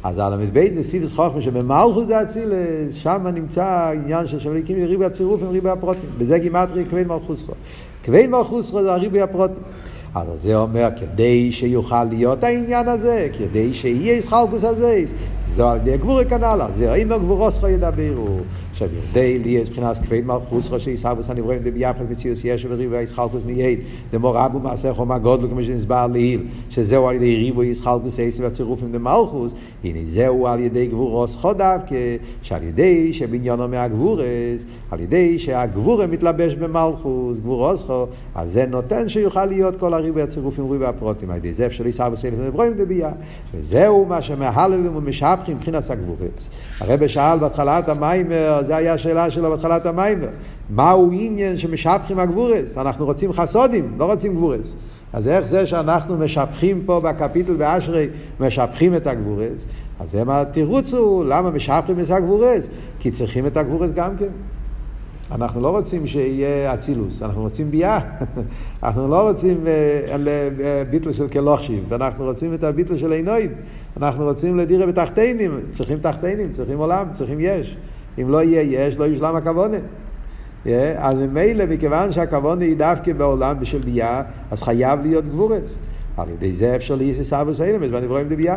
אז 0.03 0.17
הל"ב 0.19 0.57
נסיבס 0.75 1.13
חוכמה 1.13 1.41
שבמלכוס 1.41 2.07
זה 2.07 2.21
אצילס, 2.21 2.93
שם 2.93 3.27
נמצא 3.33 3.63
העניין 3.63 4.27
של 4.27 4.39
שמליקים 4.39 4.77
ריבוי 4.85 5.05
הצירוף 5.05 5.41
עם 5.41 5.49
ריבוי 5.49 5.71
הפרוטים. 5.71 6.09
בזה 6.17 6.39
גימטרי 6.39 6.85
כבין 6.85 7.07
מלכוסכו. 7.07 7.53
כבין 8.03 8.31
מלכוסכו 8.31 8.83
זה 8.83 8.93
הריבוי 8.93 9.21
הפרוטים. 9.21 9.63
אז 10.15 10.41
זה 10.41 10.55
אומר, 10.55 10.89
כדי 10.99 11.51
שיוכל 11.51 12.03
להיות 12.03 12.43
העניין 12.43 12.87
הזה, 12.87 13.27
כדי 13.37 13.73
שיהיה 13.73 14.13
איסחלקוס 14.13 14.63
הזה, 14.63 15.03
זו 15.45 15.69
על 15.69 15.77
ידי 15.77 15.97
גבורי 15.97 16.25
כנ"ל, 16.25 16.59
זה 16.73 16.93
אם 16.93 17.11
הגבורוסכו 17.11 17.67
ידברו. 17.67 18.39
עכשיו, 18.83 18.97
ירדי 18.97 19.39
לי 19.39 19.49
יש 19.49 19.69
מבחינת 19.69 19.97
כבד 19.97 20.25
מלכוס 20.25 20.67
ראשי 20.71 20.97
סבוס 20.97 21.29
הנברואים 21.29 21.59
דביחד 21.63 22.11
מציאוס 22.11 22.45
יש 22.45 22.65
וריבו 22.69 22.95
הישחלקוס 22.95 23.41
מייד 23.45 23.79
דמור 24.11 24.37
רבו 24.37 24.59
מעשה 24.59 24.93
חומה 24.93 25.17
גודלו 25.17 25.49
כמו 25.49 25.63
שנסבר 25.63 26.07
לעיל 26.07 26.41
שזהו 26.69 27.07
על 27.07 27.15
ידי 27.15 27.35
ריבו 27.35 27.63
ישחלקוס 27.63 28.19
עשר 28.19 28.43
והצירופים 28.43 28.91
דמלכוס 28.91 29.53
הנה 29.83 29.99
זהו 30.05 30.47
על 30.47 30.59
ידי 30.59 30.87
גבורוס 30.87 31.35
חודף 31.35 31.81
שעל 32.41 32.63
ידי 32.63 33.13
שבניונו 33.13 33.67
מהגבורס 33.67 34.65
על 34.91 34.99
ידי 34.99 35.39
שהגבורה 35.39 36.07
מתלבש 36.07 36.55
במלכוס 36.55 37.37
גבורוס 37.37 37.83
חו 37.83 38.05
אז 38.35 38.51
זה 38.51 38.65
נותן 38.65 39.09
שיוכל 39.09 39.45
להיות 39.45 39.75
כל 39.75 39.93
הריבו 39.93 40.19
הצירופים 40.19 40.71
ריבו 40.71 40.85
הפרוטים. 40.85 41.31
על 41.31 41.37
ידי 41.37 41.53
זה 41.53 41.65
אפשר 41.65 41.83
לסבוס 41.83 42.25
הנברואים 42.25 42.73
דבייה 42.73 43.11
וזהו 43.53 44.05
מה 44.05 44.21
שמהללים 44.21 44.95
ומשבחים 44.95 45.57
מבחינת 45.57 45.89
הגבורס. 45.89 46.49
הרב 46.79 47.07
שאל 47.07 47.37
בהתחלת 47.37 47.89
המיימר 47.89 48.63
זו 48.71 48.75
הייתה 48.75 48.93
השאלה 48.93 49.31
שלו 49.31 49.49
בהתחלת 49.49 49.85
המיימר. 49.85 50.27
מהו 50.69 51.09
עניין 51.13 51.57
שמשבחים 51.57 52.19
הגבורס? 52.19 52.77
אנחנו 52.77 53.05
רוצים 53.05 53.33
חסודים, 53.33 53.95
לא 53.97 54.05
רוצים 54.05 54.35
גבורס. 54.35 54.73
אז 55.13 55.27
איך 55.27 55.47
זה 55.47 55.65
שאנחנו 55.65 56.17
משבחים 56.17 56.81
פה 56.85 56.99
בקפיטל 56.99 57.53
באשרי, 57.53 58.07
משבחים 58.39 58.95
את 58.95 59.07
הגבורס? 59.07 59.65
אז 59.99 60.15
מה 60.15 60.41
התירוץ 60.41 60.93
הוא, 60.93 61.25
למה 61.25 61.49
משבחים 61.49 61.99
את 61.99 62.09
הגבורס? 62.09 62.67
כי 62.99 63.11
צריכים 63.11 63.47
את 63.47 63.57
הגבורס 63.57 63.91
גם 63.91 64.17
כן. 64.17 64.29
אנחנו 65.31 65.61
לא 65.61 65.69
רוצים 65.69 66.07
שיהיה 66.07 66.73
אצילוס, 66.73 67.21
אנחנו 67.21 67.41
רוצים 67.41 67.71
ביאה. 67.71 67.99
אנחנו 68.83 69.07
לא 69.07 69.29
רוצים 69.29 69.63
uh, 69.63 70.11
ביטל 70.89 71.11
של 71.11 71.27
כלוכשיב, 71.27 71.93
אנחנו 71.93 72.25
רוצים 72.25 72.53
את 72.53 72.63
הביטל 72.63 72.97
של 72.97 73.11
עינויד. 73.11 73.51
אנחנו 73.97 74.23
רוצים 74.23 74.57
לדירה 74.57 74.85
בתחתינים, 74.85 75.59
צריכים 75.71 75.99
תחתינים, 75.99 76.49
צריכים 76.51 76.77
עולם, 76.77 77.05
צריכים 77.11 77.37
יש. 77.39 77.77
אם 78.17 78.29
לא 78.29 78.43
יהיה 78.43 78.87
יש, 78.87 78.97
לא 78.97 79.03
יושלם 79.03 79.35
הכוונה. 79.35 79.77
אז 80.97 81.15
ממילא, 81.15 81.65
מכיוון 81.65 82.11
שהכוונה 82.11 82.65
היא 82.65 82.77
דווקא 82.77 83.13
בעולם 83.13 83.59
בשל 83.59 83.79
ביאה, 83.79 84.21
אז 84.51 84.63
חייב 84.63 85.01
להיות 85.01 85.25
גבורס. 85.25 85.77
על 86.21 86.29
ידי 86.29 86.55
זה 86.55 86.75
אפשר 86.75 86.95
להיסס 86.95 87.33
אבוס 87.33 87.61
אילמס 87.61 87.87
והנברואים 87.91 88.29
דבייה. 88.29 88.55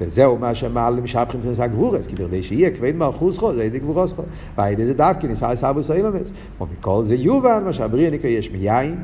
וזהו 0.00 0.38
מה 0.38 0.54
שאמר 0.54 0.90
למשבחים 0.90 1.40
של 1.56 1.62
הגבורס, 1.62 2.06
כי 2.06 2.14
בכדי 2.14 2.42
שיהיה 2.42 2.70
כבד 2.70 2.96
מלכוס 2.96 3.38
חו, 3.38 3.54
זה 3.54 3.64
ידי 3.64 3.78
גבורוס 3.78 4.12
חו. 4.12 4.22
ועל 4.56 4.72
ידי 4.72 4.84
זה 4.84 4.94
דווקא 4.94 5.26
ניסה 5.26 5.70
אבוס 5.70 5.90
אילמס. 5.90 6.32
ומכל 6.60 7.04
זה 7.04 7.14
יובן, 7.14 7.62
מה 7.64 7.72
שהבריא 7.72 8.10
נקרא 8.10 8.30
יש 8.30 8.50
מיין, 8.50 8.96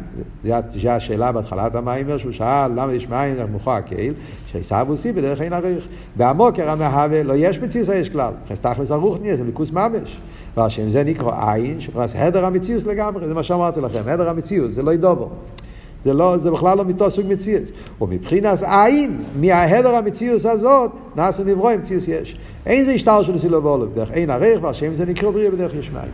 זו 0.45 0.89
השאלה 0.89 1.33
בהתחלת 1.33 1.75
המיימר, 1.75 2.19
שהוא 2.19 2.33
שאל 2.33 2.71
למה 2.71 2.93
יש 2.93 3.09
מיין 3.09 3.37
מוכו 3.53 3.73
הקהיל, 3.73 4.15
שעיסאווסי 4.47 5.13
בדרך 5.13 5.41
אין 5.41 5.53
עריך. 5.53 5.87
והמוקר 6.17 6.71
המהווה 6.71 7.23
לא 7.23 7.35
יש 7.37 7.59
מציאוס 7.59 7.89
היש 7.89 8.09
כלל. 8.09 8.33
חס 8.49 8.61
תכלס 8.61 8.91
הרוחני, 8.91 9.37
זה 9.37 9.45
ליכוס 9.45 9.71
ממש. 9.71 10.21
ועל 10.57 10.69
שם 10.69 10.89
זה 10.89 11.05
נקרא 11.05 11.53
עין, 11.53 11.81
שפרס 11.81 12.15
הדר 12.17 12.45
המציאוס 12.45 12.87
לגמרי, 12.87 13.27
זה 13.27 13.35
מה 13.35 13.43
שאמרתי 13.43 13.81
לכם, 13.81 14.03
הדר 14.07 14.29
המציאוס, 14.29 14.75
זה 14.75 14.83
לא 14.83 14.93
ידובו. 14.93 15.29
זה, 16.05 16.13
לא, 16.13 16.39
זה 16.39 16.51
בכלל 16.51 16.79
לא 16.79 16.85
מתוך 16.85 17.09
סוג 17.09 17.27
מציאס. 17.29 17.69
ומבחינת 18.01 18.59
עין, 18.63 19.25
מההדר 19.41 19.95
המציאוס 19.95 20.47
הזאת, 20.47 20.91
נעשה 21.17 21.45
נברוא 21.45 21.71
עם 21.71 21.81
מציאוס 21.81 22.09
יש. 22.09 22.37
אין 22.67 22.85
זה 22.85 22.93
השטר 22.93 23.23
של 23.23 23.39
סילו 23.39 23.65
ואולו, 23.65 23.91
בדרך 23.91 24.11
אין 24.11 24.31
ערך, 24.31 24.63
והשם 24.63 24.95
זה 24.95 25.07
נקרא 25.07 25.31
בריאה 25.31 25.51
בדרך 25.51 25.75
יש 25.75 25.91
מים. 25.91 26.11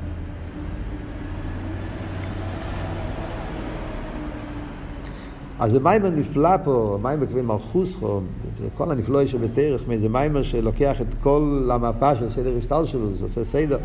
אז 5.60 5.72
זה 5.72 5.80
מיימר 5.80 6.10
נפלא 6.10 6.56
פה, 6.64 6.98
מיימר 7.02 7.26
כבי 7.26 7.40
פה, 8.00 8.20
זה 8.60 8.68
כל 8.76 8.90
הנפלא 8.90 9.26
שבתרך, 9.26 9.82
זה 10.00 10.08
מיימר 10.08 10.42
שלוקח 10.42 11.00
את 11.00 11.14
כל 11.22 11.70
המפה 11.72 12.16
של 12.16 12.30
סדר 12.30 12.52
השטר 12.58 12.84
שלו, 12.84 13.14
זה 13.18 13.24
עושה 13.24 13.44
סדר. 13.44 13.78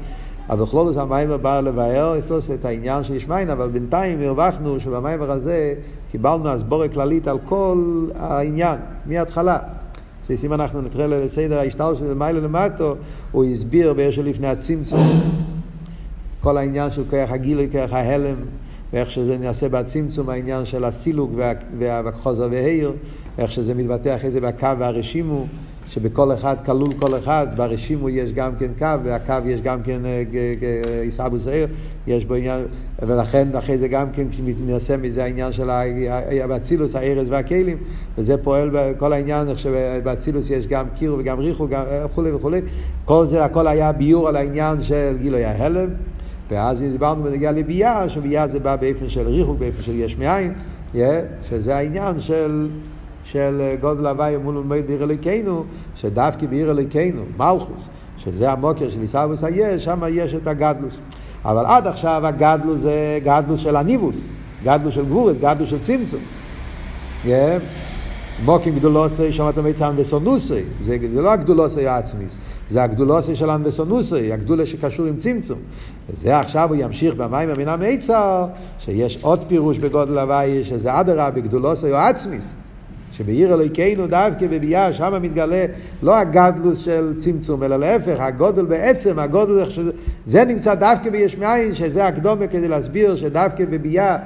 אבל 0.50 0.94
זה 0.94 1.02
המיימר 1.02 1.38
בא 1.38 1.60
לבאר 1.60 2.16
את 2.54 2.66
העניין 2.66 3.04
של 3.04 3.14
יש 3.14 3.28
מים, 3.28 3.50
אבל 3.50 3.68
בינתיים 3.68 4.22
הרווחנו 4.22 4.80
שבמיימר 4.80 5.32
הזה 5.32 5.74
קיבלנו 6.12 6.50
הסבורת 6.50 6.94
כללית 6.94 7.28
על 7.28 7.38
כל 7.46 8.08
העניין, 8.16 8.78
מההתחלה. 9.06 9.58
אם 10.44 10.54
אנחנו 10.54 10.82
נתראה 10.82 11.08
לסדר 11.08 11.60
ההשתל 11.60 11.94
של 12.00 12.14
מיילה 12.14 12.40
למטו, 12.40 12.96
הוא 13.32 13.46
הסביר 13.46 13.94
באר 13.94 14.10
לפני 14.24 14.48
הצמצום, 14.48 15.00
כל 16.42 16.58
העניין 16.58 16.92
של 16.92 17.04
כוח 17.10 17.32
הגילוי, 17.32 17.70
כוח 17.72 17.94
ההלם, 17.94 18.36
ואיך 18.94 19.12
שזה 19.12 19.38
נעשה 19.38 19.70
בצמצום, 19.70 20.30
העניין 20.30 20.66
של 20.66 20.86
הסילוק 20.86 21.32
והחוזר 21.80 22.48
והעיר, 22.52 22.94
איך 23.38 23.52
שזה 23.52 23.74
מתבטא 23.74 24.16
אחרי 24.16 24.32
זה 24.32 24.42
בקו 24.42 24.68
והרשימו. 24.80 25.46
שבכל 25.88 26.34
אחד 26.34 26.56
כלול 26.66 26.94
כל 27.00 27.18
אחד, 27.18 27.48
ברשימו 27.56 28.10
יש 28.10 28.34
גם 28.34 28.52
כן 28.60 28.72
קו, 28.80 29.04
והקו 29.04 29.34
יש 29.46 29.62
גם 29.62 29.84
כן 29.84 30.02
אה, 30.06 31.30
זעיר, 31.38 31.68
יש 32.08 32.26
בו 32.26 32.34
עניין, 32.34 32.64
ולכן 33.02 33.56
אחרי 33.56 33.78
זה 33.78 33.88
גם 33.88 34.08
כן 34.14 34.30
כשמתנסה 34.30 34.98
מזה 34.98 35.24
העניין 35.24 35.54
של 35.54 35.70
האצילוס, 36.50 36.96
הארז 36.96 37.30
והכלים, 37.30 37.78
וזה 38.18 38.38
פועל 38.38 38.70
בכל 38.74 39.14
העניין, 39.14 39.48
שבאצילוס 39.56 40.50
יש 40.50 40.68
גם 40.68 40.86
קיר 40.96 41.16
וגם 41.20 41.40
ריחו 41.40 41.68
אה, 41.74 42.06
וכולי 42.06 42.32
וכולי, 42.32 42.62
כל 43.06 43.26
זה 43.26 43.46
הכל 43.46 43.68
היה 43.68 43.92
ביור 43.92 44.28
על 44.28 44.36
העניין 44.36 44.82
של 44.82 45.18
גילוי 45.22 45.46
ההלם, 45.46 45.90
ואז 46.52 46.82
דיברנו 46.82 47.24
בנגיעה 47.24 47.52
לביאה, 47.52 48.10
שביאה 48.10 48.48
זה 48.48 48.60
בא 48.60 48.76
באופן 48.76 49.10
של 49.10 49.28
ריחוק, 49.28 49.60
באופן 49.60 49.82
של 49.82 49.96
יש 49.96 50.18
מאין, 50.18 50.54
שזה 51.50 51.76
העניין 51.76 52.20
של... 52.20 52.68
של 53.26 53.76
גודל 53.82 54.08
הוואי 54.08 54.38
מול 54.38 54.56
עומד 54.56 54.90
עיר 54.90 55.04
אליקנו, 55.04 55.64
שדווקא 55.96 56.48
בעיר 56.48 56.72
אליקנו, 56.72 57.22
מלכוס, 57.38 57.90
שזה 58.18 58.52
המוקר 58.52 58.90
של 58.90 59.02
עיסאוויס 59.02 59.44
היש, 59.44 59.84
שם 59.84 60.02
יש 60.10 60.34
את 60.34 60.48
הגדלוס. 60.48 60.98
אבל 61.46 61.66
עד 61.66 61.88
עכשיו 61.88 62.28
הגדלוס 62.28 62.82
זה 62.82 63.20
גדלוס 63.24 63.60
של 63.60 63.76
הניבוס, 63.76 64.30
גדלוס 64.64 64.94
של 64.94 65.06
גבורת, 65.06 65.40
גדלוס 65.40 65.70
של 65.70 65.80
צמצום. 65.80 66.22
Yeah. 67.26 67.28
מוקים 68.44 68.76
גדולוסי, 68.76 69.32
שמעת 69.32 69.58
מיצם 69.58 69.94
וסונוסי. 69.96 70.64
זה, 70.80 70.98
זה 71.14 71.22
לא 71.22 71.32
הגדולוסי 71.32 71.88
העצמיס, 71.88 72.40
זה 72.70 72.84
הגדולוסי 72.84 73.36
של 73.36 73.50
הנבסונוסי, 73.50 74.34
הגדולה 74.34 74.66
שקשור 74.66 75.06
עם 75.06 75.16
צמצום. 75.18 75.60
וזה 76.10 76.40
עכשיו 76.40 76.70
הוא 76.70 76.76
ימשיך 76.80 77.14
במים 77.14 77.50
מן 77.58 77.68
המיצר, 77.68 78.46
שיש 78.80 79.20
עוד 79.22 79.40
פירוש 79.48 79.78
בגודל 79.78 80.18
הוואי, 80.18 80.64
שזה 80.64 81.00
אדרה 81.00 81.32
בגדולוסי 81.32 81.92
או 81.92 81.98
עצמיס. 81.98 82.56
שבעיר 83.18 83.54
אלוהיכנו 83.54 84.08
דווקא 84.08 84.48
בביאה, 84.48 84.94
שם 84.94 85.14
מתגלה 85.22 85.66
לא 86.04 86.18
הגדלוס 86.18 86.80
של 86.80 87.14
צמצום, 87.18 87.64
אלא 87.64 87.80
להפך, 87.80 88.20
הגודל 88.20 88.66
בעצם, 88.66 89.20
הגודל, 89.20 89.70
שזה, 89.70 89.92
זה 90.26 90.46
נמצא 90.46 90.76
דווקא 90.76 91.10
ביש 91.10 91.38
מאין, 91.38 91.76
שזה 91.76 92.08
הקדומה 92.08 92.48
כדי 92.48 92.68
להסביר 92.68 93.16
שדווקא 93.16 93.66
בביאה 93.66 94.18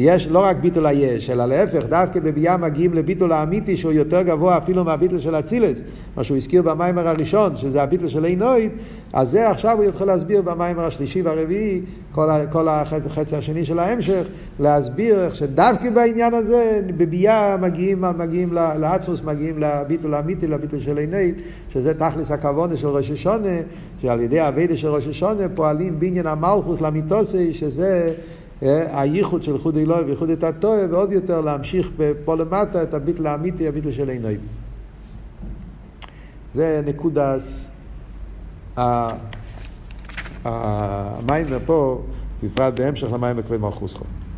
יש 0.00 0.28
לא 0.28 0.38
רק 0.38 0.56
ביטול 0.56 0.86
היש, 0.86 1.30
אלא 1.30 1.44
להפך, 1.44 1.86
דווקא 1.88 2.20
בביאה 2.20 2.56
מגיעים 2.56 2.94
לביטול 2.94 3.32
האמיתי 3.32 3.76
שהוא 3.76 3.92
יותר 3.92 4.22
גבוה 4.22 4.58
אפילו 4.58 4.84
מהביטול 4.84 5.20
של 5.20 5.34
אצילס, 5.34 5.82
מה 6.16 6.24
שהוא 6.24 6.36
הזכיר 6.36 6.62
במיימר 6.62 7.08
הראשון, 7.08 7.56
שזה 7.56 7.82
הביטול 7.82 8.08
של 8.08 8.24
עינויד, 8.24 8.70
אז 9.12 9.30
זה 9.30 9.50
עכשיו 9.50 9.76
הוא 9.76 9.84
יכול 9.84 10.06
להסביר 10.06 10.42
במיימר 10.42 10.84
השלישי 10.84 11.22
והרביעי, 11.22 11.80
כל, 12.12 12.28
כל 12.50 12.68
החצי 12.68 13.36
השני 13.36 13.64
של 13.64 13.78
ההמשך, 13.78 14.22
להסביר 14.60 15.24
איך 15.24 15.34
שדווקא 15.34 15.90
בעניין 15.90 16.34
הזה, 16.34 16.80
בביאה 16.96 17.56
מגיעים, 17.56 18.04
מגיעים 18.18 18.52
לעצמוס, 18.52 19.22
מגיעים 19.24 19.58
לביטול 19.58 20.14
האמיתי, 20.14 20.46
לביטול 20.46 20.80
של 20.80 20.98
עינויד, 20.98 21.34
שזה 21.72 21.94
תכלס 21.94 22.30
הכוונה 22.30 22.76
של 22.76 22.88
ראש 22.88 23.10
השונה, 23.10 23.58
שעל 24.02 24.20
ידי 24.20 24.40
הווידה 24.40 24.76
של 24.76 24.88
ראש 24.88 25.06
השונה 25.06 25.48
פועלים 25.54 26.00
בעניין 26.00 26.26
המלכוס 26.26 26.80
למיתוסי, 26.80 27.52
שזה 27.52 28.12
הייחוד 28.60 29.42
של 29.42 29.58
חודי 29.58 29.82
אלוהי 29.82 30.04
וייחוד 30.04 30.30
את 30.30 30.44
הטועה, 30.44 30.80
ועוד 30.90 31.12
יותר 31.12 31.40
להמשיך 31.40 31.90
פה 32.24 32.36
למטה 32.36 32.82
את 32.82 32.94
הביטל 32.94 33.26
האמיתי, 33.26 33.68
הביטל 33.68 33.92
של 33.92 34.08
עינוי. 34.08 34.36
זה 36.54 36.82
נקודס 36.86 37.68
המים 40.44 41.46
פה, 41.66 42.02
בפרט 42.42 42.80
בהמשך 42.80 43.12
למים 43.12 43.36
בכבי 43.36 43.58
מלכוס 43.58 43.94
חום. 43.94 44.17